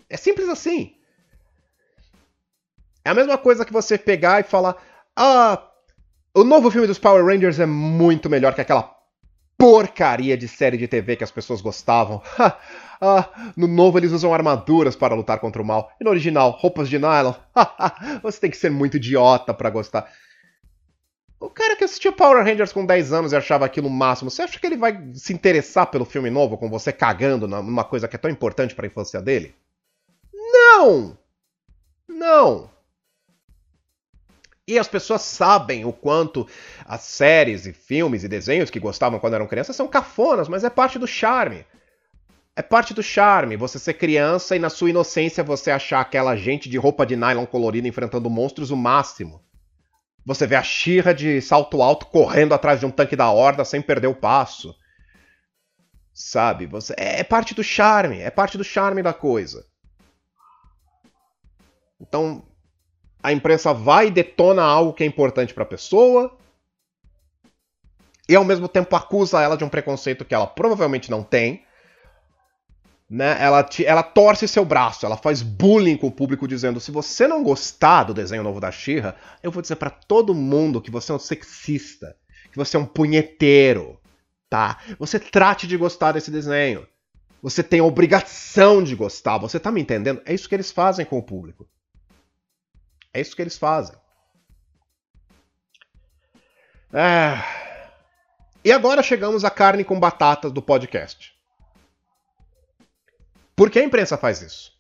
É 0.10 0.18
simples 0.18 0.50
assim. 0.50 0.96
É 3.06 3.10
a 3.10 3.14
mesma 3.14 3.38
coisa 3.38 3.66
que 3.66 3.74
você 3.74 3.98
pegar 3.98 4.40
e 4.40 4.44
falar: 4.44 4.78
"Ah, 5.16 5.70
o 6.34 6.44
novo 6.44 6.72
filme 6.72 6.88
dos 6.88 6.98
Power 6.98 7.26
Rangers 7.26 7.60
é 7.60 7.66
muito 7.66 8.30
melhor 8.30 8.56
que 8.56 8.62
aquela 8.62 8.84
porcaria 9.58 10.38
de 10.38 10.48
série 10.48 10.78
de 10.78 10.88
TV 10.88 11.16
que 11.16 11.24
as 11.24 11.32
pessoas 11.32 11.62
gostavam. 11.62 12.22
ah, 13.00 13.54
no 13.56 13.68
novo 13.68 13.98
eles 13.98 14.12
usam 14.12 14.34
armaduras 14.34 14.96
para 14.96 15.16
lutar 15.16 15.40
contra 15.40 15.62
o 15.62 15.66
mal. 15.66 15.92
E 16.00 16.04
no 16.04 16.10
original, 16.10 16.52
roupas 16.52 16.90
de 16.90 17.00
nylon. 17.00 17.34
Você 18.22 18.40
tem 18.40 18.52
que 18.52 18.58
ser 18.58 18.70
muito 18.70 18.98
idiota 18.98 19.54
para 19.54 19.70
gostar. 19.70 20.12
O 21.40 21.50
cara 21.50 21.76
que 21.76 21.84
assistia 21.84 22.12
Power 22.12 22.42
Rangers 22.44 22.72
com 22.72 22.86
10 22.86 23.12
anos 23.12 23.34
e 23.34 23.36
achava 23.36 23.66
aquilo 23.66 23.90
o 23.90 23.92
máximo, 23.92 24.32
você 24.32 24.44
acha 24.44 24.58
que 24.58 24.66
ele 24.66 24.78
vai 24.78 24.98
se 25.14 25.34
interessar 25.34 25.88
pelo 25.88 26.06
filme 26.06 26.30
novo 26.30 26.58
com 26.58 26.70
você 26.70 26.94
cagando 26.94 27.50
numa 27.50 27.84
coisa 27.84 28.08
que 28.08 28.16
é 28.16 28.20
tão 28.20 28.32
importante 28.32 28.74
para 28.74 28.86
a 28.86 28.88
infância 28.88 29.22
dele? 29.22 29.54
Não! 30.34 31.18
Não! 32.08 32.73
E 34.68 34.80
as 34.80 34.88
pessoas 34.88 35.22
sabem 35.22 35.84
o 35.84 35.92
quanto 35.92 36.48
as 36.86 37.02
séries 37.02 37.66
e 37.66 37.74
filmes 37.74 38.24
e 38.24 38.30
desenhos 38.30 38.70
que 38.70 38.80
gostavam 38.80 39.20
quando 39.20 39.34
eram 39.34 39.48
crianças 39.48 39.76
são 39.76 39.88
cafonas, 39.88 40.48
mas 40.48 40.64
é 40.64 40.70
parte 40.70 40.98
do 40.98 41.08
charme. 41.08 41.66
É 42.56 42.62
parte 42.62 42.94
do 42.94 43.04
charme 43.04 43.58
você 43.58 43.78
ser 43.78 43.96
criança 43.96 44.56
e 44.56 44.60
na 44.60 44.70
sua 44.70 44.90
inocência 44.90 45.44
você 45.44 45.72
achar 45.72 46.00
aquela 46.00 46.36
gente 46.36 46.70
de 46.70 46.78
roupa 46.78 47.06
de 47.06 47.16
nylon 47.16 47.46
colorida 47.46 47.88
enfrentando 47.88 48.30
monstros 48.30 48.72
o 48.72 48.78
máximo. 48.78 49.44
Você 50.26 50.48
vê 50.48 50.56
a 50.56 50.64
Xirra 50.64 51.14
de 51.14 51.42
salto 51.42 51.82
alto 51.82 52.06
correndo 52.06 52.54
atrás 52.54 52.80
de 52.80 52.86
um 52.86 52.92
tanque 52.92 53.16
da 53.16 53.30
horda 53.30 53.66
sem 53.66 53.82
perder 53.82 54.08
o 54.08 54.16
passo. 54.16 54.74
Sabe? 56.14 56.68
Você 56.68 56.94
é, 56.96 57.20
é 57.20 57.24
parte 57.24 57.54
do 57.54 57.64
charme, 57.64 58.20
é 58.20 58.30
parte 58.30 58.58
do 58.58 58.64
charme 58.64 59.02
da 59.02 59.14
coisa. 59.14 59.66
Então, 62.00 62.46
a 63.24 63.32
imprensa 63.32 63.74
vai 63.74 64.08
e 64.08 64.12
detona 64.12 64.62
algo 64.62 64.94
que 64.94 65.04
é 65.04 65.08
importante 65.08 65.54
para 65.54 65.64
a 65.64 65.68
pessoa 65.68 66.38
e 68.28 68.36
ao 68.36 68.44
mesmo 68.44 68.68
tempo 68.68 68.96
acusa 68.96 69.42
ela 69.42 69.58
de 69.58 69.64
um 69.64 69.70
preconceito 69.70 70.26
que 70.26 70.34
ela 70.36 70.48
provavelmente 70.48 71.10
não 71.10 71.24
tem. 71.24 71.64
Né? 73.10 73.38
Ela, 73.40 73.64
te, 73.64 73.86
ela 73.86 74.02
torce 74.02 74.48
seu 74.48 74.66
braço, 74.66 75.06
ela 75.06 75.18
faz 75.18 75.42
bullying 75.42 75.98
com 75.98 76.08
o 76.08 76.12
público 76.12 76.48
dizendo: 76.48 76.80
se 76.80 76.90
você 76.90 77.28
não 77.28 77.44
gostar 77.44 78.06
do 78.06 78.14
desenho 78.14 78.44
novo 78.44 78.60
da 78.60 78.72
Xirra, 78.72 79.16
eu 79.42 79.52
vou 79.52 79.62
dizer 79.62 79.76
para 79.76 79.90
todo 79.90 80.34
mundo 80.34 80.82
que 80.82 80.90
você 80.90 81.12
é 81.12 81.16
um 81.16 81.20
sexista, 81.20 82.16
que 82.52 82.58
você 82.58 82.76
é 82.76 82.80
um 82.80 82.86
punheteiro, 82.86 84.00
tá? 84.50 84.80
Você 84.98 85.20
trate 85.20 85.68
de 85.68 85.78
gostar 85.78 86.14
desse 86.14 86.32
desenho. 86.32 86.88
Você 87.42 87.62
tem 87.62 87.82
a 87.82 87.84
obrigação 87.84 88.82
de 88.82 88.96
gostar. 88.96 89.38
Você 89.38 89.60
tá 89.60 89.70
me 89.70 89.82
entendendo? 89.82 90.22
É 90.26 90.34
isso 90.34 90.48
que 90.48 90.56
eles 90.56 90.72
fazem 90.72 91.06
com 91.06 91.18
o 91.18 91.24
público. 91.24 91.68
É 93.14 93.22
isso 93.22 93.36
que 93.36 93.42
eles 93.42 93.58
fazem. 93.58 93.96
É... 96.92 97.38
E 98.64 98.72
agora 98.72 99.04
chegamos 99.04 99.44
à 99.44 99.52
carne 99.52 99.84
com 99.84 100.00
batatas 100.00 100.52
do 100.52 100.62
podcast. 100.62 101.34
Por 103.56 103.70
que 103.70 103.80
a 103.80 103.84
imprensa 103.84 104.18
faz 104.18 104.42
isso? 104.42 104.74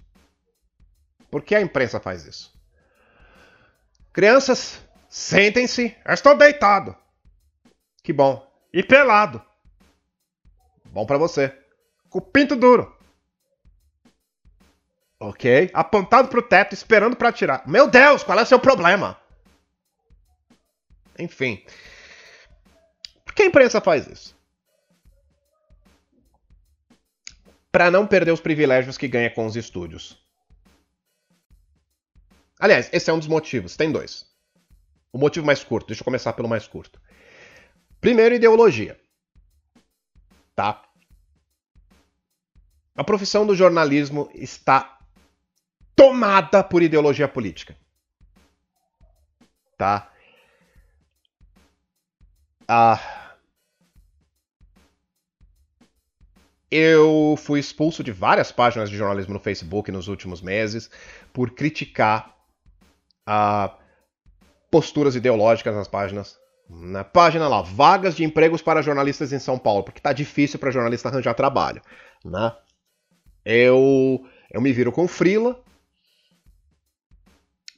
Por 1.29 1.43
que 1.43 1.53
a 1.53 1.61
imprensa 1.61 1.99
faz 1.99 2.25
isso? 2.25 2.53
Crianças, 4.11 4.81
sentem-se. 5.09 5.95
estou 6.07 6.37
deitado. 6.37 6.95
Que 8.03 8.13
bom. 8.13 8.47
E 8.71 8.83
pelado. 8.83 9.43
Bom 10.85 11.05
para 11.05 11.17
você. 11.17 11.55
Com 12.09 12.19
o 12.19 12.21
pinto 12.21 12.55
duro. 12.55 12.95
Ok? 15.23 15.71
Apontado 15.73 16.27
pro 16.27 16.41
teto, 16.41 16.73
esperando 16.73 17.15
para 17.15 17.29
atirar. 17.29 17.65
Meu 17.65 17.89
Deus, 17.89 18.23
qual 18.23 18.37
é 18.37 18.41
o 18.41 18.45
seu 18.45 18.59
problema? 18.59 19.17
Enfim. 21.17 21.63
Por 23.23 23.33
que 23.33 23.43
a 23.43 23.45
imprensa 23.45 23.79
faz 23.79 24.05
isso? 24.05 24.35
Para 27.71 27.89
não 27.89 28.05
perder 28.05 28.33
os 28.33 28.41
privilégios 28.41 28.97
que 28.97 29.07
ganha 29.07 29.29
com 29.31 29.45
os 29.45 29.55
estúdios. 29.55 30.21
Aliás, 32.59 32.89
esse 32.91 33.09
é 33.09 33.13
um 33.13 33.19
dos 33.19 33.29
motivos. 33.29 33.77
Tem 33.77 33.93
dois. 33.93 34.25
O 35.13 35.17
motivo 35.17 35.45
mais 35.45 35.63
curto. 35.63 35.87
Deixa 35.87 36.01
eu 36.01 36.05
começar 36.05 36.33
pelo 36.33 36.49
mais 36.49 36.67
curto. 36.67 36.99
Primeiro, 38.01 38.35
ideologia. 38.35 38.99
Tá? 40.53 40.83
A 42.93 43.05
profissão 43.05 43.47
do 43.47 43.55
jornalismo 43.55 44.29
está 44.33 44.99
tomada 45.95 46.63
por 46.63 46.81
ideologia 46.81 47.27
política. 47.27 47.75
Tá? 49.77 50.11
Ah, 52.67 52.99
eu 56.71 57.35
fui 57.37 57.59
expulso 57.59 58.03
de 58.03 58.11
várias 58.11 58.51
páginas 58.51 58.89
de 58.89 58.97
jornalismo 58.97 59.33
no 59.33 59.39
Facebook 59.39 59.91
nos 59.91 60.07
últimos 60.07 60.41
meses 60.41 60.89
por 61.31 61.51
criticar 61.51 62.35
ah, 63.27 63.77
posturas 64.71 65.15
ideológicas 65.15 65.75
nas 65.75 65.87
páginas. 65.87 66.39
Na 66.67 67.03
página 67.03 67.47
lá, 67.47 67.61
vagas 67.61 68.15
de 68.15 68.23
empregos 68.23 68.61
para 68.61 68.81
jornalistas 68.81 69.31
em 69.31 69.37
São 69.37 69.59
Paulo, 69.59 69.83
porque 69.83 69.99
tá 69.99 70.13
difícil 70.13 70.57
para 70.57 70.71
jornalista 70.71 71.09
arranjar 71.09 71.35
trabalho, 71.35 71.81
né? 72.25 72.55
Eu 73.45 74.25
eu 74.49 74.61
me 74.61 74.71
viro 74.71 74.91
com 74.91 75.07
frila 75.07 75.61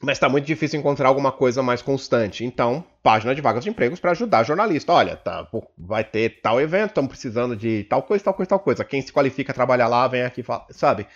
mas 0.02 0.16
está 0.16 0.28
muito 0.28 0.44
difícil 0.44 0.78
encontrar 0.78 1.08
alguma 1.08 1.32
coisa 1.32 1.62
mais 1.62 1.80
constante. 1.80 2.44
Então, 2.44 2.84
página 3.02 3.34
de 3.34 3.40
vagas 3.40 3.64
de 3.64 3.70
empregos 3.70 3.98
para 3.98 4.10
ajudar 4.10 4.44
jornalista. 4.44 4.92
Olha, 4.92 5.16
tá, 5.16 5.48
vai 5.76 6.04
ter 6.04 6.40
tal 6.42 6.60
evento, 6.60 6.90
estamos 6.90 7.10
precisando 7.10 7.56
de 7.56 7.84
tal 7.84 8.02
coisa, 8.02 8.24
tal 8.24 8.34
coisa, 8.34 8.48
tal 8.50 8.60
coisa. 8.60 8.84
Quem 8.84 9.00
se 9.00 9.12
qualifica 9.12 9.52
a 9.52 9.54
trabalhar 9.54 9.88
lá, 9.88 10.06
vem 10.06 10.22
aqui, 10.22 10.44
sabe? 10.70 11.06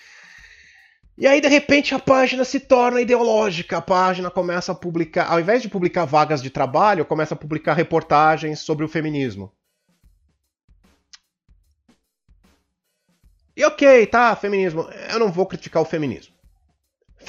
E 1.18 1.26
aí, 1.26 1.38
de 1.38 1.48
repente, 1.48 1.94
a 1.94 1.98
página 1.98 2.44
se 2.44 2.58
torna 2.58 3.02
ideológica. 3.02 3.76
A 3.76 3.82
página 3.82 4.30
começa 4.30 4.72
a 4.72 4.74
publicar, 4.74 5.30
ao 5.30 5.38
invés 5.38 5.60
de 5.60 5.68
publicar 5.68 6.06
vagas 6.06 6.40
de 6.42 6.48
trabalho, 6.48 7.04
começa 7.04 7.34
a 7.34 7.36
publicar 7.36 7.74
reportagens 7.74 8.60
sobre 8.60 8.86
o 8.86 8.88
feminismo. 8.88 9.52
E 13.54 13.62
ok, 13.62 14.06
tá, 14.06 14.34
feminismo. 14.34 14.88
Eu 15.12 15.18
não 15.18 15.30
vou 15.30 15.44
criticar 15.44 15.82
o 15.82 15.84
feminismo. 15.84 16.39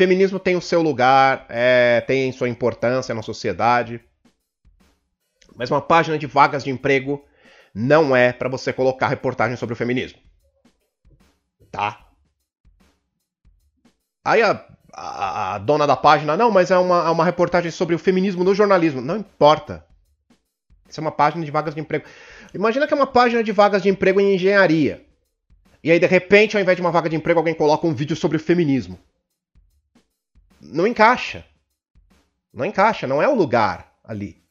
Feminismo 0.02 0.40
tem 0.40 0.56
o 0.56 0.62
seu 0.62 0.82
lugar, 0.82 1.46
é, 1.48 2.02
tem 2.02 2.32
sua 2.32 2.50
importância 2.50 3.14
na 3.14 3.22
sociedade. 3.22 4.02
Mas 5.56 5.70
uma 5.70 5.80
página 5.80 6.18
de 6.18 6.26
vagas 6.26 6.64
de 6.64 6.72
emprego 6.72 7.24
não 7.72 8.16
é 8.16 8.34
para 8.34 8.50
você 8.50 8.74
colocar 8.74 9.10
reportagem 9.10 9.56
sobre 9.56 9.74
o 9.74 9.76
feminismo. 9.76 10.18
Tá? 11.70 12.08
Aí 14.26 14.42
a, 14.42 14.66
a, 14.92 15.54
a, 15.54 15.58
dona 15.60 15.86
da 15.86 15.96
página, 15.96 16.36
não, 16.36 16.50
mas 16.50 16.72
é 16.72 16.78
uma, 16.80 17.06
é 17.06 17.10
uma 17.12 17.24
reportagem 17.24 17.70
sobre 17.70 17.94
o 17.94 18.00
feminismo 18.00 18.44
no 18.44 18.56
jornalismo. 18.56 19.02
Não 19.02 19.18
importa. 19.18 19.86
Isso 20.90 21.00
é 21.00 21.02
uma 21.02 21.12
página 21.12 21.46
de 21.46 21.52
vagas 21.52 21.76
de 21.76 21.82
emprego. 21.82 22.06
Imagina 22.56 22.88
que 22.88 22.94
é 22.96 22.98
uma 22.98 23.06
página 23.06 23.44
de 23.44 23.52
vagas 23.52 23.84
de 23.84 23.90
emprego 23.90 24.20
em 24.20 24.34
engenharia. 24.34 25.06
E 25.84 25.92
aí, 25.92 26.00
de 26.00 26.08
repente, 26.08 26.58
ao 26.58 26.62
invés 26.64 26.76
de 26.76 26.82
uma 26.82 26.92
vaga 26.92 27.08
de 27.08 27.16
emprego, 27.16 27.40
alguém 27.40 27.54
coloca 27.54 27.86
um 27.86 27.94
vídeo 27.94 28.16
sobre 28.16 28.38
o 28.38 28.40
feminismo 28.40 28.98
não 30.62 30.86
encaixa. 30.86 31.44
Não 32.54 32.66
encaixa, 32.66 33.08
não 33.08 33.22
é 33.22 33.28
o 33.28 33.36
lugar 33.36 33.94
ali. 34.04 34.42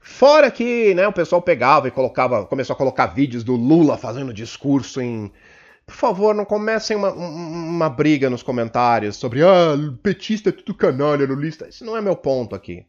Fora 0.00 0.50
que 0.50 0.94
né, 0.94 1.08
o 1.08 1.12
pessoal 1.12 1.40
pegava 1.40 1.88
e 1.88 1.90
colocava, 1.90 2.44
começou 2.44 2.74
a 2.74 2.76
colocar 2.76 3.06
vídeos 3.06 3.42
do 3.42 3.56
Lula 3.56 3.96
fazendo 3.96 4.34
discurso 4.34 5.00
em. 5.00 5.32
Por 5.86 5.94
favor, 5.94 6.34
não 6.34 6.44
comecem 6.44 6.96
uma, 6.96 7.12
uma 7.12 7.90
briga 7.90 8.30
nos 8.30 8.42
comentários 8.42 9.16
sobre 9.16 9.42
ah, 9.42 9.74
petista 10.02 10.48
é 10.50 10.52
tudo 10.52 10.74
canalha, 10.74 11.26
lulista. 11.26 11.68
Isso 11.68 11.84
não 11.84 11.96
é 11.96 12.00
meu 12.00 12.16
ponto 12.16 12.54
aqui. 12.54 12.86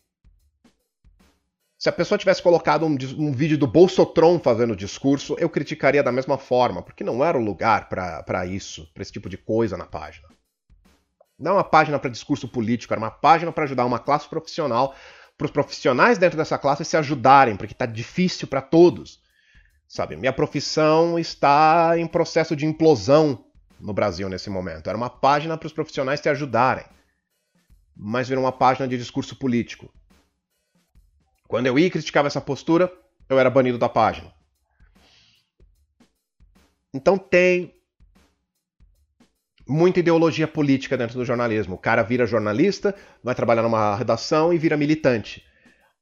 Se 1.78 1.90
a 1.90 1.92
pessoa 1.92 2.18
tivesse 2.18 2.42
colocado 2.42 2.86
um, 2.86 2.98
um 3.18 3.32
vídeo 3.32 3.58
do 3.58 3.68
Bolsotron 3.68 4.40
fazendo 4.40 4.76
discurso, 4.76 5.36
eu 5.40 5.50
criticaria 5.50 6.02
da 6.02 6.12
mesma 6.12 6.38
forma, 6.38 6.82
porque 6.82 7.04
não 7.04 7.24
era 7.24 7.38
o 7.38 7.44
lugar 7.44 7.90
para 7.90 8.46
isso, 8.46 8.90
para 8.94 9.02
esse 9.02 9.12
tipo 9.12 9.30
de 9.30 9.38
coisa 9.38 9.78
na 9.78 9.86
página. 9.86 10.28
Não 11.38 11.52
é 11.52 11.56
uma 11.56 11.64
página 11.64 12.00
para 12.00 12.10
discurso 12.10 12.48
político, 12.48 12.94
era 12.94 13.00
uma 13.00 13.12
página 13.12 13.52
para 13.52 13.66
ajudar 13.66 13.86
uma 13.86 14.00
classe 14.00 14.28
profissional, 14.28 14.96
para 15.38 15.46
os 15.46 15.52
profissionais 15.52 16.18
dentro 16.18 16.38
dessa 16.38 16.58
classe 16.58 16.86
se 16.86 16.96
ajudarem, 16.96 17.58
porque 17.58 17.74
está 17.74 17.86
difícil 17.86 18.48
para 18.48 18.62
todos. 18.62 19.20
Sabe, 19.88 20.16
minha 20.16 20.34
profissão 20.34 21.20
está 21.20 21.98
em 21.98 22.08
processo 22.08 22.56
de 22.56 22.66
implosão 22.66 23.46
no 23.80 23.94
Brasil 23.94 24.30
nesse 24.30 24.50
momento. 24.50 24.88
Era 24.88 24.98
uma 24.98 25.10
página 25.10 25.58
para 25.58 25.68
os 25.68 25.74
profissionais 25.74 26.20
se 26.22 26.30
ajudarem, 26.30 26.86
mas 27.96 28.28
virou 28.28 28.44
uma 28.44 28.52
página 28.52 28.88
de 28.88 28.98
discurso 28.98 29.36
político. 29.36 29.94
Quando 31.48 31.68
eu 31.68 31.78
ia 31.78 31.88
e 31.88 31.92
criticava 31.92 32.28
essa 32.28 32.42
postura, 32.42 32.92
eu 33.30 33.38
era 33.38 33.50
banido 33.50 33.78
da 33.78 33.90
página. 33.90 34.34
Então 36.94 37.18
tem 37.18 37.75
muita 39.68 40.00
ideologia 40.00 40.48
política 40.48 40.98
dentro 40.98 41.18
do 41.18 41.26
jornalismo. 41.26 41.76
O 41.76 41.80
cara 41.80 42.04
vira 42.04 42.26
jornalista, 42.26 42.96
vai 43.24 43.36
trabalhar 43.36 43.64
numa 43.64 43.96
redação 43.96 44.54
e 44.54 44.58
vira 44.58 44.78
militante. 44.78 45.44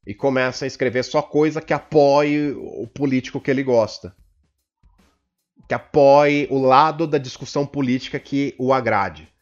E 0.06 0.14
começa 0.14 0.66
a 0.66 0.68
escrever 0.68 1.04
só 1.04 1.22
coisa 1.22 1.62
que 1.62 1.74
apoie 1.74 2.52
o 2.52 2.88
político 2.88 3.40
que 3.40 3.50
ele 3.50 3.64
gosta. 3.64 4.14
Que 5.68 5.74
apoie 5.74 6.48
o 6.52 6.60
lado 6.60 7.08
da 7.08 7.18
discussão 7.18 7.66
política 7.66 8.20
que 8.20 8.54
o 8.60 8.74
agrade. 8.74 9.34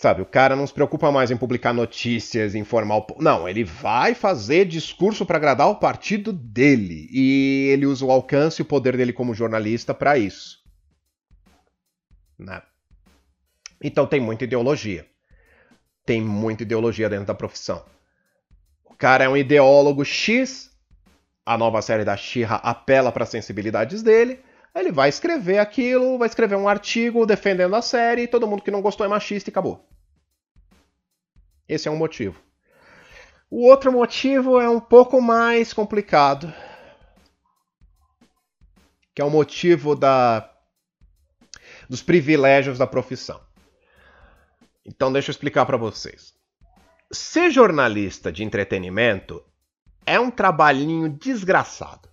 Sabe, 0.00 0.22
o 0.22 0.26
cara 0.26 0.56
não 0.56 0.66
se 0.66 0.72
preocupa 0.72 1.12
mais 1.12 1.30
em 1.30 1.36
publicar 1.36 1.74
notícias, 1.74 2.54
informar 2.54 2.96
o. 2.96 3.06
Não, 3.18 3.46
ele 3.46 3.62
vai 3.64 4.14
fazer 4.14 4.64
discurso 4.64 5.26
para 5.26 5.36
agradar 5.36 5.68
o 5.68 5.76
partido 5.76 6.32
dele. 6.32 7.06
E 7.12 7.68
ele 7.70 7.84
usa 7.84 8.06
o 8.06 8.10
alcance 8.10 8.62
e 8.62 8.64
o 8.64 8.64
poder 8.64 8.96
dele 8.96 9.12
como 9.12 9.34
jornalista 9.34 9.92
para 9.92 10.16
isso. 10.16 10.59
Né? 12.40 12.62
Então 13.82 14.06
tem 14.06 14.20
muita 14.20 14.44
ideologia. 14.44 15.06
tem 16.04 16.20
muita 16.20 16.62
ideologia 16.64 17.08
dentro 17.08 17.26
da 17.26 17.34
profissão. 17.34 17.84
O 18.84 18.94
cara 18.94 19.24
é 19.24 19.28
um 19.28 19.36
ideólogo 19.36 20.04
X, 20.04 20.70
a 21.46 21.56
nova 21.56 21.80
série 21.82 22.04
da 22.04 22.16
Xirra 22.16 22.56
apela 22.56 23.12
para 23.12 23.22
as 23.22 23.30
sensibilidades 23.30 24.02
dele, 24.02 24.42
ele 24.74 24.90
vai 24.90 25.08
escrever 25.08 25.58
aquilo, 25.58 26.18
vai 26.18 26.26
escrever 26.26 26.56
um 26.56 26.68
artigo 26.68 27.26
defendendo 27.26 27.76
a 27.76 27.82
série, 27.82 28.22
e 28.22 28.28
todo 28.28 28.46
mundo 28.46 28.62
que 28.62 28.70
não 28.70 28.82
gostou 28.82 29.04
é 29.04 29.08
machista 29.08 29.50
e 29.50 29.52
acabou. 29.52 29.88
Esse 31.68 31.86
é 31.86 31.90
um 31.90 31.96
motivo. 31.96 32.40
O 33.48 33.66
outro 33.66 33.92
motivo 33.92 34.60
é 34.60 34.68
um 34.68 34.80
pouco 34.80 35.20
mais 35.20 35.72
complicado, 35.72 36.52
que 39.14 39.22
é 39.22 39.24
o 39.24 39.30
motivo 39.30 39.94
da 39.94 40.49
dos 41.90 42.00
privilégios 42.00 42.78
da 42.78 42.86
profissão. 42.86 43.40
Então 44.86 45.12
deixa 45.12 45.30
eu 45.30 45.32
explicar 45.32 45.66
para 45.66 45.76
vocês. 45.76 46.32
Ser 47.10 47.50
jornalista 47.50 48.30
de 48.30 48.44
entretenimento 48.44 49.44
é 50.06 50.18
um 50.20 50.30
trabalhinho 50.30 51.08
desgraçado. 51.08 52.08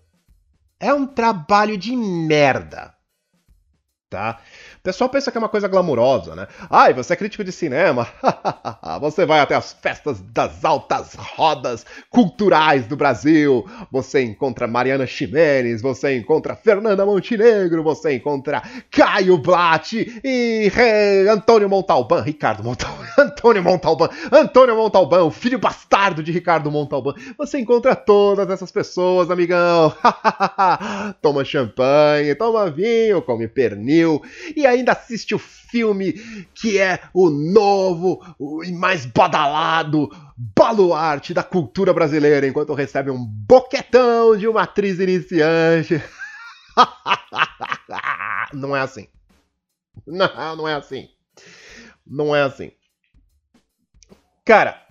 É 0.79 0.91
um 0.91 1.05
trabalho 1.05 1.77
de 1.77 1.95
merda. 1.95 2.95
Tá? 4.09 4.41
Pessoal 4.87 5.09
pensa 5.09 5.29
que 5.29 5.37
é 5.37 5.39
uma 5.39 5.49
coisa 5.49 5.67
glamurosa, 5.67 6.33
né? 6.33 6.47
Ai, 6.69 6.93
você 6.93 7.11
é 7.11 7.15
crítico 7.17 7.43
de 7.43 7.51
cinema. 7.51 8.07
você 9.01 9.25
vai 9.25 9.41
até 9.41 9.53
as 9.53 9.73
festas 9.73 10.21
das 10.21 10.63
altas 10.63 11.13
rodas 11.13 11.85
culturais 12.09 12.87
do 12.87 12.95
Brasil. 12.95 13.67
Você 13.91 14.23
encontra 14.23 14.65
Mariana 14.65 15.05
Ximenes, 15.05 15.81
você 15.81 16.15
encontra 16.15 16.55
Fernanda 16.55 17.05
Montenegro, 17.05 17.83
você 17.83 18.15
encontra 18.15 18.63
Caio 18.89 19.37
Blatt 19.37 20.21
e. 20.23 20.71
Antônio 21.29 21.67
Montalban, 21.67 22.21
Ricardo 22.21 22.63
Montalban, 22.63 23.05
Antônio 23.19 23.61
Montalban, 23.61 24.07
Antônio 24.31 24.77
Montalban, 24.77 25.23
o 25.23 25.31
filho 25.31 25.59
bastardo 25.59 26.23
de 26.23 26.31
Ricardo 26.31 26.71
Montalban. 26.71 27.13
Você 27.37 27.59
encontra 27.59 27.93
todas 27.93 28.49
essas 28.49 28.71
pessoas, 28.71 29.29
amigão. 29.29 29.93
toma 31.21 31.43
champanhe, 31.43 32.33
toma 32.35 32.71
vinho, 32.71 33.21
come 33.21 33.49
pernil 33.49 34.21
e 34.55 34.65
ainda 34.77 34.93
assiste 34.93 35.35
o 35.35 35.39
filme 35.39 36.13
que 36.53 36.79
é 36.79 37.01
o 37.13 37.29
novo 37.29 38.21
e 38.63 38.71
mais 38.71 39.05
badalado 39.05 40.09
baluarte 40.37 41.33
da 41.33 41.43
cultura 41.43 41.93
brasileira, 41.93 42.47
enquanto 42.47 42.73
recebe 42.73 43.09
um 43.09 43.25
boquetão 43.25 44.37
de 44.37 44.47
uma 44.47 44.63
atriz 44.63 44.99
iniciante. 44.99 46.01
não 48.53 48.75
é 48.75 48.81
assim. 48.81 49.07
Não, 50.05 50.55
não 50.55 50.67
é 50.67 50.75
assim. 50.75 51.09
Não 52.05 52.35
é 52.35 52.43
assim. 52.43 52.71
Cara, 54.45 54.85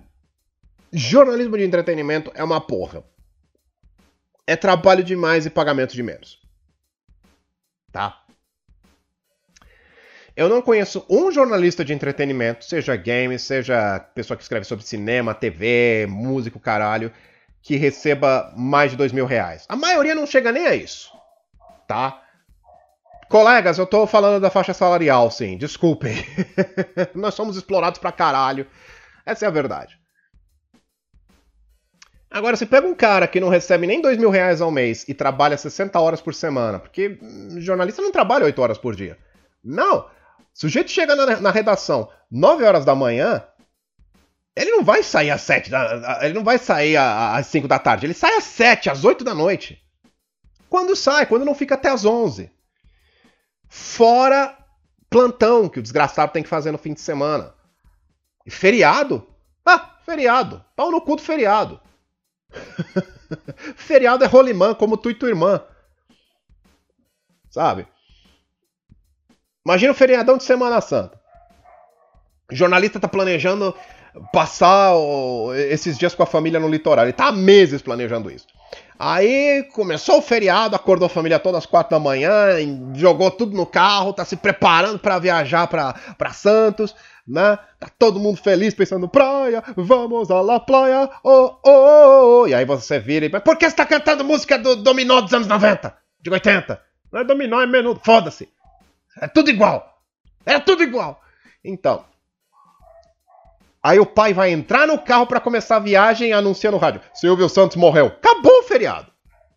jornalismo 0.92 1.56
de 1.56 1.64
entretenimento 1.64 2.30
é 2.34 2.42
uma 2.44 2.60
porra. 2.60 3.04
É 4.46 4.54
trabalho 4.56 5.02
demais 5.02 5.46
e 5.46 5.50
pagamento 5.50 5.94
de 5.94 6.02
menos. 6.02 6.40
Tá? 7.90 8.25
Eu 10.36 10.50
não 10.50 10.60
conheço 10.60 11.02
um 11.08 11.32
jornalista 11.32 11.82
de 11.82 11.94
entretenimento, 11.94 12.62
seja 12.66 12.94
game, 12.94 13.38
seja 13.38 13.98
pessoa 14.14 14.36
que 14.36 14.42
escreve 14.42 14.66
sobre 14.66 14.84
cinema, 14.84 15.34
TV, 15.34 16.06
músico, 16.06 16.60
caralho, 16.60 17.10
que 17.62 17.76
receba 17.76 18.52
mais 18.54 18.90
de 18.90 18.98
dois 18.98 19.12
mil 19.12 19.24
reais. 19.24 19.64
A 19.66 19.74
maioria 19.74 20.14
não 20.14 20.26
chega 20.26 20.52
nem 20.52 20.66
a 20.66 20.74
isso, 20.74 21.10
tá? 21.88 22.22
Colegas, 23.30 23.78
eu 23.78 23.86
tô 23.86 24.06
falando 24.06 24.38
da 24.38 24.50
faixa 24.50 24.74
salarial, 24.74 25.30
sim, 25.30 25.56
desculpem. 25.56 26.14
Nós 27.14 27.32
somos 27.32 27.56
explorados 27.56 27.98
pra 27.98 28.12
caralho. 28.12 28.66
Essa 29.24 29.46
é 29.46 29.48
a 29.48 29.50
verdade. 29.50 29.98
Agora, 32.30 32.56
se 32.56 32.66
pega 32.66 32.86
um 32.86 32.94
cara 32.94 33.26
que 33.26 33.40
não 33.40 33.48
recebe 33.48 33.86
nem 33.86 34.02
dois 34.02 34.18
mil 34.18 34.28
reais 34.28 34.60
ao 34.60 34.70
mês 34.70 35.08
e 35.08 35.14
trabalha 35.14 35.56
60 35.56 35.98
horas 35.98 36.20
por 36.20 36.34
semana, 36.34 36.78
porque 36.78 37.18
jornalista 37.56 38.02
não 38.02 38.12
trabalha 38.12 38.44
8 38.44 38.60
horas 38.60 38.78
por 38.78 38.94
dia. 38.94 39.16
Não, 39.64 40.06
se 40.56 40.64
o 40.64 40.70
sujeito 40.70 40.90
chega 40.90 41.14
na, 41.14 41.38
na 41.38 41.50
redação 41.50 42.10
9 42.30 42.64
horas 42.64 42.82
da 42.82 42.94
manhã, 42.94 43.46
ele 44.56 44.70
não 44.70 44.82
vai 44.82 45.02
sair 45.02 45.30
às 45.30 45.42
7 45.42 45.70
da, 45.70 46.20
ele 46.22 46.32
não 46.32 46.42
vai 46.42 46.56
sair 46.56 46.96
às 46.96 47.46
5 47.48 47.68
da 47.68 47.78
tarde, 47.78 48.06
ele 48.06 48.14
sai 48.14 48.36
às 48.36 48.44
7, 48.44 48.88
às 48.88 49.04
8 49.04 49.22
da 49.22 49.34
noite. 49.34 49.78
Quando 50.70 50.96
sai, 50.96 51.26
quando 51.26 51.44
não 51.44 51.54
fica 51.54 51.74
até 51.74 51.90
às 51.90 52.06
11. 52.06 52.50
Fora 53.68 54.56
plantão 55.10 55.68
que 55.68 55.78
o 55.78 55.82
desgraçado 55.82 56.32
tem 56.32 56.42
que 56.42 56.48
fazer 56.48 56.72
no 56.72 56.78
fim 56.78 56.94
de 56.94 57.02
semana. 57.02 57.52
E 58.46 58.50
feriado? 58.50 59.28
Ah, 59.62 59.98
feriado. 60.06 60.64
Pau 60.74 60.90
no 60.90 61.02
cu 61.02 61.16
do 61.16 61.22
feriado. 61.22 61.78
feriado 63.76 64.24
é 64.24 64.26
rolimã, 64.26 64.74
como 64.74 64.96
tu 64.96 65.10
e 65.10 65.14
tua 65.14 65.28
irmã. 65.28 65.62
Sabe? 67.50 67.86
Imagina 69.66 69.90
o 69.90 69.96
feriadão 69.96 70.36
de 70.36 70.44
Semana 70.44 70.80
Santa. 70.80 71.18
O 72.48 72.54
jornalista 72.54 73.00
tá 73.00 73.08
planejando 73.08 73.74
passar 74.32 74.94
esses 75.68 75.98
dias 75.98 76.14
com 76.14 76.22
a 76.22 76.26
família 76.26 76.60
no 76.60 76.68
litoral. 76.68 77.04
Ele 77.04 77.12
tá 77.12 77.26
há 77.26 77.32
meses 77.32 77.82
planejando 77.82 78.30
isso. 78.30 78.46
Aí 78.96 79.64
começou 79.74 80.18
o 80.18 80.22
feriado, 80.22 80.76
acordou 80.76 81.06
a 81.06 81.08
família 81.08 81.40
toda 81.40 81.58
às 81.58 81.66
quatro 81.66 81.90
da 81.90 81.98
manhã, 81.98 82.50
jogou 82.94 83.28
tudo 83.28 83.56
no 83.56 83.66
carro, 83.66 84.12
tá 84.12 84.24
se 84.24 84.36
preparando 84.36 85.00
para 85.00 85.18
viajar 85.18 85.66
para 85.66 86.32
Santos, 86.32 86.94
né? 87.26 87.58
Tá 87.80 87.88
todo 87.98 88.20
mundo 88.20 88.36
feliz 88.36 88.72
pensando 88.72 89.08
praia, 89.08 89.64
vamos 89.76 90.30
à 90.30 90.40
la 90.42 90.60
praia, 90.60 91.10
oh, 91.24 91.56
oh, 91.60 91.70
oh, 91.70 92.40
oh. 92.42 92.46
E 92.46 92.54
aí 92.54 92.64
você 92.64 93.00
vira 93.00 93.26
e 93.26 93.40
por 93.40 93.58
que 93.58 93.68
você 93.68 93.74
tá 93.74 93.84
cantando 93.84 94.22
música 94.22 94.56
do 94.56 94.76
Dominó 94.76 95.20
dos 95.20 95.34
anos 95.34 95.48
90, 95.48 95.92
de 96.22 96.30
80? 96.30 96.80
Não 97.10 97.20
é 97.20 97.24
Dominó, 97.24 97.60
é 97.60 97.66
menudo, 97.66 98.00
foda-se. 98.04 98.48
É 99.20 99.26
tudo 99.26 99.50
igual. 99.50 100.00
É 100.44 100.58
tudo 100.58 100.82
igual. 100.82 101.22
Então. 101.64 102.04
Aí 103.82 103.98
o 103.98 104.06
pai 104.06 104.34
vai 104.34 104.50
entrar 104.50 104.86
no 104.86 104.98
carro 104.98 105.26
para 105.26 105.40
começar 105.40 105.76
a 105.76 105.80
viagem 105.80 106.30
e 106.30 106.32
anuncia 106.32 106.70
no 106.70 106.76
rádio: 106.76 107.00
Silvio 107.14 107.48
Santos 107.48 107.76
morreu. 107.76 108.06
Acabou 108.06 108.60
o 108.60 108.62
feriado. 108.64 109.10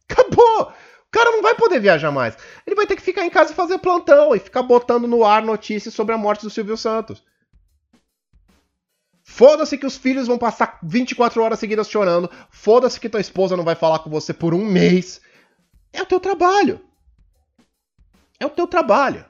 Acabou. 0.10 0.72
O 1.10 1.12
cara 1.12 1.32
não 1.32 1.41
vai 1.41 1.55
poder 1.55 1.80
viajar 1.80 2.12
mais. 2.12 2.38
Ele 2.66 2.76
vai 2.76 2.86
ter 2.86 2.95
que 2.95 3.01
ficar 3.01 3.26
em 3.26 3.30
casa 3.30 3.51
e 3.51 3.55
fazer 3.55 3.80
plantão 3.80 4.36
e 4.36 4.39
ficar 4.39 4.62
botando 4.62 5.07
no 5.07 5.26
ar 5.26 5.41
notícias 5.41 5.93
sobre 5.93 6.14
a 6.14 6.18
morte 6.18 6.43
do 6.43 6.49
Silvio 6.49 6.78
Santos. 6.78 7.24
Foda-se 9.24 9.78
que 9.78 9.86
os 9.86 9.97
filhos 9.97 10.28
vão 10.28 10.38
passar 10.38 10.80
24 10.84 11.41
horas 11.41 11.60
seguidas 11.60 11.89
chorando. 11.89 12.30
Foda-se 12.49 12.99
que 12.99 13.10
tua 13.10 13.22
esposa 13.22 13.55
não 13.57 13.64
vai 13.64 13.76
falar 13.76 13.99
com 13.99 14.10
você 14.10 14.34
por 14.34 14.53
um 14.53 14.66
mês. 14.66 15.22
É 15.93 16.01
o 16.01 16.05
teu 16.05 16.20
trabalho. 16.20 16.82
É 18.39 18.45
o 18.45 18.49
teu 18.49 18.68
trabalho. 18.68 19.26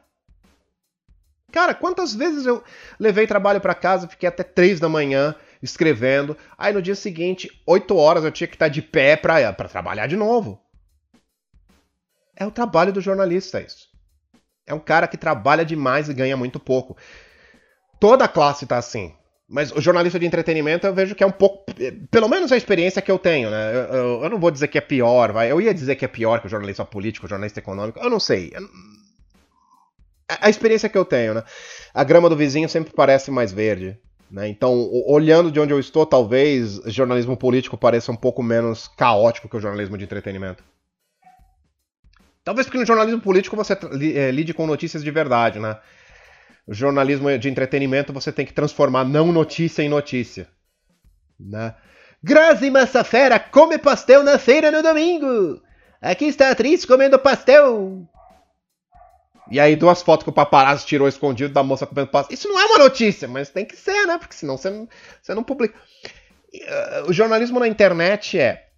Cara, 1.52 1.74
quantas 1.74 2.14
vezes 2.14 2.46
eu 2.46 2.64
levei 3.00 3.26
trabalho 3.26 3.60
para 3.60 3.74
casa, 3.74 4.08
fiquei 4.08 4.30
até 4.30 4.44
três 4.44 4.80
da 4.80 4.90
manhã 4.90 5.36
escrevendo, 5.62 6.38
aí 6.58 6.74
no 6.74 6.82
dia 6.82 6.96
seguinte, 6.96 7.50
oito 7.66 7.96
horas 7.96 8.24
eu 8.24 8.32
tinha 8.32 8.48
que 8.48 8.56
estar 8.56 8.68
de 8.68 8.82
pé 8.82 9.16
para 9.16 9.54
trabalhar 9.68 10.08
de 10.08 10.16
novo. 10.16 10.62
É 12.36 12.46
o 12.46 12.52
trabalho 12.52 12.94
do 12.94 13.02
jornalista 13.02 13.60
isso. 13.60 13.90
É 14.66 14.74
um 14.74 14.80
cara 14.80 15.08
que 15.08 15.18
trabalha 15.18 15.66
demais 15.66 16.08
e 16.08 16.14
ganha 16.14 16.38
muito 16.38 16.60
pouco. 16.60 16.96
Toda 18.00 18.26
a 18.26 18.30
classe 18.30 18.66
tá 18.66 18.78
assim. 18.78 19.14
Mas 19.50 19.72
o 19.72 19.82
jornalista 19.82 20.20
de 20.20 20.28
entretenimento 20.28 20.86
eu 20.86 20.94
vejo 20.94 21.16
que 21.16 21.24
é 21.24 21.28
um 21.28 21.32
pouco. 21.32 21.66
Pelo 22.12 22.30
menos 22.30 22.52
a 22.52 22.58
experiência 22.58 23.02
que 23.02 23.10
eu 23.10 23.18
tenho, 23.18 23.50
né? 23.50 23.74
Eu, 23.74 23.80
eu, 23.80 24.24
eu 24.24 24.30
não 24.30 24.40
vou 24.40 24.52
dizer 24.52 24.68
que 24.68 24.78
é 24.78 24.82
pior, 24.82 25.32
vai. 25.32 25.52
Eu 25.52 25.60
ia 25.60 25.74
dizer 25.74 25.96
que 25.96 26.06
é 26.06 26.08
pior 26.08 26.40
que 26.40 26.46
o 26.46 26.50
jornalista 26.50 26.86
político, 26.86 27.26
o 27.26 27.30
jornalista 27.30 27.60
econômico. 27.60 28.00
Eu 28.00 28.12
não 28.12 28.20
sei. 28.20 28.52
Eu, 28.54 28.62
a 30.42 30.50
experiência 30.50 30.90
que 30.90 30.98
eu 30.98 31.06
tenho, 31.06 31.34
né? 31.34 31.44
A 31.94 32.04
grama 32.04 32.30
do 32.30 32.36
vizinho 32.36 32.70
sempre 32.70 32.94
parece 32.94 33.32
mais 33.32 33.52
verde. 33.52 33.98
Né? 34.30 34.48
Então, 34.48 34.90
olhando 35.08 35.52
de 35.52 35.60
onde 35.60 35.74
eu 35.74 35.80
estou, 35.80 36.06
talvez 36.06 36.80
jornalismo 36.86 37.36
político 37.36 37.78
pareça 37.78 38.12
um 38.12 38.16
pouco 38.16 38.44
menos 38.44 38.88
caótico 38.88 39.50
que 39.50 39.58
o 39.58 39.60
jornalismo 39.60 39.98
de 39.98 40.04
entretenimento. 40.04 40.64
Talvez 42.44 42.68
porque 42.68 42.78
no 42.78 42.86
jornalismo 42.86 43.22
político 43.22 43.56
você 43.56 43.78
é, 44.16 44.32
lide 44.32 44.54
com 44.54 44.68
notícias 44.68 45.04
de 45.04 45.12
verdade, 45.12 45.60
né? 45.60 45.78
O 46.68 46.74
jornalismo 46.74 47.36
de 47.38 47.50
entretenimento 47.50 48.14
você 48.14 48.32
tem 48.32 48.46
que 48.46 48.54
transformar 48.54 49.04
não 49.04 49.32
notícia 49.32 49.82
em 49.82 49.90
notícia. 49.90 50.48
Né? 51.40 51.74
Grazi 52.22 52.70
Massafera 52.70 53.40
come 53.40 53.78
pastel 53.78 54.24
na 54.24 54.38
feira 54.38 54.70
no 54.70 54.84
domingo. 54.84 55.62
Aqui 56.02 56.26
está 56.26 56.50
a 56.50 56.52
atriz 56.52 56.86
comendo 56.86 57.18
pastel. 57.18 58.08
E 59.52 59.60
aí 59.60 59.76
duas 59.76 60.02
fotos 60.02 60.24
que 60.24 60.30
o 60.30 60.34
paparazzo 60.34 60.86
tirou 60.86 61.08
escondido 61.08 61.54
da 61.54 61.64
moça 61.64 61.88
comendo 61.88 62.12
pasta. 62.12 62.34
Isso 62.34 62.48
não 62.48 62.60
é 62.60 62.66
uma 62.66 62.78
notícia, 62.78 63.28
mas 63.28 63.50
tem 63.50 63.66
que 63.66 63.76
ser, 63.76 64.06
né? 64.06 64.18
Porque 64.18 64.36
senão 64.36 64.58
você 64.58 64.70
não, 64.70 64.88
você 65.22 65.34
não 65.34 65.44
publica. 65.44 65.80
O 67.08 67.14
jornalismo 67.14 67.60
na 67.60 67.68
internet 67.68 68.40
é 68.40 68.70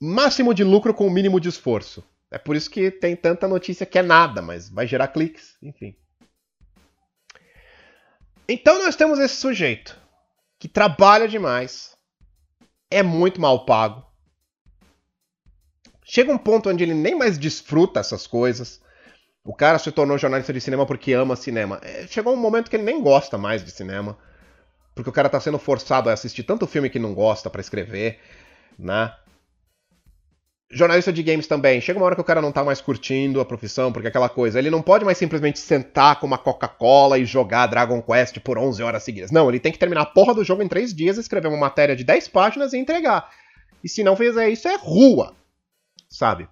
máximo 0.00 0.54
de 0.54 0.62
lucro 0.64 0.94
com 0.94 1.06
o 1.06 1.10
mínimo 1.10 1.40
de 1.40 1.48
esforço. 1.48 2.04
É 2.30 2.38
por 2.38 2.54
isso 2.54 2.70
que 2.70 2.90
tem 2.90 3.16
tanta 3.16 3.48
notícia 3.48 3.84
que 3.84 3.98
é 3.98 4.02
nada, 4.02 4.40
mas 4.40 4.68
vai 4.68 4.86
gerar 4.86 5.08
cliques, 5.08 5.56
enfim. 5.60 5.96
Então 8.48 8.78
nós 8.82 8.94
temos 8.94 9.18
esse 9.18 9.34
sujeito. 9.34 9.98
que 10.60 10.68
trabalha 10.68 11.26
demais, 11.26 11.96
é 12.90 13.02
muito 13.02 13.40
mal 13.40 13.64
pago. 13.64 14.04
Chega 16.04 16.30
um 16.30 16.38
ponto 16.38 16.68
onde 16.68 16.84
ele 16.84 16.92
nem 16.92 17.16
mais 17.16 17.38
desfruta 17.38 17.98
essas 17.98 18.26
coisas. 18.26 18.80
O 19.50 19.52
cara 19.52 19.80
se 19.80 19.90
tornou 19.90 20.16
jornalista 20.16 20.52
de 20.52 20.60
cinema 20.60 20.86
porque 20.86 21.12
ama 21.12 21.34
cinema. 21.34 21.80
É, 21.82 22.06
chegou 22.06 22.32
um 22.32 22.36
momento 22.36 22.70
que 22.70 22.76
ele 22.76 22.84
nem 22.84 23.02
gosta 23.02 23.36
mais 23.36 23.64
de 23.64 23.72
cinema. 23.72 24.16
Porque 24.94 25.10
o 25.10 25.12
cara 25.12 25.28
tá 25.28 25.40
sendo 25.40 25.58
forçado 25.58 26.08
a 26.08 26.12
assistir 26.12 26.44
tanto 26.44 26.68
filme 26.68 26.88
que 26.88 27.00
não 27.00 27.12
gosta 27.12 27.50
para 27.50 27.60
escrever, 27.60 28.20
né? 28.78 29.12
Jornalista 30.70 31.12
de 31.12 31.20
games 31.24 31.48
também. 31.48 31.80
Chega 31.80 31.98
uma 31.98 32.06
hora 32.06 32.14
que 32.14 32.20
o 32.20 32.24
cara 32.24 32.40
não 32.40 32.52
tá 32.52 32.62
mais 32.62 32.80
curtindo 32.80 33.40
a 33.40 33.44
profissão, 33.44 33.92
porque 33.92 34.06
aquela 34.06 34.28
coisa, 34.28 34.56
ele 34.56 34.70
não 34.70 34.82
pode 34.82 35.04
mais 35.04 35.18
simplesmente 35.18 35.58
sentar 35.58 36.20
com 36.20 36.28
uma 36.28 36.38
Coca-Cola 36.38 37.18
e 37.18 37.24
jogar 37.24 37.66
Dragon 37.66 38.00
Quest 38.00 38.38
por 38.38 38.56
11 38.56 38.80
horas 38.84 39.02
seguidas. 39.02 39.32
Não, 39.32 39.48
ele 39.48 39.58
tem 39.58 39.72
que 39.72 39.80
terminar 39.80 40.02
a 40.02 40.06
porra 40.06 40.32
do 40.32 40.44
jogo 40.44 40.62
em 40.62 40.68
3 40.68 40.94
dias, 40.94 41.18
escrever 41.18 41.48
uma 41.48 41.56
matéria 41.56 41.96
de 41.96 42.04
10 42.04 42.28
páginas 42.28 42.72
e 42.72 42.78
entregar. 42.78 43.28
E 43.82 43.88
se 43.88 44.04
não 44.04 44.14
fizer 44.14 44.48
isso, 44.48 44.68
é 44.68 44.76
rua. 44.76 45.34
Sabe? 46.08 46.48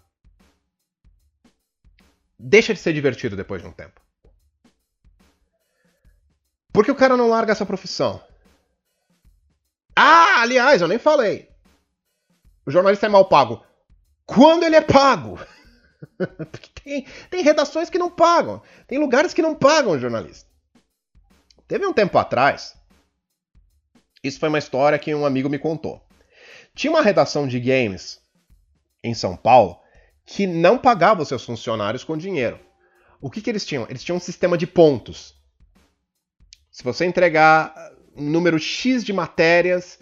Deixa 2.38 2.72
de 2.72 2.80
ser 2.80 2.92
divertido 2.92 3.36
depois 3.36 3.62
de 3.62 3.68
um 3.68 3.72
tempo. 3.72 4.00
Por 6.72 6.84
que 6.84 6.90
o 6.90 6.96
cara 6.96 7.16
não 7.16 7.28
larga 7.28 7.52
essa 7.52 7.66
profissão? 7.66 8.22
Ah, 9.96 10.42
aliás, 10.42 10.80
eu 10.80 10.86
nem 10.86 10.98
falei. 10.98 11.48
O 12.64 12.70
jornalista 12.70 13.06
é 13.06 13.08
mal 13.08 13.28
pago 13.28 13.64
quando 14.24 14.62
ele 14.62 14.76
é 14.76 14.80
pago. 14.80 15.40
Porque 16.52 16.68
tem, 16.80 17.06
tem 17.30 17.42
redações 17.42 17.90
que 17.90 17.98
não 17.98 18.10
pagam, 18.10 18.62
tem 18.86 18.98
lugares 18.98 19.34
que 19.34 19.42
não 19.42 19.54
pagam 19.54 19.92
o 19.92 19.98
jornalista. 19.98 20.48
Teve 21.66 21.84
um 21.86 21.92
tempo 21.92 22.16
atrás, 22.18 22.76
isso 24.22 24.38
foi 24.38 24.48
uma 24.48 24.58
história 24.58 24.98
que 24.98 25.14
um 25.14 25.26
amigo 25.26 25.48
me 25.48 25.58
contou. 25.58 26.00
Tinha 26.74 26.90
uma 26.90 27.02
redação 27.02 27.48
de 27.48 27.58
games 27.58 28.20
em 29.02 29.14
São 29.14 29.36
Paulo 29.36 29.80
que 30.28 30.46
não 30.46 30.76
pagava 30.76 31.22
os 31.22 31.28
seus 31.28 31.42
funcionários 31.42 32.04
com 32.04 32.14
dinheiro. 32.14 32.60
O 33.18 33.30
que, 33.30 33.40
que 33.40 33.48
eles 33.48 33.64
tinham? 33.64 33.86
Eles 33.88 34.04
tinham 34.04 34.18
um 34.18 34.20
sistema 34.20 34.58
de 34.58 34.66
pontos. 34.66 35.34
Se 36.70 36.84
você 36.84 37.06
entregar 37.06 37.74
um 38.14 38.28
número 38.28 38.58
X 38.58 39.02
de 39.02 39.12
matérias 39.12 39.98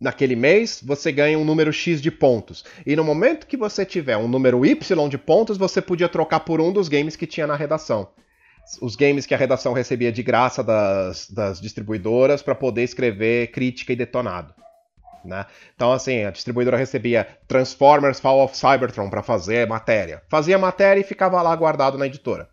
naquele 0.00 0.34
mês, 0.34 0.80
você 0.82 1.12
ganha 1.12 1.38
um 1.38 1.44
número 1.44 1.70
X 1.70 2.00
de 2.00 2.10
pontos. 2.10 2.64
E 2.86 2.96
no 2.96 3.04
momento 3.04 3.46
que 3.46 3.56
você 3.56 3.84
tiver 3.84 4.16
um 4.16 4.26
número 4.26 4.64
Y 4.64 5.08
de 5.10 5.18
pontos, 5.18 5.58
você 5.58 5.82
podia 5.82 6.08
trocar 6.08 6.40
por 6.40 6.58
um 6.58 6.72
dos 6.72 6.88
games 6.88 7.16
que 7.16 7.26
tinha 7.26 7.46
na 7.46 7.56
redação. 7.56 8.08
Os 8.80 8.96
games 8.96 9.26
que 9.26 9.34
a 9.34 9.38
redação 9.38 9.74
recebia 9.74 10.10
de 10.10 10.22
graça 10.22 10.64
das, 10.64 11.28
das 11.28 11.60
distribuidoras 11.60 12.40
para 12.40 12.54
poder 12.54 12.84
escrever 12.84 13.50
crítica 13.52 13.92
e 13.92 13.96
detonado. 13.96 14.54
Né? 15.24 15.46
Então, 15.74 15.92
assim, 15.92 16.24
a 16.24 16.30
distribuidora 16.30 16.76
recebia 16.76 17.26
Transformers 17.46 18.20
Fall 18.20 18.42
of 18.44 18.56
Cybertron 18.56 19.10
para 19.10 19.22
fazer 19.22 19.66
matéria. 19.66 20.22
Fazia 20.28 20.58
matéria 20.58 21.00
e 21.00 21.04
ficava 21.04 21.40
lá 21.42 21.54
guardado 21.54 21.98
na 21.98 22.06
editora. 22.06 22.48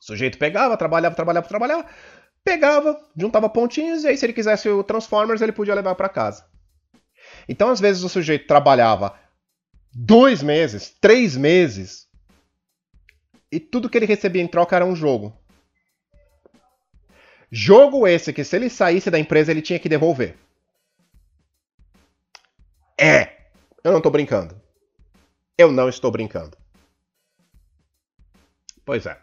O 0.00 0.04
sujeito 0.04 0.38
pegava, 0.38 0.76
trabalhava, 0.76 1.14
trabalhava, 1.14 1.48
trabalhava 1.48 1.86
pegava, 2.46 2.96
juntava 3.16 3.48
pontinhos 3.48 4.04
e 4.04 4.08
aí 4.08 4.16
se 4.16 4.24
ele 4.24 4.32
quisesse 4.32 4.68
o 4.68 4.84
Transformers 4.84 5.42
ele 5.42 5.50
podia 5.50 5.74
levar 5.74 5.96
para 5.96 6.08
casa. 6.08 6.46
Então 7.48 7.70
às 7.70 7.80
vezes 7.80 8.04
o 8.04 8.08
sujeito 8.08 8.46
trabalhava 8.46 9.18
dois 9.92 10.44
meses, 10.44 10.94
três 11.00 11.36
meses 11.36 12.06
e 13.50 13.58
tudo 13.58 13.90
que 13.90 13.98
ele 13.98 14.06
recebia 14.06 14.40
em 14.40 14.46
troca 14.46 14.76
era 14.76 14.86
um 14.86 14.94
jogo. 14.94 15.36
Jogo 17.50 18.06
esse 18.06 18.32
que 18.32 18.44
se 18.44 18.54
ele 18.54 18.70
saísse 18.70 19.10
da 19.10 19.18
empresa 19.18 19.50
ele 19.50 19.60
tinha 19.60 19.80
que 19.80 19.88
devolver. 19.88 20.36
É, 22.98 23.50
eu 23.84 23.92
não 23.92 24.00
tô 24.00 24.10
brincando. 24.10 24.60
Eu 25.58 25.70
não 25.70 25.88
estou 25.88 26.10
brincando. 26.10 26.56
Pois 28.84 29.06
é. 29.06 29.20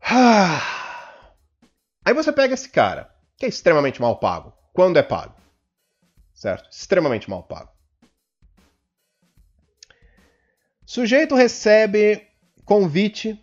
Aí 2.04 2.12
você 2.12 2.32
pega 2.32 2.54
esse 2.54 2.68
cara, 2.68 3.14
que 3.36 3.46
é 3.46 3.48
extremamente 3.48 4.00
mal 4.00 4.18
pago. 4.18 4.52
Quando 4.72 4.98
é 4.98 5.02
pago? 5.02 5.34
Certo? 6.34 6.68
Extremamente 6.70 7.30
mal 7.30 7.44
pago. 7.44 7.72
Sujeito 10.84 11.34
recebe 11.34 12.28
convite 12.64 13.40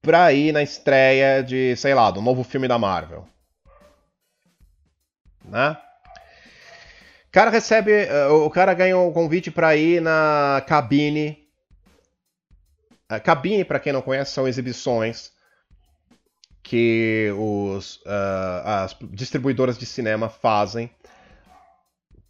pra 0.00 0.32
ir 0.32 0.52
na 0.52 0.62
estreia 0.62 1.42
de, 1.42 1.76
sei 1.76 1.94
lá, 1.94 2.10
do 2.10 2.20
novo 2.20 2.42
filme 2.42 2.66
da 2.66 2.78
Marvel. 2.78 3.28
Né? 5.44 5.76
Cara 7.32 7.50
recebe. 7.50 7.90
Eh, 7.90 8.26
o 8.28 8.50
cara 8.50 8.74
ganha 8.74 8.98
um 8.98 9.10
convite 9.10 9.50
para 9.50 9.74
ir 9.74 10.02
na 10.02 10.62
cabine. 10.68 11.48
A 13.08 13.18
cabine, 13.18 13.64
para 13.64 13.80
quem 13.80 13.92
não 13.92 14.02
conhece, 14.02 14.32
são 14.32 14.46
exibições 14.46 15.32
que 16.62 17.32
os, 17.36 17.96
uh, 17.96 18.62
as 18.64 18.96
distribuidoras 19.10 19.76
de 19.76 19.84
cinema 19.84 20.28
fazem 20.28 20.90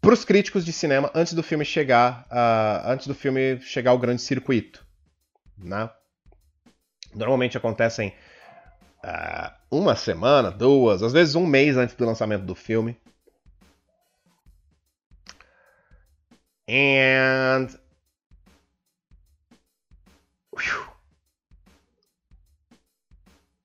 para 0.00 0.14
os 0.14 0.24
críticos 0.24 0.64
de 0.64 0.72
cinema 0.72 1.10
antes 1.14 1.34
do 1.34 1.42
filme 1.42 1.64
chegar 1.64 2.26
uh, 2.30 2.90
antes 2.90 3.06
do 3.06 3.14
filme 3.14 3.60
chegar 3.60 3.90
ao 3.90 3.98
grande 3.98 4.22
circuito, 4.22 4.84
né? 5.56 5.90
Normalmente 7.14 7.56
acontecem 7.58 8.14
uh, 9.04 9.52
uma 9.70 9.94
semana, 9.94 10.50
duas, 10.50 11.02
às 11.02 11.12
vezes 11.12 11.34
um 11.34 11.46
mês 11.46 11.76
antes 11.76 11.94
do 11.94 12.06
lançamento 12.06 12.44
do 12.44 12.54
filme. 12.54 12.98
And 16.72 17.68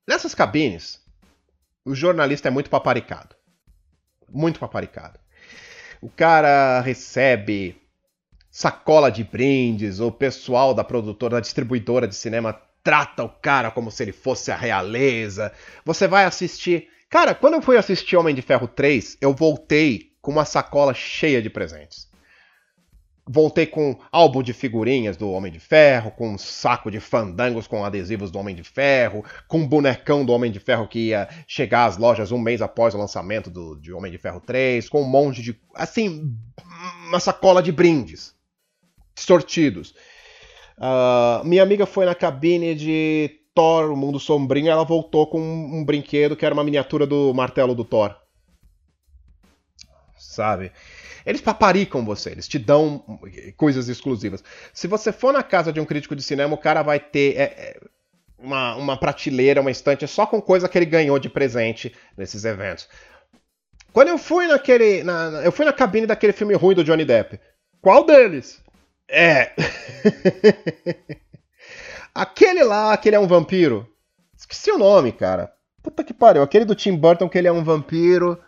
Nessas 0.06 0.34
cabines, 0.34 1.00
o 1.86 1.94
jornalista 1.94 2.48
é 2.48 2.50
muito 2.50 2.68
paparicado. 2.68 3.34
Muito 4.28 4.60
paparicado. 4.60 5.18
O 6.02 6.10
cara 6.10 6.80
recebe 6.80 7.80
sacola 8.50 9.10
de 9.10 9.24
brindes, 9.24 10.00
o 10.00 10.12
pessoal 10.12 10.74
da 10.74 10.84
produtora, 10.84 11.36
da 11.36 11.40
distribuidora 11.40 12.06
de 12.06 12.14
cinema 12.14 12.60
trata 12.82 13.22
o 13.22 13.28
cara 13.28 13.70
como 13.70 13.90
se 13.90 14.02
ele 14.02 14.12
fosse 14.12 14.50
a 14.50 14.56
realeza. 14.56 15.52
Você 15.84 16.06
vai 16.06 16.24
assistir. 16.24 16.88
Cara, 17.08 17.34
quando 17.34 17.54
eu 17.54 17.62
fui 17.62 17.78
assistir 17.78 18.16
Homem 18.16 18.34
de 18.34 18.42
Ferro 18.42 18.68
3, 18.68 19.16
eu 19.20 19.34
voltei 19.34 20.12
com 20.20 20.30
uma 20.30 20.44
sacola 20.44 20.92
cheia 20.92 21.40
de 21.40 21.48
presentes 21.48 22.07
voltei 23.28 23.66
com 23.66 23.98
álbum 24.10 24.42
de 24.42 24.52
figurinhas 24.52 25.16
do 25.16 25.30
Homem 25.30 25.52
de 25.52 25.60
Ferro, 25.60 26.10
com 26.10 26.30
um 26.30 26.38
saco 26.38 26.90
de 26.90 26.98
fandangos 26.98 27.66
com 27.66 27.84
adesivos 27.84 28.30
do 28.30 28.38
Homem 28.38 28.54
de 28.54 28.64
Ferro, 28.64 29.24
com 29.46 29.58
um 29.58 29.68
bonecão 29.68 30.24
do 30.24 30.32
Homem 30.32 30.50
de 30.50 30.58
Ferro 30.58 30.88
que 30.88 31.08
ia 31.08 31.28
chegar 31.46 31.84
às 31.84 31.98
lojas 31.98 32.32
um 32.32 32.38
mês 32.38 32.62
após 32.62 32.94
o 32.94 32.98
lançamento 32.98 33.50
do, 33.50 33.76
de 33.76 33.92
Homem 33.92 34.10
de 34.10 34.18
Ferro 34.18 34.40
3, 34.40 34.88
com 34.88 35.02
um 35.02 35.08
monte 35.08 35.42
de. 35.42 35.60
assim, 35.74 36.34
uma 37.08 37.20
sacola 37.20 37.62
de 37.62 37.70
brindes 37.70 38.34
sortidos. 39.14 39.94
Uh, 40.78 41.44
minha 41.44 41.62
amiga 41.62 41.84
foi 41.84 42.06
na 42.06 42.14
cabine 42.14 42.74
de 42.74 43.30
Thor, 43.54 43.90
o 43.90 43.96
Mundo 43.96 44.20
Sombrinho, 44.20 44.70
ela 44.70 44.84
voltou 44.84 45.26
com 45.26 45.40
um, 45.40 45.78
um 45.78 45.84
brinquedo 45.84 46.36
que 46.36 46.46
era 46.46 46.54
uma 46.54 46.64
miniatura 46.64 47.06
do 47.06 47.34
martelo 47.34 47.74
do 47.74 47.84
Thor. 47.84 48.14
Sabe? 50.16 50.72
Eles 51.28 51.42
paparicam 51.42 52.06
você, 52.06 52.30
eles 52.30 52.48
te 52.48 52.58
dão 52.58 53.04
coisas 53.54 53.86
exclusivas. 53.90 54.42
Se 54.72 54.86
você 54.86 55.12
for 55.12 55.30
na 55.30 55.42
casa 55.42 55.70
de 55.70 55.78
um 55.78 55.84
crítico 55.84 56.16
de 56.16 56.22
cinema, 56.22 56.54
o 56.54 56.58
cara 56.58 56.82
vai 56.82 56.98
ter 56.98 57.36
é, 57.36 57.78
uma, 58.38 58.74
uma 58.76 58.96
prateleira, 58.96 59.60
uma 59.60 59.70
estante 59.70 60.08
só 60.08 60.24
com 60.24 60.40
coisa 60.40 60.66
que 60.70 60.78
ele 60.78 60.86
ganhou 60.86 61.18
de 61.18 61.28
presente 61.28 61.94
nesses 62.16 62.46
eventos. 62.46 62.88
Quando 63.92 64.08
eu 64.08 64.16
fui 64.16 64.46
naquele. 64.46 65.02
Na, 65.02 65.42
eu 65.44 65.52
fui 65.52 65.66
na 65.66 65.72
cabine 65.72 66.06
daquele 66.06 66.32
filme 66.32 66.54
ruim 66.54 66.74
do 66.74 66.82
Johnny 66.82 67.04
Depp. 67.04 67.38
Qual 67.82 68.06
deles? 68.06 68.62
É. 69.06 69.52
aquele 72.14 72.64
lá, 72.64 72.94
aquele 72.94 73.16
é 73.16 73.20
um 73.20 73.26
vampiro. 73.26 73.86
Esqueci 74.34 74.70
o 74.70 74.78
nome, 74.78 75.12
cara. 75.12 75.52
Puta 75.82 76.02
que 76.02 76.14
pariu. 76.14 76.42
Aquele 76.42 76.64
do 76.64 76.74
Tim 76.74 76.96
Burton, 76.96 77.28
que 77.28 77.36
ele 77.36 77.48
é 77.48 77.52
um 77.52 77.62
vampiro 77.62 78.40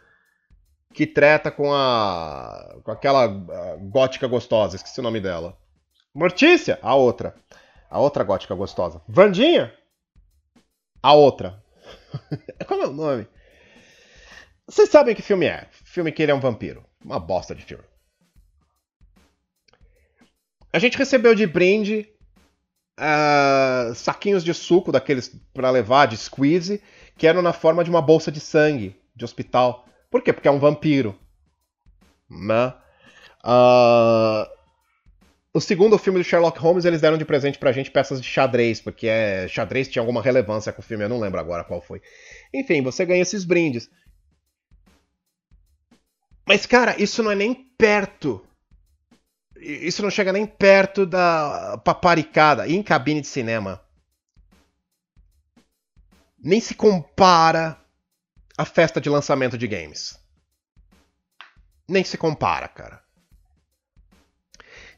que 0.93 1.07
treta 1.07 1.51
com 1.51 1.72
a. 1.72 2.76
com 2.82 2.91
aquela 2.91 3.26
gótica 3.26 4.26
gostosa, 4.26 4.76
esqueci 4.76 5.01
o 5.01 5.03
nome 5.03 5.20
dela. 5.20 5.57
Mortícia, 6.14 6.78
a 6.82 6.95
outra. 6.95 7.34
A 7.88 7.99
outra 7.99 8.24
gótica 8.24 8.55
gostosa. 8.55 9.03
Vandinha, 9.09 9.72
a 11.03 11.12
outra. 11.14 11.62
Qual 12.66 12.80
é 12.82 12.86
o 12.86 12.93
nome? 12.93 13.26
Vocês 14.66 14.88
sabem 14.88 15.14
que 15.14 15.22
filme 15.22 15.47
é? 15.47 15.66
Filme 15.70 16.12
que 16.12 16.22
ele 16.22 16.32
é 16.32 16.34
um 16.34 16.41
vampiro. 16.41 16.84
Uma 17.05 17.18
bosta 17.18 17.55
de 17.55 17.64
filme. 17.64 17.84
A 20.72 20.78
gente 20.78 20.97
recebeu 20.97 21.34
de 21.34 21.47
brinde 21.47 22.09
uh, 22.99 23.95
saquinhos 23.95 24.45
de 24.45 24.55
suco 24.55 24.93
daqueles 24.93 25.28
para 25.53 25.70
levar, 25.70 26.07
de 26.07 26.16
squeeze, 26.16 26.80
que 27.16 27.26
eram 27.26 27.43
na 27.43 27.53
forma 27.53 27.82
de 27.82 27.91
uma 27.91 28.01
bolsa 28.01 28.30
de 28.30 28.38
sangue 28.38 28.95
de 29.16 29.24
hospital. 29.24 29.86
Por 30.11 30.23
quê? 30.23 30.33
Porque 30.33 30.49
é 30.49 30.51
um 30.51 30.59
vampiro. 30.59 31.17
Né? 32.29 32.75
Uh, 33.45 34.47
o 35.53 35.61
segundo 35.61 35.99
filme 35.99 36.19
do 36.19 36.25
Sherlock 36.25 36.59
Holmes, 36.59 36.85
eles 36.85 37.01
deram 37.01 37.17
de 37.17 37.25
presente 37.25 37.59
pra 37.59 37.73
gente 37.73 37.91
peças 37.91 38.21
de 38.21 38.27
xadrez, 38.27 38.81
porque 38.81 39.07
é, 39.09 39.49
xadrez 39.49 39.89
tinha 39.89 40.03
alguma 40.03 40.23
relevância 40.23 40.73
com 40.73 40.81
o 40.81 40.85
filme, 40.85 41.05
eu 41.05 41.09
não 41.09 41.19
lembro 41.19 41.41
agora 41.41 41.65
qual 41.65 41.81
foi. 41.81 42.03
Enfim, 42.53 42.83
você 42.83 43.05
ganha 43.07 43.23
esses 43.23 43.45
brindes. 43.45 43.91
Mas, 46.47 46.67
cara, 46.67 47.01
isso 47.01 47.23
não 47.23 47.31
é 47.31 47.35
nem 47.35 47.55
perto. 47.55 48.45
Isso 49.57 50.03
não 50.03 50.11
chega 50.11 50.33
nem 50.33 50.47
perto 50.47 51.07
da 51.07 51.81
paparicada 51.85 52.69
em 52.69 52.83
cabine 52.83 53.21
de 53.21 53.27
cinema. 53.27 53.81
Nem 56.39 56.61
se 56.61 56.75
compara 56.75 57.80
à 58.61 58.65
festa 58.67 59.01
de 59.01 59.09
lançamento 59.09 59.57
de 59.57 59.67
games. 59.67 60.19
Nem 61.89 62.05
se 62.05 62.19
compara, 62.19 62.69
cara. 62.69 63.01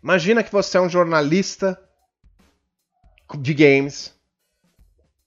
Imagina 0.03 0.43
que 0.43 0.51
você 0.51 0.79
é 0.79 0.81
um 0.81 0.89
jornalista 0.89 1.81
de 3.39 3.55
games. 3.55 4.13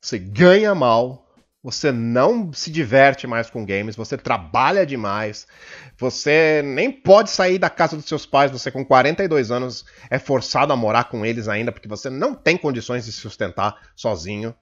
Você 0.02 0.20
ganha 0.20 0.76
mal, 0.76 1.26
você 1.64 1.94
não 1.94 2.52
se 2.52 2.70
diverte 2.70 3.26
mais 3.26 3.50
com 3.50 3.66
games, 3.66 3.96
você 3.96 4.18
trabalha 4.18 4.86
demais, 4.86 5.48
você 5.98 6.62
nem 6.62 6.92
pode 6.92 7.30
sair 7.30 7.58
da 7.58 7.70
casa 7.70 7.96
dos 7.96 8.06
seus 8.06 8.26
pais, 8.26 8.52
você 8.52 8.70
com 8.70 8.84
42 8.84 9.50
anos 9.50 9.86
é 10.10 10.20
forçado 10.20 10.74
a 10.74 10.76
morar 10.76 11.06
com 11.06 11.26
eles 11.26 11.48
ainda, 11.48 11.72
porque 11.72 11.88
você 11.88 12.10
não 12.10 12.36
tem 12.36 12.58
condições 12.58 13.06
de 13.06 13.14
se 13.14 13.22
sustentar 13.22 13.92
sozinho. 13.96 14.54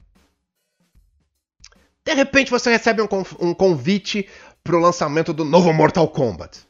De 2.06 2.14
repente 2.14 2.52
você 2.52 2.70
recebe 2.70 3.02
um, 3.02 3.08
um 3.40 3.54
convite 3.54 4.30
para 4.64 4.76
o 4.76 4.80
lançamento 4.80 5.34
do 5.34 5.44
novo 5.44 5.72
Mortal 5.74 6.08
Kombat. 6.08 6.62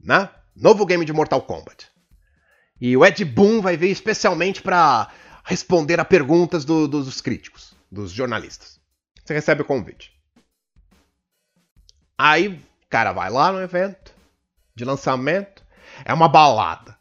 Né? 0.00 0.28
Novo 0.54 0.84
game 0.84 1.04
de 1.04 1.12
Mortal 1.12 1.42
Kombat. 1.42 1.88
E 2.80 2.96
o 2.96 3.04
Ed 3.04 3.24
Boon 3.24 3.60
vai 3.60 3.76
vir 3.76 3.90
especialmente 3.90 4.60
para 4.60 5.10
responder 5.44 6.00
a 6.00 6.04
perguntas 6.04 6.64
do, 6.64 6.86
do, 6.88 7.02
dos 7.02 7.20
críticos 7.20 7.74
dos 7.90 8.10
jornalistas. 8.10 8.80
Você 9.24 9.34
recebe 9.34 9.62
o 9.62 9.64
convite. 9.64 10.12
Aí, 12.18 12.48
o 12.48 12.60
cara 12.88 13.12
vai 13.12 13.30
lá 13.30 13.52
no 13.52 13.60
evento 13.60 14.12
de 14.74 14.84
lançamento. 14.84 15.64
É 16.04 16.12
uma 16.12 16.28
balada. 16.28 16.98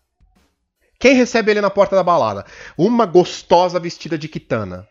Quem 1.00 1.16
recebe 1.16 1.52
ele 1.52 1.62
na 1.62 1.70
porta 1.70 1.96
da 1.96 2.04
balada? 2.04 2.46
Uma 2.78 3.06
gostosa 3.06 3.80
vestida 3.80 4.18
de 4.18 4.28
kitana. 4.28 4.88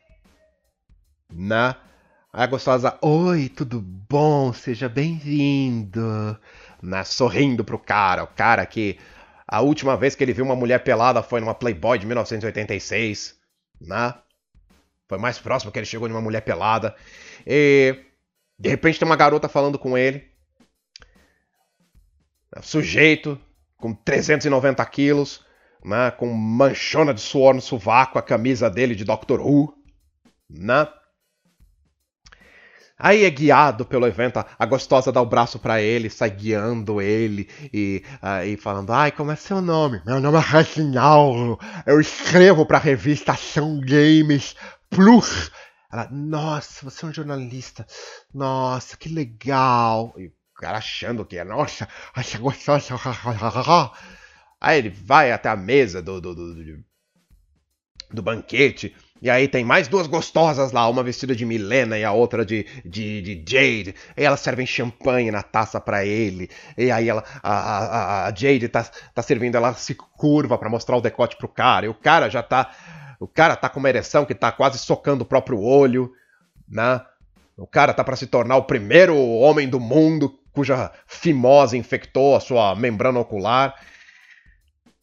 Aí 1.35 2.45
a 2.45 2.47
gostosa, 2.47 2.99
oi, 3.01 3.49
tudo 3.49 3.81
bom? 3.81 4.53
Seja 4.53 4.89
bem-vindo. 4.89 6.39
Né? 6.83 7.05
Sorrindo 7.05 7.65
pro 7.65 7.79
cara. 7.79 8.25
O 8.25 8.27
cara 8.27 8.67
que 8.67 8.99
a 9.47 9.61
última 9.63 9.97
vez 9.97 10.15
que 10.15 10.23
ele 10.23 10.35
viu 10.35 10.45
uma 10.45 10.57
mulher 10.57 10.85
pelada 10.85 11.23
foi 11.23 11.41
numa 11.41 11.55
Playboy 11.55 11.99
de 11.99 12.07
1986. 12.07 13.39
Né? 13.81 14.15
Foi 15.09 15.19
mais 15.19 15.39
próximo 15.39 15.73
que 15.73 15.79
ele 15.79 15.87
chegou 15.87 16.07
de 16.07 16.15
uma 16.15 16.21
mulher 16.21 16.43
pelada. 16.43 16.95
E 17.47 17.97
de 18.59 18.69
repente 18.69 18.99
tem 18.99 19.07
uma 19.07 19.17
garota 19.17 19.49
falando 19.49 19.79
com 19.79 19.97
ele. 19.97 20.31
Sujeito 22.61 23.41
com 23.79 23.95
390 23.95 24.85
quilos, 24.87 25.45
né, 25.83 26.11
com 26.11 26.33
manchona 26.33 27.13
de 27.15 27.21
suor 27.21 27.55
no 27.55 27.61
sovaco, 27.61 28.19
a 28.19 28.23
camisa 28.23 28.69
dele 28.71 28.95
de 28.95 29.05
Doctor 29.05 29.41
Who. 29.41 29.75
Né? 30.49 30.87
Aí 33.03 33.25
é 33.25 33.31
guiado 33.31 33.85
pelo 33.85 34.07
evento, 34.07 34.45
a 34.57 34.65
gostosa 34.65 35.11
dá 35.11 35.21
o 35.21 35.27
braço 35.27 35.59
para 35.59 35.83
ele, 35.83 36.09
sai 36.09 36.31
guiando 36.31 37.03
ele 37.03 37.49
e, 37.75 38.01
uh, 38.23 38.63
falando: 38.63 38.93
Ai, 38.93 39.11
como 39.11 39.33
é 39.33 39.35
seu 39.35 39.61
nome? 39.61 40.01
Meu 40.07 40.21
nome 40.21 40.39
é 40.39 40.41
Reginaldo, 40.41 41.59
eu 41.85 42.01
escrevo 42.01 42.65
para 42.65 42.79
a 42.79 42.81
revista 42.81 43.33
Ação 43.33 43.81
Games 43.81 44.55
Plus. 44.89 45.51
Ela, 45.93 46.09
nossa, 46.13 46.85
você 46.89 47.05
é 47.05 47.09
um 47.09 47.13
jornalista. 47.13 47.85
Nossa, 48.33 48.97
que 48.97 49.09
legal. 49.09 50.15
E 50.17 50.29
o 50.29 50.33
cara 50.55 50.79
achando 50.79 51.25
que 51.25 51.37
é, 51.37 51.43
nossa, 51.43 51.89
essa 52.17 52.39
gostosa. 52.39 52.95
Aí 54.61 54.79
ele 54.79 54.91
vai 54.91 55.33
até 55.33 55.49
a 55.49 55.57
mesa 55.57 56.01
do, 56.01 56.21
do, 56.21 56.37
do, 56.37 56.55
do, 56.55 56.85
do 58.13 58.23
banquete. 58.23 58.95
E 59.23 59.31
aí 59.31 59.47
tem 59.47 59.65
mais 59.65 59.87
duas 59.87 60.09
gostosas 60.09 60.73
lá, 60.73 60.89
uma 60.89 61.05
vestida 61.05 61.37
de 61.37 61.47
Milena 61.47 61.97
e 61.97 62.03
a 62.03 62.11
outra 62.11 62.45
de, 62.45 62.67
de, 62.85 63.23
de 63.23 63.35
Jade. 63.37 63.95
E 64.17 64.25
elas 64.25 64.41
servem 64.41 64.67
champanhe 64.67 65.31
na 65.31 65.45
taça 65.45 65.81
para 65.81 66.05
ele. 66.05 66.51
E 66.77 66.91
aí 66.91 67.09
ela, 67.09 67.23
a, 67.41 67.53
a, 67.53 68.27
a 68.27 68.35
Jade 68.35 68.69
tá, 68.69 68.85
tá 69.15 69.23
servindo, 69.23 69.55
ela 69.55 69.75
se 69.75 69.95
curva 69.95 70.59
para 70.59 70.69
mostrar 70.69 70.97
o 70.97 71.01
decote 71.01 71.37
pro 71.37 71.47
cara. 71.47 71.87
E 71.87 71.89
o 71.89 71.95
cara 71.95 72.29
já 72.29 72.43
tá 72.43 72.75
o 73.21 73.29
cara 73.29 73.55
tá 73.55 73.69
com 73.69 73.79
uma 73.79 73.89
ereção 73.89 74.25
que 74.25 74.35
tá 74.35 74.51
quase 74.51 74.79
socando 74.79 75.23
o 75.23 75.27
próprio 75.27 75.61
olho, 75.61 76.13
né? 76.69 77.01
O 77.57 77.69
cara 77.69 77.95
tá 77.95 78.03
para 78.03 78.17
se 78.17 78.27
tornar 78.27 78.57
o 78.57 78.65
primeiro 78.65 79.17
homem 79.17 79.69
do 79.69 79.79
mundo 79.79 80.37
cuja 80.53 80.91
fimose 81.07 81.79
infectou 81.79 82.35
a 82.35 82.41
sua 82.41 82.75
membrana 82.75 83.21
ocular. 83.21 83.77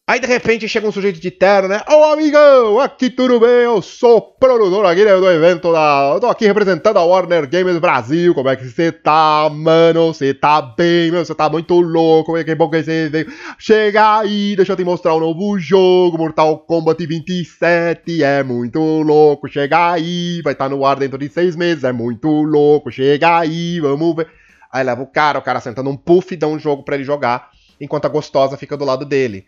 Aí 0.10 0.20
de 0.20 0.26
repente 0.26 0.68
chega 0.68 0.88
um 0.88 0.92
sujeito 0.92 1.20
de 1.20 1.30
terno, 1.30 1.68
né? 1.68 1.84
Ô 1.88 2.04
amigão, 2.06 2.80
aqui 2.80 3.12
tudo 3.12 3.40
bem? 3.40 3.48
Eu 3.48 3.80
sou 3.80 4.20
produtor 4.20 4.84
aqui 4.88 5.06
né, 5.06 5.16
do 5.16 5.30
evento 5.30 5.72
da. 5.72 6.14
Eu 6.16 6.20
tô 6.20 6.26
aqui 6.26 6.48
representando 6.48 6.98
a 6.98 7.04
Warner 7.04 7.48
Games 7.48 7.78
Brasil. 7.78 8.34
Como 8.34 8.50
é 8.50 8.56
que 8.56 8.68
você 8.68 8.92
tá, 8.92 9.48
mano? 9.54 10.12
Você 10.12 10.34
tá 10.34 10.64
bem, 10.64 11.12
meu? 11.12 11.24
Você 11.24 11.36
tá 11.36 11.48
muito 11.48 11.80
louco. 11.80 12.44
Que 12.44 12.56
bom 12.56 12.72
que 12.72 12.82
você 12.82 13.08
veio. 13.08 13.32
Chega 13.60 14.18
aí, 14.18 14.56
deixa 14.56 14.72
eu 14.72 14.76
te 14.76 14.84
mostrar 14.84 15.14
um 15.14 15.20
novo 15.20 15.60
jogo. 15.60 16.18
Mortal 16.18 16.58
Kombat 16.58 17.06
27. 17.06 18.24
É 18.24 18.42
muito 18.42 18.80
louco. 18.80 19.48
Chega 19.48 19.92
aí, 19.92 20.42
vai 20.42 20.54
estar 20.54 20.70
tá 20.70 20.76
no 20.76 20.84
ar 20.88 20.96
dentro 20.96 21.20
de 21.20 21.30
seis 21.30 21.56
meses. 21.56 21.84
É 21.84 21.92
muito 21.92 22.28
louco. 22.28 22.92
Chega 22.92 23.38
aí, 23.38 23.80
vamos 23.80 24.16
ver. 24.16 24.28
Aí 24.72 24.84
leva 24.84 25.04
o 25.04 25.06
cara, 25.06 25.38
o 25.38 25.44
cara 25.44 25.60
sentando 25.60 25.92
um 25.92 25.96
puff 25.96 26.34
e 26.34 26.38
dá 26.38 26.48
um 26.48 26.58
jogo 26.58 26.82
para 26.82 26.96
ele 26.96 27.04
jogar, 27.04 27.52
enquanto 27.80 28.06
a 28.06 28.10
gostosa 28.10 28.58
fica 28.58 28.76
do 28.76 28.86
lado 28.86 29.06
dele 29.06 29.46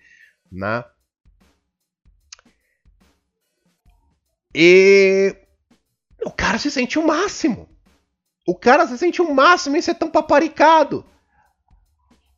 né? 0.52 0.84
E 4.54 5.36
o 6.26 6.32
cara 6.32 6.58
se 6.58 6.70
sente 6.70 7.00
o 7.00 7.08
máximo. 7.08 7.70
O 8.46 8.56
cara 8.56 8.86
se 8.88 8.98
sente 8.98 9.22
o 9.22 9.34
máximo 9.34 9.78
em 9.78 9.82
ser 9.82 9.96
tão 9.96 10.10
paparicado. 10.10 11.06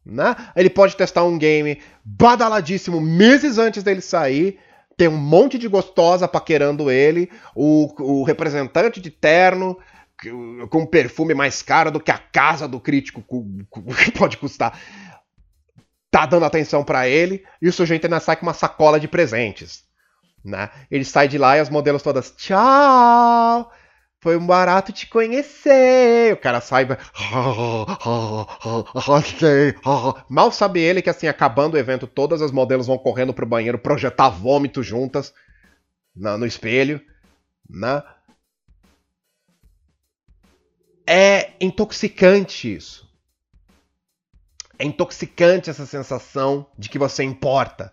Né? 0.06 0.36
Ele 0.56 0.70
pode 0.70 0.96
testar 0.96 1.24
um 1.24 1.38
game 1.38 1.82
badaladíssimo 2.04 3.02
meses 3.02 3.58
antes 3.58 3.84
dele 3.84 4.02
sair. 4.02 4.60
Tem 4.96 5.08
um 5.08 5.18
monte 5.18 5.58
de 5.58 5.68
gostosa 5.68 6.28
paquerando 6.28 6.92
ele. 6.92 7.32
O, 7.56 8.20
o 8.20 8.24
representante 8.24 9.02
de 9.02 9.10
terno 9.10 9.78
com 10.70 10.86
perfume 10.86 11.34
mais 11.34 11.62
caro 11.62 11.92
do 11.92 12.00
que 12.00 12.12
a 12.12 12.18
casa 12.18 12.68
do 12.68 12.80
crítico 12.80 13.24
pode 14.18 14.38
custar 14.38 14.80
tá 16.14 16.28
dando 16.28 16.46
atenção 16.46 16.84
para 16.84 17.10
ele 17.10 17.44
e 17.60 17.68
o 17.68 17.74
sujeito 17.74 18.06
ainda 18.06 18.20
sai 18.20 18.36
com 18.36 18.46
uma 18.46 18.54
sacola 18.54 19.00
de 19.00 19.08
presentes. 19.08 19.84
Né? 20.46 20.70
Ele 20.92 21.04
sai 21.04 21.28
de 21.28 21.40
lá 21.40 21.58
e 21.58 21.60
as 21.60 21.72
modelos 21.72 22.04
todas, 22.04 22.30
tchau! 22.38 23.74
Foi 24.22 24.38
um 24.38 24.46
barato 24.46 24.94
te 24.94 25.08
conhecer. 25.08 26.32
O 26.34 26.38
cara 26.38 26.62
sai. 26.62 26.88
Mal 30.30 30.52
sabe 30.52 30.82
ele 30.82 31.02
que, 31.02 31.10
assim, 31.10 31.28
acabando 31.28 31.74
o 31.74 31.78
evento, 31.78 32.06
todas 32.06 32.42
as 32.42 32.52
modelos 32.52 32.88
vão 32.88 32.98
correndo 32.98 33.34
pro 33.34 33.46
banheiro 33.46 33.80
projetar 33.80 34.30
vômito 34.30 34.84
juntas 34.84 35.34
no 36.16 36.46
espelho. 36.46 37.02
Né? 37.68 38.02
É 41.06 41.54
intoxicante 41.60 42.74
isso. 42.74 43.03
É 44.78 44.86
intoxicante 44.86 45.70
essa 45.70 45.86
sensação 45.86 46.68
de 46.78 46.90
que 46.90 47.00
você 47.00 47.24
importa. 47.24 47.92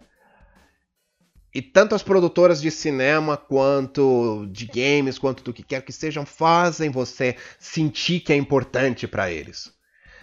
E 1.52 1.60
tanto 1.60 1.96
as 1.96 2.02
produtoras 2.02 2.60
de 2.62 2.70
cinema, 2.70 3.36
quanto 3.36 4.46
de 4.52 4.66
games, 4.66 5.18
quanto 5.18 5.42
do 5.42 5.52
que 5.52 5.64
quer 5.64 5.82
que 5.82 5.92
sejam, 5.92 6.24
fazem 6.24 6.90
você 6.90 7.36
sentir 7.58 8.20
que 8.20 8.32
é 8.32 8.36
importante 8.36 9.08
para 9.08 9.30
eles. 9.30 9.72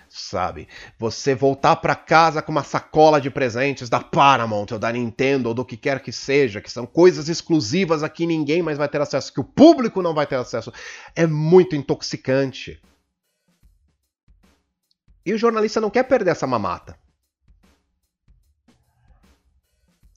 Sabe? 0.10 0.70
Você 0.98 1.36
voltar 1.36 1.76
para 1.76 1.94
casa 1.94 2.42
com 2.42 2.50
uma 2.50 2.64
sacola 2.64 3.20
de 3.20 3.30
presentes 3.30 3.90
da 3.90 4.00
Paramount 4.00 4.68
ou 4.72 4.80
da 4.80 4.90
Nintendo 4.90 5.50
ou 5.50 5.54
do 5.54 5.66
que 5.66 5.76
quer 5.76 6.00
que 6.00 6.14
seja, 6.14 6.62
que 6.62 6.72
são 6.72 6.86
coisas 6.86 7.28
exclusivas 7.28 8.04
a 8.04 8.10
que 8.10 8.26
ninguém 8.26 8.62
mais 8.62 8.78
vai 8.78 8.88
ter 8.88 9.02
acesso, 9.02 9.34
que 9.34 9.42
o 9.42 9.44
público 9.44 10.02
não 10.02 10.14
vai 10.14 10.26
ter 10.26 10.38
acesso, 10.38 10.72
é 11.14 11.28
muito 11.28 11.76
intoxicante. 11.76 12.82
E 15.28 15.34
o 15.34 15.38
jornalista 15.38 15.82
não 15.82 15.90
quer 15.90 16.04
perder 16.04 16.32
essa 16.32 16.48
mamata. 16.48 16.98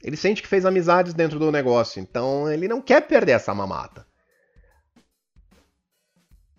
Ele 0.00 0.16
sente 0.16 0.40
que 0.40 0.46
fez 0.46 0.64
amizades 0.64 1.12
dentro 1.12 1.36
do 1.36 1.50
negócio, 1.50 2.00
então 2.00 2.48
ele 2.48 2.68
não 2.68 2.80
quer 2.80 3.00
perder 3.00 3.32
essa 3.32 3.52
mamata. 3.52 4.06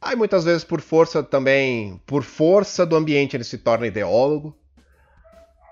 Aí 0.01 0.17
muitas 0.17 0.43
vezes 0.43 0.65
por 0.65 0.81
força 0.81 1.23
também, 1.23 2.01
por 2.05 2.23
força 2.23 2.85
do 2.85 2.97
ambiente 2.97 3.37
ele 3.37 3.45
se 3.45 3.57
torna 3.57 3.87
ideólogo. 3.87 4.53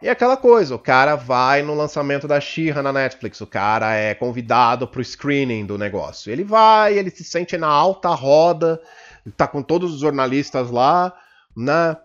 E 0.02 0.08
é 0.08 0.12
aquela 0.12 0.38
coisa, 0.38 0.74
o 0.74 0.80
cara 0.80 1.18
vai 1.18 1.62
no 1.62 1.76
lançamento 1.76 2.30
da 2.30 2.40
Shira 2.40 2.82
na 2.82 2.94
Netflix, 2.94 3.42
o 3.42 3.48
cara 3.48 3.94
é 3.94 4.16
convidado 4.16 4.88
pro 4.88 5.04
screening 5.04 5.66
do 5.66 5.78
negócio. 5.78 6.32
Ele 6.32 6.46
vai, 6.46 6.98
ele 6.98 7.10
se 7.10 7.26
sente 7.26 7.58
na 7.58 7.68
alta 7.68 8.08
roda, 8.16 8.82
tá 9.36 9.46
com 9.46 9.62
todos 9.62 9.96
os 9.96 10.00
jornalistas 10.00 10.72
lá, 10.72 11.14
né? 11.58 11.98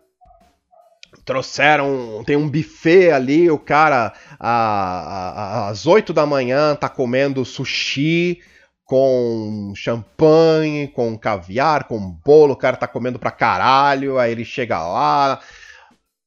Trouxeram, 1.24 2.22
tem 2.24 2.36
um 2.36 2.48
buffet 2.48 3.10
ali, 3.10 3.50
o 3.50 3.58
cara 3.58 4.12
a, 4.38 4.50
a, 4.50 5.68
às 5.68 5.86
8 5.86 6.12
da 6.12 6.26
manhã 6.26 6.74
tá 6.74 6.88
comendo 6.88 7.44
sushi 7.44 8.40
com 8.84 9.72
champanhe, 9.74 10.88
com 10.88 11.16
caviar, 11.18 11.84
com 11.84 11.98
bolo, 11.98 12.52
o 12.52 12.56
cara 12.56 12.76
tá 12.76 12.86
comendo 12.86 13.18
pra 13.18 13.30
caralho, 13.30 14.18
aí 14.18 14.32
ele 14.32 14.44
chega 14.44 14.78
lá, 14.78 15.40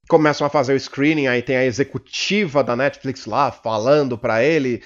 começam 0.09 0.47
a 0.47 0.49
fazer 0.49 0.73
o 0.73 0.79
screening, 0.79 1.27
aí 1.27 1.41
tem 1.41 1.57
a 1.57 1.65
executiva 1.65 2.63
da 2.63 2.75
Netflix 2.75 3.25
lá 3.25 3.51
falando 3.51 4.17
pra 4.17 4.43
ele 4.43 4.81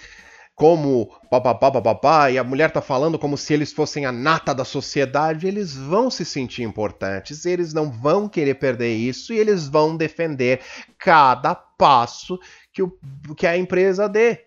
como 0.62 1.08
papapá, 1.28 1.72
papapá, 1.72 2.30
e 2.30 2.38
a 2.38 2.44
mulher 2.44 2.70
tá 2.70 2.84
falando 2.84 3.18
como 3.18 3.36
se 3.36 3.52
eles 3.52 3.74
fossem 3.74 4.06
a 4.06 4.12
nata 4.12 4.54
da 4.54 4.64
sociedade, 4.64 5.48
eles 5.48 5.76
vão 5.76 6.12
se 6.12 6.24
sentir 6.24 6.62
importantes, 6.62 7.48
eles 7.48 7.74
não 7.74 7.92
vão 7.92 8.30
querer 8.30 8.54
perder 8.54 8.94
isso 8.94 9.34
e 9.34 9.40
eles 9.40 9.68
vão 9.68 9.98
defender 9.98 10.62
cada 11.00 11.56
passo 11.56 12.40
que, 12.72 12.84
o, 12.84 12.96
que 13.36 13.48
a 13.48 13.58
empresa 13.58 14.08
dê. 14.08 14.46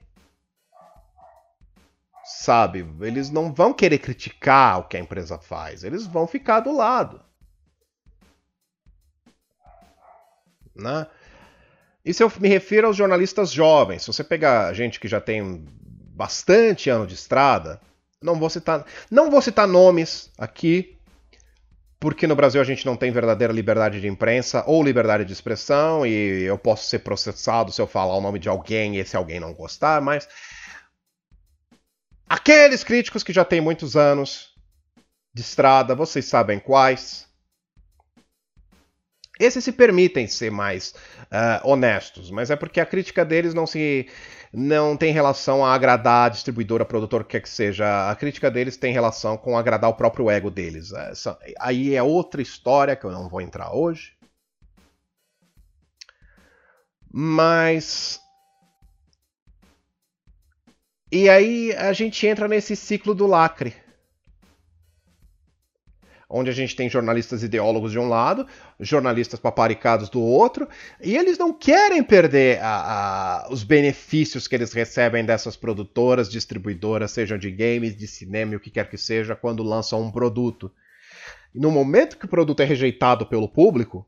Sabe? 2.24 2.86
Eles 3.00 3.28
não 3.28 3.52
vão 3.52 3.74
querer 3.74 3.98
criticar 3.98 4.78
o 4.78 4.84
que 4.84 4.96
a 4.96 5.00
empresa 5.00 5.36
faz, 5.36 5.82
eles 5.82 6.06
vão 6.06 6.28
ficar 6.28 6.60
do 6.60 6.70
lado. 6.70 7.20
Né? 10.76 11.08
Isso 12.04 12.22
eu 12.22 12.30
me 12.38 12.48
refiro 12.48 12.86
aos 12.86 12.96
jornalistas 12.96 13.50
jovens. 13.50 14.02
Se 14.02 14.12
você 14.12 14.22
pegar 14.22 14.72
gente 14.74 15.00
que 15.00 15.08
já 15.08 15.20
tem 15.20 15.66
bastante 16.14 16.88
ano 16.88 17.06
de 17.06 17.14
estrada. 17.14 17.80
Não 18.22 18.36
vou 18.36 18.48
citar, 18.48 18.86
não 19.10 19.30
vou 19.30 19.42
citar 19.42 19.66
nomes 19.66 20.30
aqui, 20.38 20.96
porque 22.00 22.26
no 22.26 22.36
Brasil 22.36 22.60
a 22.60 22.64
gente 22.64 22.86
não 22.86 22.96
tem 22.96 23.10
verdadeira 23.10 23.52
liberdade 23.52 24.00
de 24.00 24.06
imprensa 24.06 24.64
ou 24.66 24.82
liberdade 24.82 25.24
de 25.24 25.32
expressão 25.32 26.06
e 26.06 26.42
eu 26.42 26.56
posso 26.56 26.86
ser 26.86 27.00
processado 27.00 27.72
se 27.72 27.82
eu 27.82 27.86
falar 27.86 28.16
o 28.16 28.20
nome 28.20 28.38
de 28.38 28.48
alguém 28.48 28.96
e 28.96 29.00
esse 29.00 29.16
alguém 29.16 29.40
não 29.40 29.52
gostar, 29.52 30.00
mas 30.00 30.28
aqueles 32.28 32.84
críticos 32.84 33.22
que 33.22 33.32
já 33.32 33.44
têm 33.44 33.60
muitos 33.60 33.96
anos 33.96 34.54
de 35.34 35.42
estrada, 35.42 35.94
vocês 35.94 36.24
sabem 36.24 36.58
quais. 36.58 37.26
Esses 39.38 39.64
se 39.64 39.72
permitem 39.72 40.28
ser 40.28 40.50
mais 40.50 40.94
uh, 41.24 41.68
honestos, 41.68 42.30
mas 42.30 42.50
é 42.50 42.56
porque 42.56 42.80
a 42.80 42.86
crítica 42.86 43.24
deles 43.24 43.52
não 43.52 43.66
se 43.66 44.06
não 44.52 44.96
tem 44.96 45.12
relação 45.12 45.64
a 45.64 45.74
agradar 45.74 46.26
a 46.26 46.28
distribuidora, 46.28 46.84
produtor, 46.84 47.24
quer 47.24 47.40
que 47.40 47.48
seja. 47.48 48.08
A 48.08 48.14
crítica 48.14 48.48
deles 48.48 48.76
tem 48.76 48.92
relação 48.92 49.36
com 49.36 49.58
agradar 49.58 49.90
o 49.90 49.94
próprio 49.94 50.30
ego 50.30 50.50
deles. 50.50 50.92
Essa, 50.92 51.36
aí 51.58 51.94
é 51.96 52.02
outra 52.02 52.40
história 52.40 52.94
que 52.94 53.04
eu 53.04 53.10
não 53.10 53.28
vou 53.28 53.40
entrar 53.40 53.74
hoje. 53.74 54.12
Mas. 57.12 58.20
E 61.10 61.28
aí 61.28 61.72
a 61.74 61.92
gente 61.92 62.24
entra 62.26 62.46
nesse 62.46 62.76
ciclo 62.76 63.14
do 63.14 63.26
lacre 63.26 63.83
onde 66.28 66.50
a 66.50 66.52
gente 66.52 66.74
tem 66.74 66.88
jornalistas 66.88 67.42
ideólogos 67.42 67.92
de 67.92 67.98
um 67.98 68.08
lado, 68.08 68.46
jornalistas 68.80 69.38
paparicados 69.38 70.08
do 70.08 70.20
outro, 70.20 70.68
e 71.02 71.16
eles 71.16 71.38
não 71.38 71.52
querem 71.52 72.02
perder 72.02 72.60
a, 72.60 73.44
a, 73.44 73.52
os 73.52 73.62
benefícios 73.62 74.48
que 74.48 74.54
eles 74.54 74.72
recebem 74.72 75.24
dessas 75.24 75.56
produtoras, 75.56 76.30
distribuidoras, 76.30 77.10
sejam 77.10 77.38
de 77.38 77.50
games, 77.50 77.96
de 77.96 78.06
cinema, 78.06 78.56
o 78.56 78.60
que 78.60 78.70
quer 78.70 78.88
que 78.88 78.96
seja, 78.96 79.36
quando 79.36 79.62
lançam 79.62 80.02
um 80.02 80.10
produto. 80.10 80.70
No 81.54 81.70
momento 81.70 82.18
que 82.18 82.24
o 82.24 82.28
produto 82.28 82.60
é 82.60 82.64
rejeitado 82.64 83.26
pelo 83.26 83.48
público, 83.48 84.06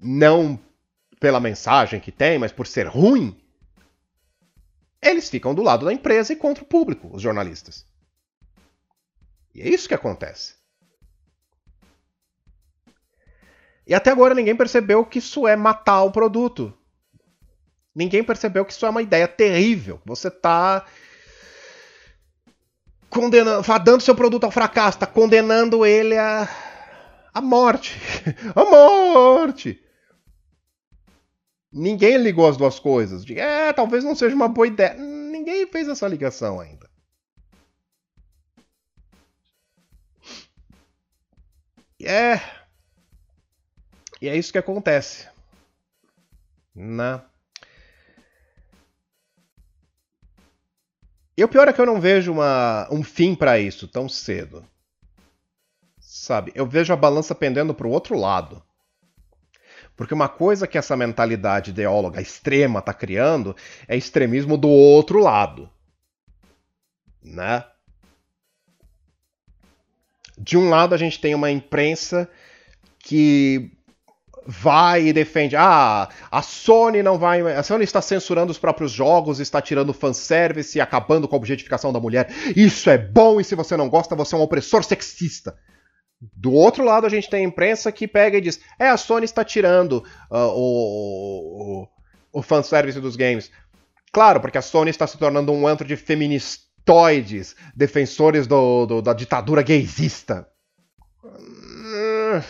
não 0.00 0.58
pela 1.18 1.40
mensagem 1.40 1.98
que 1.98 2.12
tem, 2.12 2.38
mas 2.38 2.52
por 2.52 2.66
ser 2.66 2.86
ruim, 2.86 3.36
eles 5.02 5.28
ficam 5.28 5.54
do 5.54 5.62
lado 5.62 5.86
da 5.86 5.92
empresa 5.92 6.32
e 6.32 6.36
contra 6.36 6.62
o 6.62 6.66
público, 6.66 7.10
os 7.12 7.22
jornalistas. 7.22 7.87
E 9.54 9.62
é 9.62 9.68
isso 9.68 9.88
que 9.88 9.94
acontece. 9.94 10.54
E 13.86 13.94
até 13.94 14.10
agora 14.10 14.34
ninguém 14.34 14.54
percebeu 14.54 15.04
que 15.04 15.18
isso 15.18 15.48
é 15.48 15.56
matar 15.56 16.02
o 16.02 16.12
produto. 16.12 16.74
Ninguém 17.94 18.22
percebeu 18.22 18.64
que 18.64 18.72
isso 18.72 18.84
é 18.84 18.90
uma 18.90 19.02
ideia 19.02 19.26
terrível. 19.26 20.00
Você 20.04 20.28
está 20.28 20.84
condenando, 23.08 23.62
fadando 23.62 24.02
seu 24.02 24.14
produto 24.14 24.44
ao 24.44 24.50
fracasso, 24.50 24.98
está 24.98 25.06
condenando 25.06 25.84
ele 25.84 26.16
à, 26.16 26.48
à 27.32 27.40
morte. 27.40 27.98
a 28.54 28.64
morte! 28.64 29.82
Ninguém 31.72 32.16
ligou 32.18 32.48
as 32.48 32.56
duas 32.56 32.78
coisas. 32.78 33.24
De, 33.24 33.38
é, 33.38 33.72
talvez 33.72 34.04
não 34.04 34.14
seja 34.14 34.34
uma 34.34 34.48
boa 34.48 34.66
ideia. 34.66 34.94
Ninguém 34.94 35.66
fez 35.66 35.88
essa 35.88 36.06
ligação 36.06 36.60
ainda. 36.60 36.87
É. 42.08 42.40
E 44.18 44.30
é 44.30 44.34
isso 44.34 44.50
que 44.50 44.56
acontece. 44.56 45.28
Né? 46.74 47.20
E 51.36 51.44
o 51.44 51.48
pior 51.48 51.68
é 51.68 51.72
que 51.72 51.80
eu 51.82 51.84
não 51.84 52.00
vejo 52.00 52.32
uma, 52.32 52.88
um 52.90 53.04
fim 53.04 53.34
para 53.34 53.58
isso 53.58 53.86
tão 53.86 54.08
cedo. 54.08 54.64
Sabe? 56.00 56.50
Eu 56.54 56.66
vejo 56.66 56.94
a 56.94 56.96
balança 56.96 57.34
pendendo 57.34 57.74
para 57.74 57.86
o 57.86 57.90
outro 57.90 58.16
lado. 58.16 58.62
Porque 59.94 60.14
uma 60.14 60.30
coisa 60.30 60.66
que 60.66 60.78
essa 60.78 60.96
mentalidade 60.96 61.72
ideóloga 61.72 62.22
extrema 62.22 62.78
está 62.78 62.94
criando 62.94 63.54
é 63.86 63.98
extremismo 63.98 64.56
do 64.56 64.70
outro 64.70 65.18
lado. 65.18 65.70
Né? 67.22 67.62
De 70.38 70.56
um 70.56 70.68
lado 70.68 70.94
a 70.94 70.98
gente 70.98 71.20
tem 71.20 71.34
uma 71.34 71.50
imprensa 71.50 72.28
que 72.98 73.70
vai 74.50 75.08
e 75.08 75.12
defende, 75.12 75.56
ah, 75.56 76.08
a 76.30 76.40
Sony 76.40 77.02
não 77.02 77.18
vai, 77.18 77.42
a 77.42 77.62
Sony 77.62 77.84
está 77.84 78.00
censurando 78.00 78.50
os 78.50 78.58
próprios 78.58 78.90
jogos, 78.90 79.40
está 79.40 79.60
tirando 79.60 79.92
fanservice 79.92 80.78
e 80.78 80.80
acabando 80.80 81.28
com 81.28 81.36
a 81.36 81.38
objetificação 81.38 81.92
da 81.92 82.00
mulher. 82.00 82.30
Isso 82.56 82.88
é 82.88 82.96
bom 82.96 83.38
e 83.38 83.44
se 83.44 83.54
você 83.54 83.76
não 83.76 83.90
gosta, 83.90 84.16
você 84.16 84.34
é 84.34 84.38
um 84.38 84.42
opressor 84.42 84.82
sexista. 84.82 85.54
Do 86.20 86.52
outro 86.52 86.82
lado, 86.82 87.06
a 87.06 87.10
gente 87.10 87.28
tem 87.28 87.44
a 87.44 87.48
imprensa 87.48 87.92
que 87.92 88.08
pega 88.08 88.38
e 88.38 88.40
diz: 88.40 88.58
é, 88.78 88.88
a 88.88 88.96
Sony 88.96 89.24
está 89.24 89.44
tirando 89.44 90.02
uh, 90.30 90.48
o, 90.54 91.82
o, 91.82 91.88
o 92.32 92.42
fanservice 92.42 93.00
dos 93.00 93.16
games. 93.16 93.52
Claro, 94.10 94.40
porque 94.40 94.58
a 94.58 94.62
Sony 94.62 94.90
está 94.90 95.06
se 95.06 95.18
tornando 95.18 95.52
um 95.52 95.68
antro 95.68 95.86
de 95.86 95.94
feministas 95.94 96.67
factoides, 96.88 97.54
defensores 97.76 98.46
do, 98.46 98.86
do, 98.86 99.02
da 99.02 99.12
ditadura 99.12 99.62
gaysista. 99.62 100.48
Hum, 101.22 102.42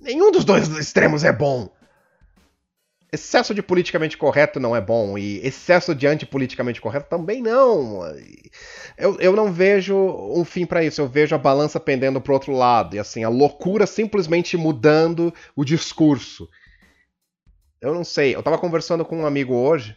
nenhum 0.00 0.32
dos 0.32 0.44
dois 0.44 0.68
extremos 0.76 1.22
é 1.22 1.32
bom. 1.32 1.70
Excesso 3.12 3.54
de 3.54 3.62
politicamente 3.62 4.18
correto 4.18 4.58
não 4.58 4.74
é 4.74 4.80
bom, 4.80 5.16
e 5.16 5.38
excesso 5.46 5.94
de 5.94 6.08
antipoliticamente 6.08 6.80
correto 6.80 7.08
também 7.08 7.40
não. 7.40 8.02
Eu, 8.98 9.16
eu 9.20 9.36
não 9.36 9.52
vejo 9.52 9.96
um 9.96 10.44
fim 10.44 10.66
para 10.66 10.84
isso, 10.84 11.00
eu 11.00 11.06
vejo 11.06 11.34
a 11.34 11.38
balança 11.38 11.78
pendendo 11.78 12.20
pro 12.20 12.34
outro 12.34 12.52
lado, 12.52 12.96
e 12.96 12.98
assim, 12.98 13.22
a 13.22 13.28
loucura 13.28 13.86
simplesmente 13.86 14.56
mudando 14.56 15.32
o 15.54 15.64
discurso. 15.64 16.48
Eu 17.80 17.94
não 17.94 18.02
sei, 18.02 18.34
eu 18.34 18.42
tava 18.42 18.58
conversando 18.58 19.04
com 19.04 19.18
um 19.18 19.26
amigo 19.26 19.54
hoje, 19.54 19.96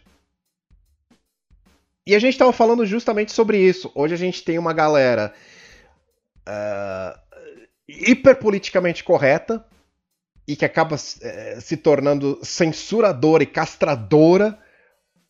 e 2.10 2.14
a 2.16 2.18
gente 2.18 2.32
estava 2.32 2.52
falando 2.52 2.84
justamente 2.84 3.30
sobre 3.30 3.56
isso. 3.56 3.88
Hoje 3.94 4.14
a 4.14 4.16
gente 4.16 4.42
tem 4.42 4.58
uma 4.58 4.72
galera 4.72 5.32
uh, 6.40 7.36
hiper 7.88 8.34
politicamente 8.34 9.04
correta 9.04 9.64
e 10.44 10.56
que 10.56 10.64
acaba 10.64 10.96
uh, 10.96 11.60
se 11.60 11.76
tornando 11.76 12.40
censuradora 12.42 13.44
e 13.44 13.46
castradora 13.46 14.58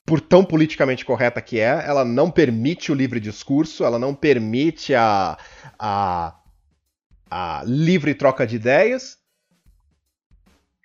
por 0.07 0.23
tão 0.23 0.43
politicamente 0.43 1.05
correta 1.05 1.43
que 1.43 1.61
é. 1.61 1.85
Ela 1.87 2.03
não 2.03 2.31
permite 2.31 2.91
o 2.91 2.95
livre 2.95 3.21
discurso, 3.21 3.85
ela 3.85 3.99
não 3.99 4.15
permite 4.15 4.95
a, 4.95 5.37
a, 5.79 6.35
a 7.31 7.63
livre 7.67 8.15
troca 8.15 8.47
de 8.47 8.57
ideias. 8.57 9.19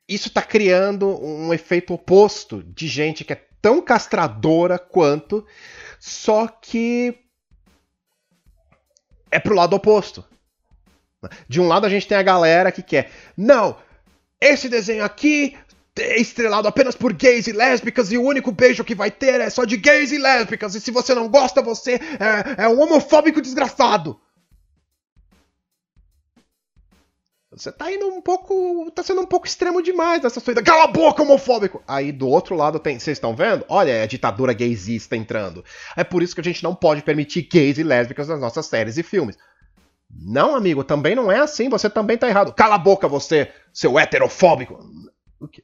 isso 0.10 0.28
está 0.28 0.42
criando 0.42 1.08
um 1.24 1.54
efeito 1.54 1.94
oposto 1.94 2.62
de 2.62 2.86
gente 2.86 3.24
que 3.24 3.32
é 3.32 3.46
tão 3.66 3.82
castradora 3.82 4.78
quanto, 4.78 5.44
só 6.06 6.48
que 6.48 7.18
é 9.32 9.40
pro 9.40 9.56
lado 9.56 9.76
oposto. 9.76 10.24
De 11.50 11.60
um 11.60 11.68
lado 11.68 11.88
a 11.88 11.90
gente 11.90 12.08
tem 12.08 12.16
a 12.16 12.22
galera 12.22 12.72
que 12.72 12.84
quer, 12.84 13.12
não, 13.36 13.76
esse 14.40 14.70
desenho 14.70 15.04
aqui 15.04 15.58
é 15.98 16.22
estrelado 16.22 16.68
apenas 16.68 16.94
por 16.94 17.12
gays 17.12 17.48
e 17.48 17.52
lésbicas 17.52 18.12
e 18.12 18.20
o 18.20 18.24
único 18.24 18.52
beijo 18.52 18.84
que 18.84 18.94
vai 18.94 19.10
ter 19.10 19.42
é 19.42 19.50
só 19.50 19.66
de 19.66 19.78
gays 19.78 20.12
e 20.12 20.20
lésbicas 20.20 20.76
e 20.76 20.82
se 20.82 20.92
você 20.92 21.16
não 21.16 21.28
gosta 21.28 21.60
você 21.60 21.94
é, 21.96 22.66
é 22.66 22.68
um 22.68 22.80
homofóbico 22.80 23.42
desgraçado. 23.42 24.20
Você 27.56 27.72
tá 27.72 27.92
indo 27.92 28.08
um 28.08 28.22
pouco. 28.22 28.92
tá 28.92 29.02
sendo 29.02 29.22
um 29.22 29.26
pouco 29.26 29.48
extremo 29.48 29.82
demais 29.82 30.22
nessa 30.22 30.40
sua 30.40 30.54
Cala 30.56 30.84
a 30.84 30.88
boca, 30.88 31.24
homofóbico! 31.24 31.82
Aí 31.88 32.12
do 32.12 32.28
outro 32.28 32.56
lado 32.56 32.80
tem. 32.80 33.00
Vocês 33.00 33.18
estão 33.18 33.36
vendo? 33.36 33.66
Olha, 33.70 33.92
é 33.92 34.04
a 34.04 34.08
ditadura 34.08 34.54
gaysista 34.54 35.16
entrando. 35.16 35.64
É 35.96 36.04
por 36.04 36.22
isso 36.22 36.36
que 36.36 36.42
a 36.42 36.44
gente 36.44 36.64
não 36.64 36.76
pode 36.76 37.02
permitir 37.02 37.44
gays 37.44 37.78
e 37.78 37.84
lésbicas 37.84 38.28
nas 38.28 38.40
nossas 38.40 38.66
séries 38.66 38.98
e 38.98 39.04
filmes. 39.04 39.38
Não, 40.10 40.56
amigo, 40.56 40.84
também 40.84 41.16
não 41.16 41.32
é 41.32 41.40
assim. 41.40 41.70
Você 41.70 41.90
também 41.90 42.18
tá 42.18 42.28
errado. 42.28 42.54
Cala 42.54 42.76
a 42.76 42.80
boca, 42.80 43.08
você, 43.08 43.52
seu 43.74 43.98
heterofóbico! 43.98 44.80
O 45.40 45.48
quê? 45.48 45.64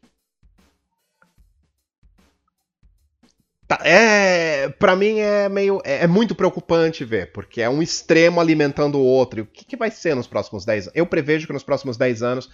É, 3.84 4.70
para 4.70 4.96
mim 4.96 5.20
é 5.20 5.48
meio 5.48 5.82
é, 5.84 6.04
é, 6.04 6.08
muito 6.08 6.36
preocupante 6.36 7.06
ver, 7.06 7.32
porque 7.32 7.62
é 7.62 7.70
um 7.70 7.82
extremo 7.82 8.40
alimentando 8.42 8.98
o 8.98 9.04
outro. 9.04 9.40
E 9.40 9.44
o 9.44 9.46
que, 9.46 9.66
que 9.66 9.78
vai 9.78 9.92
ser 9.92 10.16
nos 10.16 10.28
próximos 10.28 10.66
10 10.66 10.88
anos? 10.88 10.96
Eu 10.96 11.06
prevejo 11.06 11.48
que 11.48 11.54
nos 11.54 11.64
próximos 11.64 11.98
10 11.98 12.24
anos, 12.24 12.50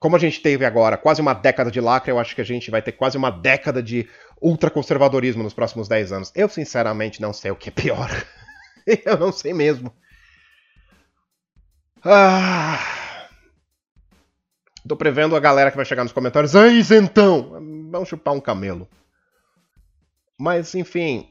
como 0.00 0.16
a 0.16 0.18
gente 0.18 0.40
teve 0.40 0.64
agora 0.64 0.96
quase 0.96 1.20
uma 1.20 1.34
década 1.34 1.70
de 1.70 1.80
lacra, 1.80 2.10
eu 2.10 2.18
acho 2.18 2.34
que 2.34 2.40
a 2.40 2.44
gente 2.44 2.70
vai 2.70 2.82
ter 2.82 2.92
quase 2.92 3.16
uma 3.16 3.30
década 3.30 3.82
de 3.82 4.08
ultraconservadorismo 4.40 5.42
nos 5.42 5.54
próximos 5.54 5.88
10 5.88 6.12
anos. 6.12 6.32
Eu 6.34 6.48
sinceramente 6.48 7.20
não 7.20 7.32
sei 7.32 7.50
o 7.50 7.56
que 7.56 7.68
é 7.68 7.72
pior. 7.72 8.10
eu 9.04 9.18
não 9.18 9.32
sei 9.32 9.52
mesmo. 9.54 9.92
Ah. 12.04 12.78
Tô 14.86 14.96
prevendo 14.96 15.34
a 15.34 15.40
galera 15.40 15.70
que 15.70 15.76
vai 15.76 15.86
chegar 15.86 16.04
nos 16.04 16.12
comentários. 16.12 16.54
Ah, 16.54 16.68
isentão! 16.68 17.88
Vamos 17.90 18.08
chupar 18.08 18.34
um 18.34 18.40
camelo. 18.40 18.88
Mas, 20.38 20.74
enfim. 20.74 21.28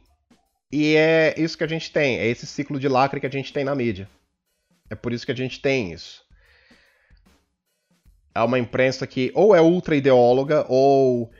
E 0.71 0.95
é 0.95 1.35
isso 1.37 1.57
que 1.57 1.63
a 1.63 1.67
gente 1.67 1.91
tem. 1.91 2.17
É 2.17 2.27
esse 2.27 2.47
ciclo 2.47 2.79
de 2.79 2.87
lacre 2.87 3.19
que 3.19 3.27
a 3.27 3.31
gente 3.31 3.53
tem 3.53 3.63
na 3.63 3.75
mídia. 3.75 4.09
É 4.89 4.95
por 4.95 5.13
isso 5.13 5.25
que 5.25 5.31
a 5.31 5.35
gente 5.35 5.61
tem 5.61 5.91
isso. 5.91 6.23
É 8.35 8.41
uma 8.41 8.57
imprensa 8.57 9.05
que 9.05 9.31
ou 9.35 9.55
é 9.55 9.61
ultra 9.61 9.95
ideóloga 9.95 10.65
ou 10.67 11.31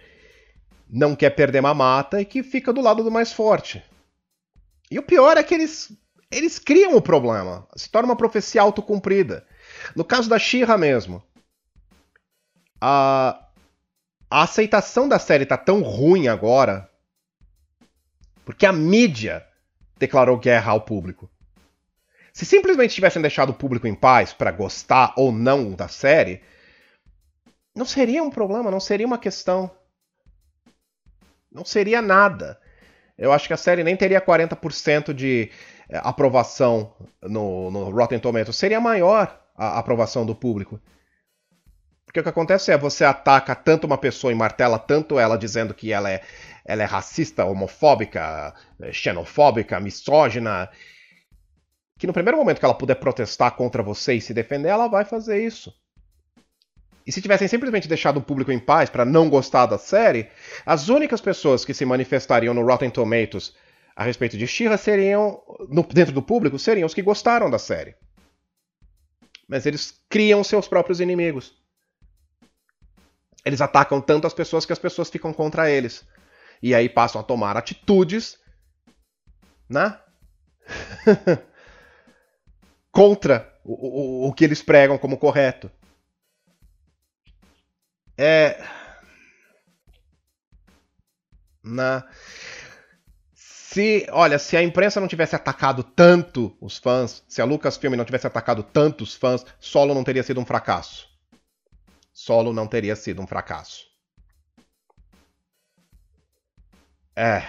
não 0.87 1.15
quer 1.15 1.31
perder 1.31 1.61
mamata 1.61 2.21
e 2.21 2.25
que 2.25 2.43
fica 2.43 2.71
do 2.71 2.81
lado 2.81 3.03
do 3.03 3.09
mais 3.09 3.33
forte. 3.33 3.83
E 4.91 4.99
o 4.99 5.03
pior 5.03 5.37
é 5.37 5.43
que 5.43 5.55
eles, 5.55 5.91
eles 6.29 6.59
criam 6.59 6.95
o 6.95 7.01
problema. 7.01 7.67
Se 7.75 7.89
torna 7.89 8.09
uma 8.09 8.15
profecia 8.15 8.61
autocumprida. 8.61 9.45
No 9.95 10.05
caso 10.05 10.29
da 10.29 10.37
Shira 10.37 10.77
mesmo, 10.77 11.23
a, 12.79 13.47
a 14.29 14.43
aceitação 14.43 15.09
da 15.09 15.17
série 15.17 15.47
tá 15.47 15.57
tão 15.57 15.81
ruim 15.81 16.27
agora 16.27 16.87
porque 18.45 18.65
a 18.65 18.73
mídia 18.73 19.45
declarou 19.97 20.37
guerra 20.37 20.71
ao 20.71 20.81
público. 20.81 21.29
Se 22.33 22.45
simplesmente 22.45 22.95
tivessem 22.95 23.21
deixado 23.21 23.51
o 23.51 23.53
público 23.53 23.87
em 23.87 23.93
paz 23.93 24.33
para 24.33 24.51
gostar 24.51 25.13
ou 25.15 25.31
não 25.31 25.71
da 25.71 25.87
série, 25.87 26.41
não 27.75 27.85
seria 27.85 28.23
um 28.23 28.29
problema, 28.29 28.71
não 28.71 28.79
seria 28.79 29.05
uma 29.05 29.17
questão. 29.17 29.69
Não 31.51 31.63
seria 31.63 32.01
nada. 32.01 32.59
Eu 33.17 33.31
acho 33.31 33.47
que 33.47 33.53
a 33.53 33.57
série 33.57 33.83
nem 33.83 33.95
teria 33.95 34.19
40% 34.19 35.13
de 35.13 35.51
eh, 35.87 36.01
aprovação 36.03 36.95
no, 37.21 37.69
no 37.69 37.91
Rotten 37.91 38.19
Tomatoes. 38.19 38.57
Seria 38.57 38.81
maior 38.81 39.39
a 39.55 39.77
aprovação 39.77 40.25
do 40.25 40.33
público. 40.33 40.81
Porque 42.13 42.19
o 42.19 42.23
que 42.23 42.29
acontece 42.29 42.71
é 42.71 42.77
você 42.77 43.03
ataca 43.03 43.55
tanto 43.55 43.87
uma 43.87 43.97
pessoa 43.97 44.31
e 44.31 44.35
martela 44.35 44.77
tanto 44.77 45.17
ela 45.17 45.35
dizendo 45.35 45.73
que 45.73 45.91
ela 45.91 46.11
é 46.11 46.21
ela 46.63 46.83
é 46.83 46.85
racista, 46.85 47.43
homofóbica, 47.43 48.53
xenofóbica, 48.91 49.79
misógina, 49.79 50.69
que 51.97 52.05
no 52.05 52.13
primeiro 52.13 52.37
momento 52.37 52.59
que 52.59 52.65
ela 52.65 52.75
puder 52.75 52.95
protestar 52.95 53.55
contra 53.55 53.81
você 53.81 54.13
e 54.13 54.21
se 54.21 54.31
defender, 54.31 54.69
ela 54.69 54.87
vai 54.87 55.03
fazer 55.03 55.43
isso. 55.43 55.73
E 57.05 57.11
se 57.11 57.19
tivessem 57.19 57.47
simplesmente 57.47 57.87
deixado 57.87 58.17
o 58.17 58.21
público 58.21 58.51
em 58.51 58.59
paz 58.59 58.91
para 58.91 59.03
não 59.03 59.27
gostar 59.27 59.65
da 59.65 59.79
série, 59.79 60.29
as 60.65 60.89
únicas 60.89 61.19
pessoas 61.19 61.65
que 61.65 61.73
se 61.73 61.83
manifestariam 61.83 62.53
no 62.53 62.63
Rotten 62.63 62.91
Tomatoes 62.91 63.55
a 63.95 64.03
respeito 64.03 64.37
de 64.37 64.45
She-Ra 64.45 64.77
seriam, 64.77 65.41
no, 65.67 65.81
dentro 65.81 66.13
do 66.13 66.21
público, 66.21 66.59
seriam 66.59 66.85
os 66.85 66.93
que 66.93 67.01
gostaram 67.01 67.49
da 67.49 67.57
série. 67.57 67.95
Mas 69.47 69.65
eles 69.65 69.99
criam 70.07 70.43
seus 70.43 70.67
próprios 70.67 71.01
inimigos. 71.01 71.62
Eles 73.45 73.61
atacam 73.61 74.01
tanto 74.01 74.27
as 74.27 74.33
pessoas 74.33 74.65
que 74.65 74.73
as 74.73 74.79
pessoas 74.79 75.09
ficam 75.09 75.33
contra 75.33 75.69
eles 75.69 76.05
e 76.61 76.73
aí 76.73 76.87
passam 76.87 77.19
a 77.19 77.23
tomar 77.23 77.57
atitudes, 77.57 78.37
né? 79.69 79.99
contra 82.89 83.53
o, 83.65 84.25
o, 84.25 84.29
o 84.29 84.33
que 84.33 84.45
eles 84.45 84.61
pregam 84.61 84.97
como 84.97 85.17
correto. 85.17 85.69
É. 88.17 88.63
Na. 91.61 91.99
Né? 91.99 92.03
Se, 93.33 94.05
olha, 94.11 94.37
se 94.37 94.55
a 94.55 94.61
imprensa 94.61 95.01
não 95.01 95.07
tivesse 95.07 95.35
atacado 95.35 95.83
tanto 95.83 96.55
os 96.61 96.77
fãs, 96.77 97.23
se 97.27 97.41
a 97.41 97.45
Lucasfilm 97.45 97.95
não 97.95 98.05
tivesse 98.05 98.27
atacado 98.27 98.61
tanto 98.61 99.03
os 99.03 99.15
fãs, 99.15 99.43
Solo 99.59 99.95
não 99.95 100.03
teria 100.03 100.21
sido 100.21 100.39
um 100.39 100.45
fracasso. 100.45 101.09
Solo 102.13 102.53
não 102.53 102.67
teria 102.67 102.95
sido 102.95 103.21
um 103.21 103.27
fracasso. 103.27 103.85
É. 107.15 107.43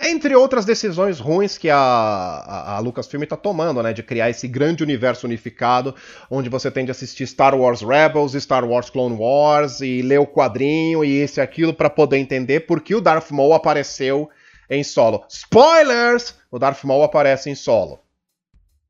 Entre 0.00 0.34
outras 0.34 0.64
decisões 0.64 1.18
ruins 1.18 1.56
que 1.56 1.70
a, 1.70 1.76
a, 1.76 2.76
a 2.76 2.78
Lucasfilm 2.80 3.22
está 3.22 3.36
tomando, 3.36 3.82
né? 3.82 3.92
De 3.92 4.02
criar 4.02 4.28
esse 4.28 4.46
grande 4.46 4.82
universo 4.82 5.26
unificado, 5.26 5.94
onde 6.30 6.50
você 6.50 6.70
tem 6.70 6.84
de 6.84 6.90
assistir 6.90 7.26
Star 7.26 7.54
Wars 7.54 7.80
Rebels, 7.80 8.32
Star 8.34 8.64
Wars 8.64 8.90
Clone 8.90 9.16
Wars, 9.16 9.80
e 9.80 10.02
ler 10.02 10.18
o 10.18 10.26
quadrinho 10.26 11.04
e 11.04 11.22
isso 11.22 11.40
e 11.40 11.42
aquilo 11.42 11.72
para 11.72 11.88
poder 11.88 12.18
entender 12.18 12.60
por 12.60 12.82
que 12.82 12.94
o 12.94 13.00
Darth 13.00 13.30
Maul 13.30 13.54
apareceu 13.54 14.28
em 14.68 14.82
solo. 14.82 15.24
Spoilers! 15.28 16.34
O 16.50 16.58
Darth 16.58 16.84
Maul 16.84 17.04
aparece 17.04 17.48
em 17.48 17.54
solo. 17.54 18.00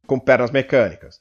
Com 0.07 0.19
pernas 0.19 0.51
mecânicas. 0.51 1.21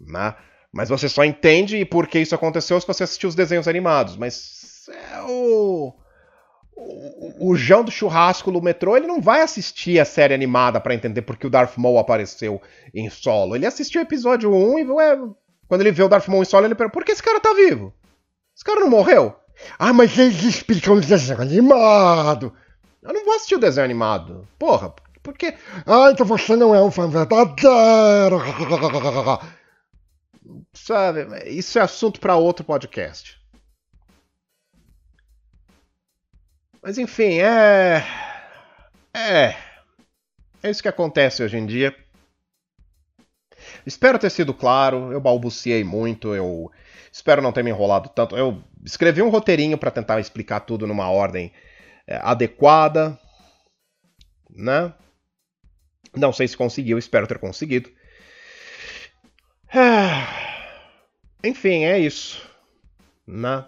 Né? 0.00 0.34
Mas 0.72 0.88
você 0.88 1.08
só 1.08 1.24
entende 1.24 1.84
por 1.84 2.06
que 2.06 2.18
isso 2.18 2.34
aconteceu 2.34 2.80
se 2.80 2.86
você 2.86 3.04
assistir 3.04 3.26
os 3.26 3.34
desenhos 3.34 3.68
animados. 3.68 4.16
Mas 4.16 4.86
é 4.88 5.22
o 5.22 5.94
o, 7.40 7.56
João 7.56 7.82
do 7.82 7.90
churrasco 7.90 8.50
no 8.50 8.62
metrô, 8.62 8.96
ele 8.96 9.06
não 9.06 9.20
vai 9.20 9.42
assistir 9.42 9.98
a 9.98 10.04
série 10.04 10.34
animada 10.34 10.80
para 10.80 10.94
entender 10.94 11.22
por 11.22 11.36
que 11.36 11.46
o 11.46 11.50
Darth 11.50 11.76
Maul 11.76 11.98
apareceu 11.98 12.60
em 12.94 13.10
solo. 13.10 13.56
Ele 13.56 13.66
assistiu 13.66 14.00
o 14.00 14.04
episódio 14.04 14.54
1 14.54 14.78
e 14.78 14.84
ué, 14.84 15.18
quando 15.66 15.80
ele 15.80 15.92
vê 15.92 16.02
o 16.02 16.08
Darth 16.08 16.28
Maul 16.28 16.42
em 16.42 16.46
solo, 16.46 16.66
ele 16.66 16.74
pergunta: 16.74 16.94
por 16.94 17.04
que 17.04 17.12
esse 17.12 17.22
cara 17.22 17.40
tá 17.40 17.52
vivo? 17.52 17.92
Esse 18.54 18.64
cara 18.64 18.80
não 18.80 18.90
morreu? 18.90 19.34
Ah, 19.78 19.92
mas 19.92 20.16
eles 20.16 20.42
explicam 20.42 20.94
o 20.94 21.00
desenho 21.00 21.40
animado. 21.40 22.52
Eu 23.02 23.12
não 23.12 23.24
vou 23.24 23.34
assistir 23.34 23.56
o 23.56 23.60
desenho 23.60 23.84
animado. 23.84 24.46
Porra, 24.58 24.94
porque. 25.22 25.54
Ah, 25.84 26.10
então 26.12 26.24
você 26.24 26.54
não 26.54 26.74
é 26.74 26.82
um 26.82 26.90
fã 26.90 27.08
verdadeiro. 27.08 28.40
Sabe, 30.72 31.48
isso 31.48 31.78
é 31.78 31.82
assunto 31.82 32.20
para 32.20 32.36
outro 32.36 32.64
podcast. 32.64 33.38
Mas 36.82 36.96
enfim, 36.96 37.38
é. 37.40 38.04
É. 39.12 39.56
É 40.62 40.70
isso 40.70 40.82
que 40.82 40.88
acontece 40.88 41.42
hoje 41.42 41.56
em 41.56 41.66
dia. 41.66 41.94
Espero 43.84 44.18
ter 44.18 44.30
sido 44.30 44.54
claro, 44.54 45.12
eu 45.12 45.20
balbuciei 45.20 45.84
muito, 45.84 46.34
eu 46.34 46.70
espero 47.12 47.42
não 47.42 47.52
ter 47.52 47.62
me 47.62 47.70
enrolado 47.70 48.08
tanto. 48.08 48.36
Eu 48.36 48.62
escrevi 48.84 49.22
um 49.22 49.28
roteirinho 49.28 49.76
para 49.76 49.90
tentar 49.90 50.20
explicar 50.20 50.60
tudo 50.60 50.86
numa 50.86 51.10
ordem 51.10 51.52
é, 52.06 52.16
adequada, 52.22 53.18
né? 54.50 54.92
Não 56.16 56.32
sei 56.32 56.48
se 56.48 56.56
conseguiu, 56.56 56.98
espero 56.98 57.26
ter 57.26 57.38
conseguido. 57.38 57.90
Enfim, 61.44 61.84
é 61.84 61.98
isso, 61.98 62.42
né? 63.26 63.66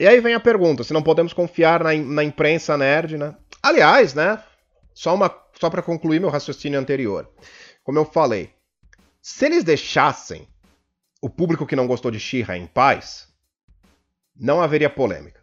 E 0.00 0.06
aí 0.06 0.20
vem 0.20 0.34
a 0.34 0.40
pergunta, 0.40 0.82
se 0.82 0.92
não 0.92 1.02
podemos 1.02 1.32
confiar 1.32 1.84
na, 1.84 1.94
na 1.94 2.24
imprensa 2.24 2.76
nerd, 2.76 3.16
né? 3.16 3.36
Aliás, 3.62 4.14
né? 4.14 4.42
Só, 4.94 5.14
uma, 5.14 5.32
só 5.60 5.70
para 5.70 5.82
concluir 5.82 6.20
meu 6.20 6.28
raciocínio 6.28 6.78
anterior. 6.78 7.30
Como 7.84 7.98
eu 7.98 8.04
falei, 8.04 8.52
se 9.20 9.46
eles 9.46 9.62
deixassem 9.62 10.48
o 11.20 11.30
público 11.30 11.66
que 11.66 11.76
não 11.76 11.86
gostou 11.86 12.10
de 12.10 12.18
She-Ra 12.18 12.56
em 12.56 12.66
paz, 12.66 13.28
não 14.34 14.60
haveria 14.60 14.90
polêmica. 14.90 15.41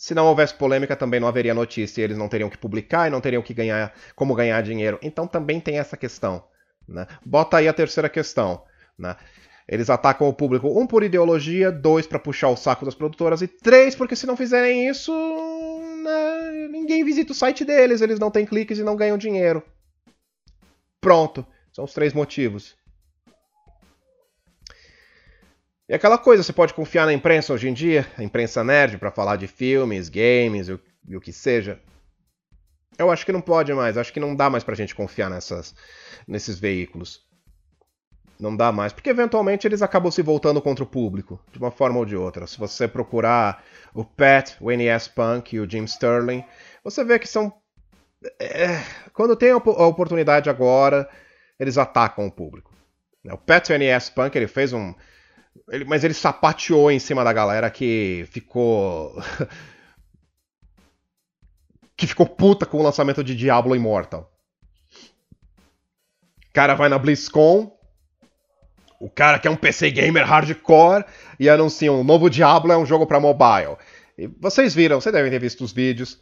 Se 0.00 0.14
não 0.14 0.24
houvesse 0.28 0.54
polêmica, 0.54 0.96
também 0.96 1.20
não 1.20 1.28
haveria 1.28 1.52
notícia, 1.52 2.00
eles 2.00 2.16
não 2.16 2.26
teriam 2.26 2.48
que 2.48 2.56
publicar 2.56 3.06
e 3.06 3.10
não 3.10 3.20
teriam 3.20 3.42
que 3.42 3.52
ganhar 3.52 3.92
como 4.16 4.34
ganhar 4.34 4.62
dinheiro. 4.62 4.98
Então 5.02 5.26
também 5.26 5.60
tem 5.60 5.78
essa 5.78 5.94
questão. 5.94 6.42
Né? 6.88 7.06
Bota 7.22 7.58
aí 7.58 7.68
a 7.68 7.72
terceira 7.74 8.08
questão. 8.08 8.64
Né? 8.98 9.14
Eles 9.68 9.90
atacam 9.90 10.26
o 10.26 10.32
público, 10.32 10.68
um 10.68 10.86
por 10.86 11.02
ideologia, 11.02 11.70
dois 11.70 12.06
para 12.06 12.18
puxar 12.18 12.48
o 12.48 12.56
saco 12.56 12.86
das 12.86 12.94
produtoras 12.94 13.42
e 13.42 13.46
três 13.46 13.94
porque 13.94 14.16
se 14.16 14.26
não 14.26 14.38
fizerem 14.38 14.88
isso, 14.88 15.12
né, 16.02 16.68
ninguém 16.70 17.04
visita 17.04 17.32
o 17.32 17.36
site 17.36 17.62
deles, 17.62 18.00
eles 18.00 18.18
não 18.18 18.30
têm 18.30 18.46
cliques 18.46 18.78
e 18.78 18.82
não 18.82 18.96
ganham 18.96 19.18
dinheiro. 19.18 19.62
Pronto, 20.98 21.46
são 21.74 21.84
os 21.84 21.92
três 21.92 22.14
motivos. 22.14 22.74
E 25.90 25.94
aquela 25.94 26.16
coisa, 26.16 26.44
você 26.44 26.52
pode 26.52 26.72
confiar 26.72 27.04
na 27.04 27.12
imprensa 27.12 27.52
hoje 27.52 27.68
em 27.68 27.74
dia, 27.74 28.08
a 28.16 28.22
imprensa 28.22 28.62
nerd, 28.62 28.96
para 28.96 29.10
falar 29.10 29.34
de 29.34 29.48
filmes, 29.48 30.08
games 30.08 30.68
e 30.68 30.74
o, 30.74 30.80
e 31.08 31.16
o, 31.16 31.20
que 31.20 31.32
seja. 31.32 31.80
Eu 32.96 33.10
acho 33.10 33.26
que 33.26 33.32
não 33.32 33.40
pode 33.40 33.74
mais, 33.74 33.98
acho 33.98 34.12
que 34.12 34.20
não 34.20 34.36
dá 34.36 34.48
mais 34.48 34.62
pra 34.62 34.76
gente 34.76 34.94
confiar 34.94 35.28
nessas, 35.28 35.74
nesses 36.28 36.60
veículos. 36.60 37.26
Não 38.38 38.56
dá 38.56 38.70
mais, 38.70 38.92
porque 38.92 39.10
eventualmente 39.10 39.66
eles 39.66 39.82
acabam 39.82 40.12
se 40.12 40.22
voltando 40.22 40.62
contra 40.62 40.84
o 40.84 40.86
público, 40.86 41.40
de 41.50 41.58
uma 41.58 41.72
forma 41.72 41.98
ou 41.98 42.06
de 42.06 42.14
outra. 42.14 42.46
Se 42.46 42.56
você 42.56 42.86
procurar 42.86 43.64
o 43.92 44.04
Pat, 44.04 44.52
o 44.60 44.70
NES 44.70 45.08
Punk 45.08 45.56
e 45.56 45.58
o 45.58 45.68
Jim 45.68 45.82
Sterling, 45.86 46.44
você 46.84 47.02
vê 47.02 47.18
que 47.18 47.26
são. 47.26 47.52
É, 48.38 48.80
quando 49.12 49.34
tem 49.34 49.50
a 49.50 49.56
oportunidade 49.56 50.48
agora, 50.48 51.10
eles 51.58 51.76
atacam 51.76 52.28
o 52.28 52.30
público. 52.30 52.72
O 53.24 53.36
Pat, 53.36 53.70
o 53.70 53.76
NES 53.76 54.08
Punk, 54.08 54.36
ele 54.36 54.46
fez 54.46 54.72
um 54.72 54.94
ele, 55.68 55.84
mas 55.84 56.04
ele 56.04 56.14
sapateou 56.14 56.90
em 56.90 56.98
cima 56.98 57.24
da 57.24 57.32
galera 57.32 57.70
que 57.70 58.26
ficou. 58.30 59.22
que 61.96 62.06
ficou 62.06 62.26
puta 62.26 62.66
com 62.66 62.78
o 62.78 62.82
lançamento 62.82 63.22
de 63.22 63.36
Diablo 63.36 63.76
Immortal. 63.76 64.30
O 66.48 66.52
cara 66.52 66.74
vai 66.74 66.88
na 66.88 66.98
BlizzCon. 66.98 67.76
O 68.98 69.08
cara 69.08 69.38
que 69.38 69.48
é 69.48 69.50
um 69.50 69.56
PC 69.56 69.90
gamer 69.90 70.26
hardcore 70.26 71.04
e 71.38 71.48
anuncia 71.48 71.92
um 71.92 72.04
novo 72.04 72.28
Diablo 72.28 72.72
é 72.72 72.76
um 72.76 72.84
jogo 72.84 73.06
para 73.06 73.20
mobile. 73.20 73.76
E 74.18 74.26
vocês 74.26 74.74
viram, 74.74 75.00
vocês 75.00 75.12
devem 75.12 75.30
ter 75.30 75.38
visto 75.38 75.64
os 75.64 75.72
vídeos. 75.72 76.20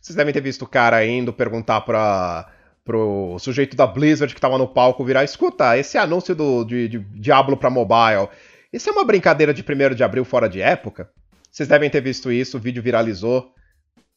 Vocês 0.00 0.16
devem 0.16 0.32
ter 0.32 0.40
visto 0.40 0.62
o 0.62 0.68
cara 0.68 1.04
indo 1.04 1.32
perguntar 1.32 1.82
pra, 1.82 2.50
pro 2.84 3.38
sujeito 3.38 3.76
da 3.76 3.86
Blizzard 3.86 4.34
que 4.34 4.40
tava 4.40 4.56
no 4.56 4.68
palco 4.68 5.04
virar: 5.04 5.24
escuta, 5.24 5.76
esse 5.76 5.98
anúncio 5.98 6.34
do, 6.34 6.64
de, 6.64 6.88
de 6.88 6.98
Diablo 6.98 7.56
pra 7.56 7.68
mobile 7.68 8.28
isso 8.74 8.90
é 8.90 8.92
uma 8.92 9.04
brincadeira 9.04 9.54
de 9.54 9.62
1 9.62 9.94
de 9.94 10.02
abril 10.02 10.24
fora 10.24 10.48
de 10.48 10.60
época. 10.60 11.08
Vocês 11.48 11.68
devem 11.68 11.88
ter 11.88 12.00
visto 12.00 12.32
isso, 12.32 12.56
o 12.56 12.60
vídeo 12.60 12.82
viralizou. 12.82 13.54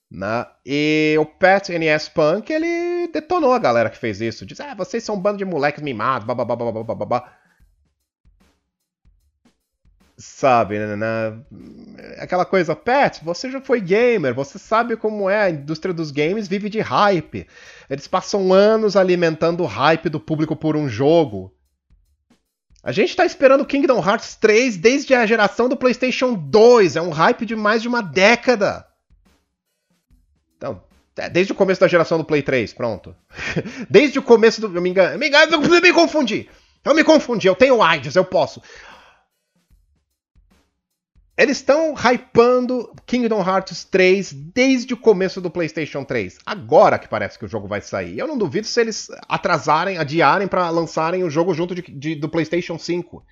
Né? 0.09 0.47
E 0.65 1.15
o 1.19 1.25
Pat 1.25 1.69
NS 1.69 2.09
Punk, 2.09 2.51
ele 2.51 3.07
detonou 3.09 3.53
a 3.53 3.59
galera 3.59 3.89
que 3.89 3.99
fez 3.99 4.19
isso. 4.19 4.47
Diz, 4.47 4.59
ah, 4.59 4.73
vocês 4.73 5.03
são 5.03 5.13
um 5.13 5.19
bando 5.19 5.37
de 5.37 5.45
moleques 5.45 5.83
mimados, 5.83 6.25
babá. 6.25 7.31
Sabe, 10.17 10.79
né, 10.79 10.95
né? 10.95 11.39
Aquela 12.17 12.43
coisa, 12.43 12.75
Pat, 12.75 13.19
você 13.21 13.51
já 13.51 13.61
foi 13.61 13.79
gamer, 13.79 14.33
você 14.33 14.57
sabe 14.57 14.97
como 14.97 15.29
é, 15.29 15.43
a 15.43 15.49
indústria 15.51 15.93
dos 15.93 16.09
games 16.09 16.47
vive 16.47 16.67
de 16.67 16.79
hype. 16.79 17.45
Eles 17.87 18.07
passam 18.07 18.51
anos 18.51 18.95
alimentando 18.95 19.61
o 19.61 19.67
hype 19.67 20.09
do 20.09 20.19
público 20.19 20.55
por 20.55 20.75
um 20.75 20.89
jogo. 20.89 21.55
A 22.87 22.93
gente 22.93 23.17
tá 23.17 23.25
esperando 23.25 23.65
Kingdom 23.65 23.99
Hearts 23.99 24.35
3 24.35 24.77
desde 24.77 25.13
a 25.13 25.25
geração 25.25 25.67
do 25.67 25.75
PlayStation 25.75 26.33
2. 26.33 26.95
É 26.95 27.01
um 27.01 27.09
hype 27.09 27.45
de 27.45 27.53
mais 27.53 27.81
de 27.81 27.87
uma 27.89 28.01
década. 28.01 28.87
Então, 30.55 30.81
é, 31.17 31.29
desde 31.29 31.51
o 31.51 31.55
começo 31.55 31.81
da 31.81 31.87
geração 31.89 32.17
do 32.17 32.23
Play 32.23 32.41
3, 32.41 32.71
pronto. 32.71 33.13
desde 33.91 34.19
o 34.19 34.21
começo 34.21 34.61
do. 34.61 34.73
Eu 34.73 34.81
me 34.81 34.89
engano, 34.89 35.19
me, 35.19 35.27
engano, 35.27 35.51
eu 35.51 35.81
me 35.81 35.91
confundi. 35.91 36.49
Eu 36.85 36.95
me 36.95 37.03
confundi, 37.03 37.45
eu 37.45 37.55
tenho 37.55 37.83
AIDS, 37.83 38.15
eu 38.15 38.23
posso. 38.23 38.61
Eles 41.37 41.57
estão 41.57 41.93
hypando 41.93 42.91
Kingdom 43.05 43.47
Hearts 43.47 43.83
3 43.83 44.33
desde 44.33 44.95
o 44.95 44.97
começo 44.97 45.39
do 45.39 45.51
PlayStation 45.51 46.03
3. 46.03 46.39
Agora 46.43 46.97
que 46.97 47.07
parece 47.07 47.37
que 47.37 47.45
o 47.45 47.47
jogo 47.47 47.67
vai 47.67 47.79
sair. 47.79 48.17
Eu 48.17 48.25
não 48.25 48.39
duvido 48.39 48.65
se 48.65 48.81
eles 48.81 49.07
atrasarem, 49.29 49.99
adiarem 49.99 50.47
para 50.47 50.67
lançarem 50.71 51.23
o 51.23 51.29
jogo 51.29 51.53
junto 51.53 51.75
de, 51.75 51.83
de, 51.83 52.15
do 52.15 52.27
PlayStation 52.27 52.79
5. 52.79 53.23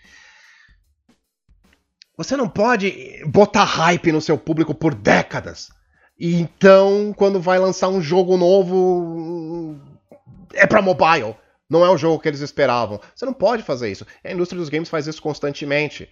Você 2.15 2.38
não 2.38 2.48
pode 2.48 3.23
botar 3.26 3.64
hype 3.64 4.11
no 4.11 4.22
seu 4.22 4.38
público 4.38 4.76
por 4.76 4.94
décadas. 4.94 5.69
E 6.18 6.36
então, 6.36 7.11
quando 7.18 7.41
vai 7.41 7.57
lançar 7.57 7.90
um 7.90 7.99
jogo 7.99 8.38
novo, 8.38 9.80
é 10.53 10.68
para 10.68 10.80
mobile. 10.80 11.36
Não 11.68 11.84
é 11.84 11.90
o 11.90 11.98
jogo 11.98 12.19
que 12.22 12.27
eles 12.27 12.41
esperavam. 12.41 13.02
Você 13.15 13.26
não 13.26 13.34
pode 13.34 13.64
fazer 13.64 13.91
isso. 13.91 14.06
A 14.23 14.32
indústria 14.32 14.60
dos 14.60 14.69
games 14.69 14.90
faz 14.90 15.07
isso 15.07 15.22
constantemente. 15.23 16.07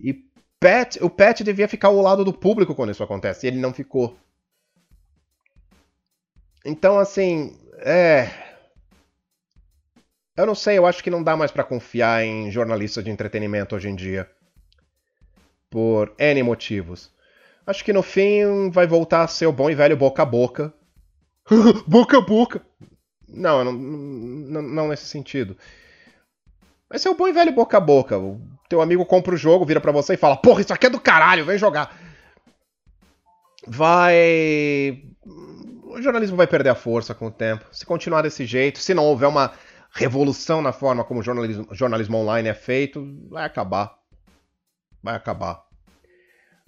E 0.00 0.31
Pat, 0.62 0.96
o 1.00 1.10
Pat 1.10 1.40
devia 1.42 1.66
ficar 1.66 1.88
ao 1.88 2.00
lado 2.00 2.24
do 2.24 2.32
público 2.32 2.74
quando 2.74 2.92
isso 2.92 3.02
acontece, 3.02 3.46
e 3.46 3.48
ele 3.48 3.58
não 3.58 3.74
ficou. 3.74 4.16
Então, 6.64 6.98
assim, 6.98 7.58
é. 7.78 8.30
Eu 10.36 10.46
não 10.46 10.54
sei, 10.54 10.78
eu 10.78 10.86
acho 10.86 11.02
que 11.02 11.10
não 11.10 11.22
dá 11.22 11.36
mais 11.36 11.50
para 11.50 11.64
confiar 11.64 12.24
em 12.24 12.50
jornalistas 12.50 13.04
de 13.04 13.10
entretenimento 13.10 13.74
hoje 13.74 13.88
em 13.88 13.96
dia. 13.96 14.30
Por 15.68 16.14
N 16.16 16.42
motivos. 16.44 17.10
Acho 17.66 17.84
que 17.84 17.92
no 17.92 18.02
fim 18.02 18.70
vai 18.70 18.86
voltar 18.86 19.22
a 19.22 19.28
ser 19.28 19.46
o 19.46 19.52
bom 19.52 19.68
e 19.68 19.74
velho 19.74 19.96
boca 19.96 20.22
a 20.22 20.26
boca. 20.26 20.72
boca 21.86 22.18
a 22.18 22.20
boca! 22.20 22.64
Não, 23.28 23.64
não, 23.64 23.72
não, 23.72 24.62
não 24.62 24.88
nesse 24.88 25.06
sentido. 25.06 25.56
Vai 26.92 26.98
ser 26.98 27.08
o 27.08 27.14
bom 27.14 27.26
e 27.26 27.32
velho 27.32 27.50
boca 27.52 27.78
a 27.78 27.80
boca. 27.80 28.18
O 28.18 28.38
teu 28.68 28.82
amigo 28.82 29.06
compra 29.06 29.32
o 29.34 29.36
jogo, 29.36 29.64
vira 29.64 29.80
para 29.80 29.90
você 29.90 30.12
e 30.12 30.18
fala: 30.18 30.36
Porra, 30.36 30.60
isso 30.60 30.74
aqui 30.74 30.88
é 30.88 30.90
do 30.90 31.00
caralho, 31.00 31.42
vem 31.42 31.56
jogar. 31.56 31.98
Vai. 33.66 35.02
O 35.84 36.02
jornalismo 36.02 36.36
vai 36.36 36.46
perder 36.46 36.68
a 36.68 36.74
força 36.74 37.14
com 37.14 37.28
o 37.28 37.30
tempo. 37.30 37.64
Se 37.72 37.86
continuar 37.86 38.20
desse 38.20 38.44
jeito, 38.44 38.78
se 38.78 38.92
não 38.92 39.06
houver 39.06 39.26
uma 39.26 39.54
revolução 39.90 40.60
na 40.60 40.70
forma 40.70 41.02
como 41.02 41.20
o 41.20 41.22
jornalismo, 41.22 41.66
jornalismo 41.72 42.18
online 42.18 42.50
é 42.50 42.54
feito, 42.54 43.08
vai 43.30 43.46
acabar. 43.46 43.94
Vai 45.02 45.16
acabar. 45.16 45.62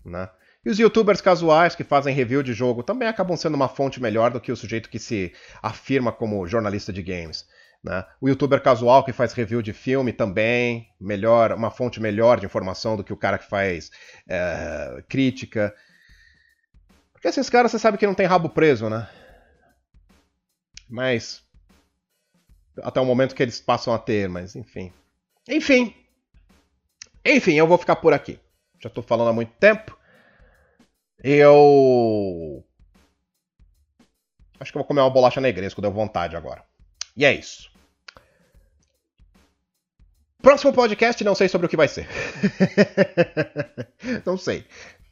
Né? 0.02 0.26
E 0.64 0.70
os 0.70 0.78
youtubers 0.78 1.20
casuais 1.20 1.74
que 1.74 1.84
fazem 1.84 2.14
review 2.14 2.42
de 2.42 2.54
jogo 2.54 2.82
também 2.82 3.08
acabam 3.08 3.36
sendo 3.36 3.56
uma 3.56 3.68
fonte 3.68 4.00
melhor 4.00 4.30
do 4.30 4.40
que 4.40 4.50
o 4.50 4.56
sujeito 4.56 4.88
que 4.88 4.98
se 4.98 5.34
afirma 5.62 6.10
como 6.10 6.46
jornalista 6.46 6.90
de 6.94 7.02
games. 7.02 7.44
Né? 7.84 8.02
O 8.18 8.30
youtuber 8.30 8.62
casual 8.62 9.04
que 9.04 9.12
faz 9.12 9.34
review 9.34 9.60
de 9.60 9.74
filme 9.74 10.10
também, 10.10 10.88
melhor, 10.98 11.52
uma 11.52 11.70
fonte 11.70 12.00
melhor 12.00 12.40
de 12.40 12.46
informação 12.46 12.96
do 12.96 13.04
que 13.04 13.12
o 13.12 13.16
cara 13.16 13.36
que 13.36 13.46
faz 13.46 13.90
é, 14.26 15.04
crítica. 15.06 15.74
Porque 17.12 17.28
esses 17.28 17.50
caras 17.50 17.70
você 17.70 17.78
sabe 17.78 17.98
que 17.98 18.06
não 18.06 18.14
tem 18.14 18.24
rabo 18.24 18.48
preso, 18.48 18.88
né? 18.88 19.06
Mas. 20.88 21.44
Até 22.82 22.98
o 23.00 23.04
momento 23.04 23.34
que 23.34 23.42
eles 23.42 23.60
passam 23.60 23.92
a 23.92 23.98
ter, 23.98 24.30
mas 24.30 24.56
enfim. 24.56 24.90
Enfim. 25.46 25.94
Enfim, 27.22 27.52
eu 27.52 27.66
vou 27.66 27.76
ficar 27.76 27.96
por 27.96 28.14
aqui. 28.14 28.40
Já 28.82 28.88
tô 28.88 29.02
falando 29.02 29.28
há 29.28 29.32
muito 29.32 29.52
tempo. 29.60 29.96
Eu. 31.22 32.64
Acho 34.58 34.72
que 34.72 34.78
eu 34.78 34.80
vou 34.80 34.88
comer 34.88 35.02
uma 35.02 35.10
bolacha 35.10 35.40
negresco, 35.40 35.82
deu 35.82 35.92
vontade 35.92 36.34
agora. 36.34 36.64
E 37.14 37.26
é 37.26 37.32
isso. 37.32 37.73
Próximo 40.44 40.74
podcast, 40.74 41.24
não 41.24 41.34
sei 41.34 41.48
sobre 41.48 41.66
o 41.66 41.70
que 41.70 41.76
vai 41.76 41.88
ser. 41.88 42.06
não 44.26 44.36
sei. 44.36 44.66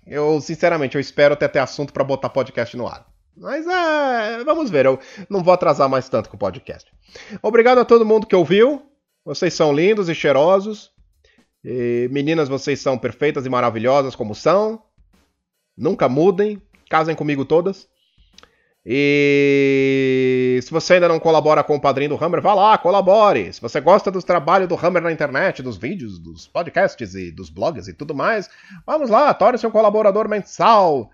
Eu, 0.07 0.39
sinceramente, 0.43 0.95
eu 0.95 1.01
espero 1.01 1.33
até 1.33 1.49
ter 1.49 1.59
assunto 1.59 1.91
para 1.91 2.05
botar 2.05 2.29
podcast 2.29 2.77
no 2.77 2.87
ar. 2.87 3.07
Mas 3.35 3.67
é, 3.67 4.45
vamos 4.45 4.69
ver, 4.69 4.85
eu 4.85 5.01
não 5.31 5.43
vou 5.43 5.55
atrasar 5.55 5.89
mais 5.89 6.07
tanto 6.07 6.29
com 6.29 6.37
o 6.37 6.39
podcast. 6.39 6.93
Obrigado 7.43 7.79
a 7.79 7.85
todo 7.85 8.05
mundo 8.05 8.27
que 8.27 8.37
ouviu. 8.37 8.83
Vocês 9.25 9.55
são 9.55 9.73
lindos 9.73 10.11
e 10.11 10.15
cheirosos. 10.15 10.91
E, 11.65 12.11
meninas, 12.13 12.51
vocês 12.51 12.79
são 12.79 12.99
perfeitas 12.99 13.47
e 13.47 13.49
maravilhosas 13.49 14.15
como 14.15 14.35
são. 14.35 14.83
Nunca 15.75 16.11
mudem. 16.11 16.61
Casem 16.91 17.17
comigo 17.17 17.47
todas. 17.47 17.89
E 18.85 20.59
se 20.61 20.71
você 20.73 20.95
ainda 20.95 21.07
não 21.07 21.21
colabora 21.21 21.63
com 21.63 21.77
o 21.77 21.81
padrinho 21.81 22.11
do 22.11 22.25
Hammer, 22.25 22.43
vá 22.43 22.53
lá, 22.53 22.77
colabore. 22.77 23.53
Se 23.53 23.61
você 23.61 23.81
gosta 23.81 24.11
do 24.11 24.21
trabalho 24.21 24.67
do 24.67 24.75
Hammer 24.75 25.03
na 25.03 25.13
internet, 25.13 25.63
dos 25.63 25.77
vídeos, 25.77 26.19
dos 26.19 26.49
podcasts 26.49 27.15
e 27.15 27.31
dos 27.31 27.49
blogs 27.49 27.87
e 27.87 27.95
tudo 27.95 28.15
mais, 28.15 28.51
vamos 28.85 29.09
lá, 29.09 29.33
torne-se 29.33 29.67
um 29.67 29.71
colaborador 29.71 30.29
mensal. 30.29 31.11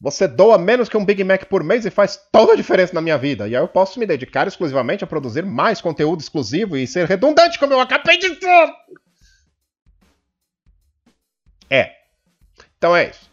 Você 0.00 0.26
doa 0.26 0.56
menos 0.56 0.88
que 0.88 0.96
um 0.96 1.04
Big 1.04 1.22
Mac 1.22 1.44
por 1.44 1.62
mês 1.62 1.84
e 1.84 1.90
faz 1.90 2.18
toda 2.32 2.54
a 2.54 2.56
diferença 2.56 2.94
na 2.94 3.02
minha 3.02 3.18
vida. 3.18 3.46
E 3.46 3.54
aí 3.54 3.62
eu 3.62 3.68
posso 3.68 4.00
me 4.00 4.06
dedicar 4.06 4.48
exclusivamente 4.48 5.04
a 5.04 5.06
produzir 5.06 5.44
mais 5.44 5.82
conteúdo 5.82 6.20
exclusivo 6.20 6.74
e 6.74 6.86
ser 6.86 7.06
redundante, 7.06 7.58
como 7.58 7.74
eu 7.74 7.80
acabei 7.80 8.18
de 8.18 8.34
dizer. 8.34 8.74
É. 11.68 11.96
Então 12.78 12.96
é 12.96 13.10
isso. 13.10 13.29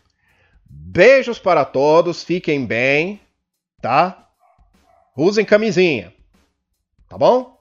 Beijos 0.89 1.37
para 1.37 1.65
todos, 1.65 2.23
fiquem 2.23 2.65
bem, 2.65 3.19
tá? 3.81 4.29
Usem 5.17 5.43
camisinha. 5.43 6.13
Tá 7.09 7.17
bom? 7.17 7.57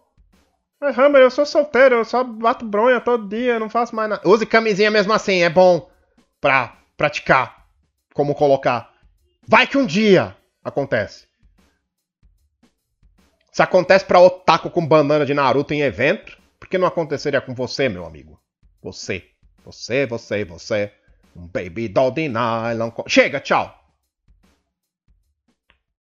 Mas, 0.80 0.96
Hammer, 0.96 1.22
eu 1.22 1.30
sou 1.30 1.44
solteiro, 1.44 1.96
eu 1.96 2.04
só 2.04 2.22
bato 2.22 2.64
bronha 2.64 3.00
todo 3.00 3.28
dia, 3.28 3.58
não 3.58 3.68
faço 3.68 3.96
mais 3.96 4.08
nada. 4.08 4.28
Use 4.28 4.46
camisinha 4.46 4.92
mesmo 4.92 5.12
assim, 5.12 5.42
é 5.42 5.50
bom 5.50 5.90
pra 6.40 6.76
praticar 6.96 7.66
como 8.14 8.32
colocar. 8.32 8.94
Vai 9.44 9.66
que 9.66 9.76
um 9.76 9.86
dia 9.86 10.36
acontece. 10.62 11.26
Se 13.50 13.60
acontece 13.60 14.04
pra 14.04 14.20
otaku 14.20 14.70
com 14.70 14.86
banana 14.86 15.26
de 15.26 15.34
Naruto 15.34 15.74
em 15.74 15.80
evento, 15.80 16.38
por 16.60 16.68
que 16.68 16.78
não 16.78 16.86
aconteceria 16.86 17.40
com 17.40 17.54
você, 17.54 17.88
meu 17.88 18.06
amigo? 18.06 18.40
Você, 18.80 19.24
você, 19.64 20.06
você, 20.06 20.44
você. 20.44 20.92
Um 21.36 21.48
baby 21.52 21.88
doll 21.88 22.12
de 22.12 22.28
nylon. 22.28 22.92
Chega, 23.06 23.40
tchau. 23.40 23.85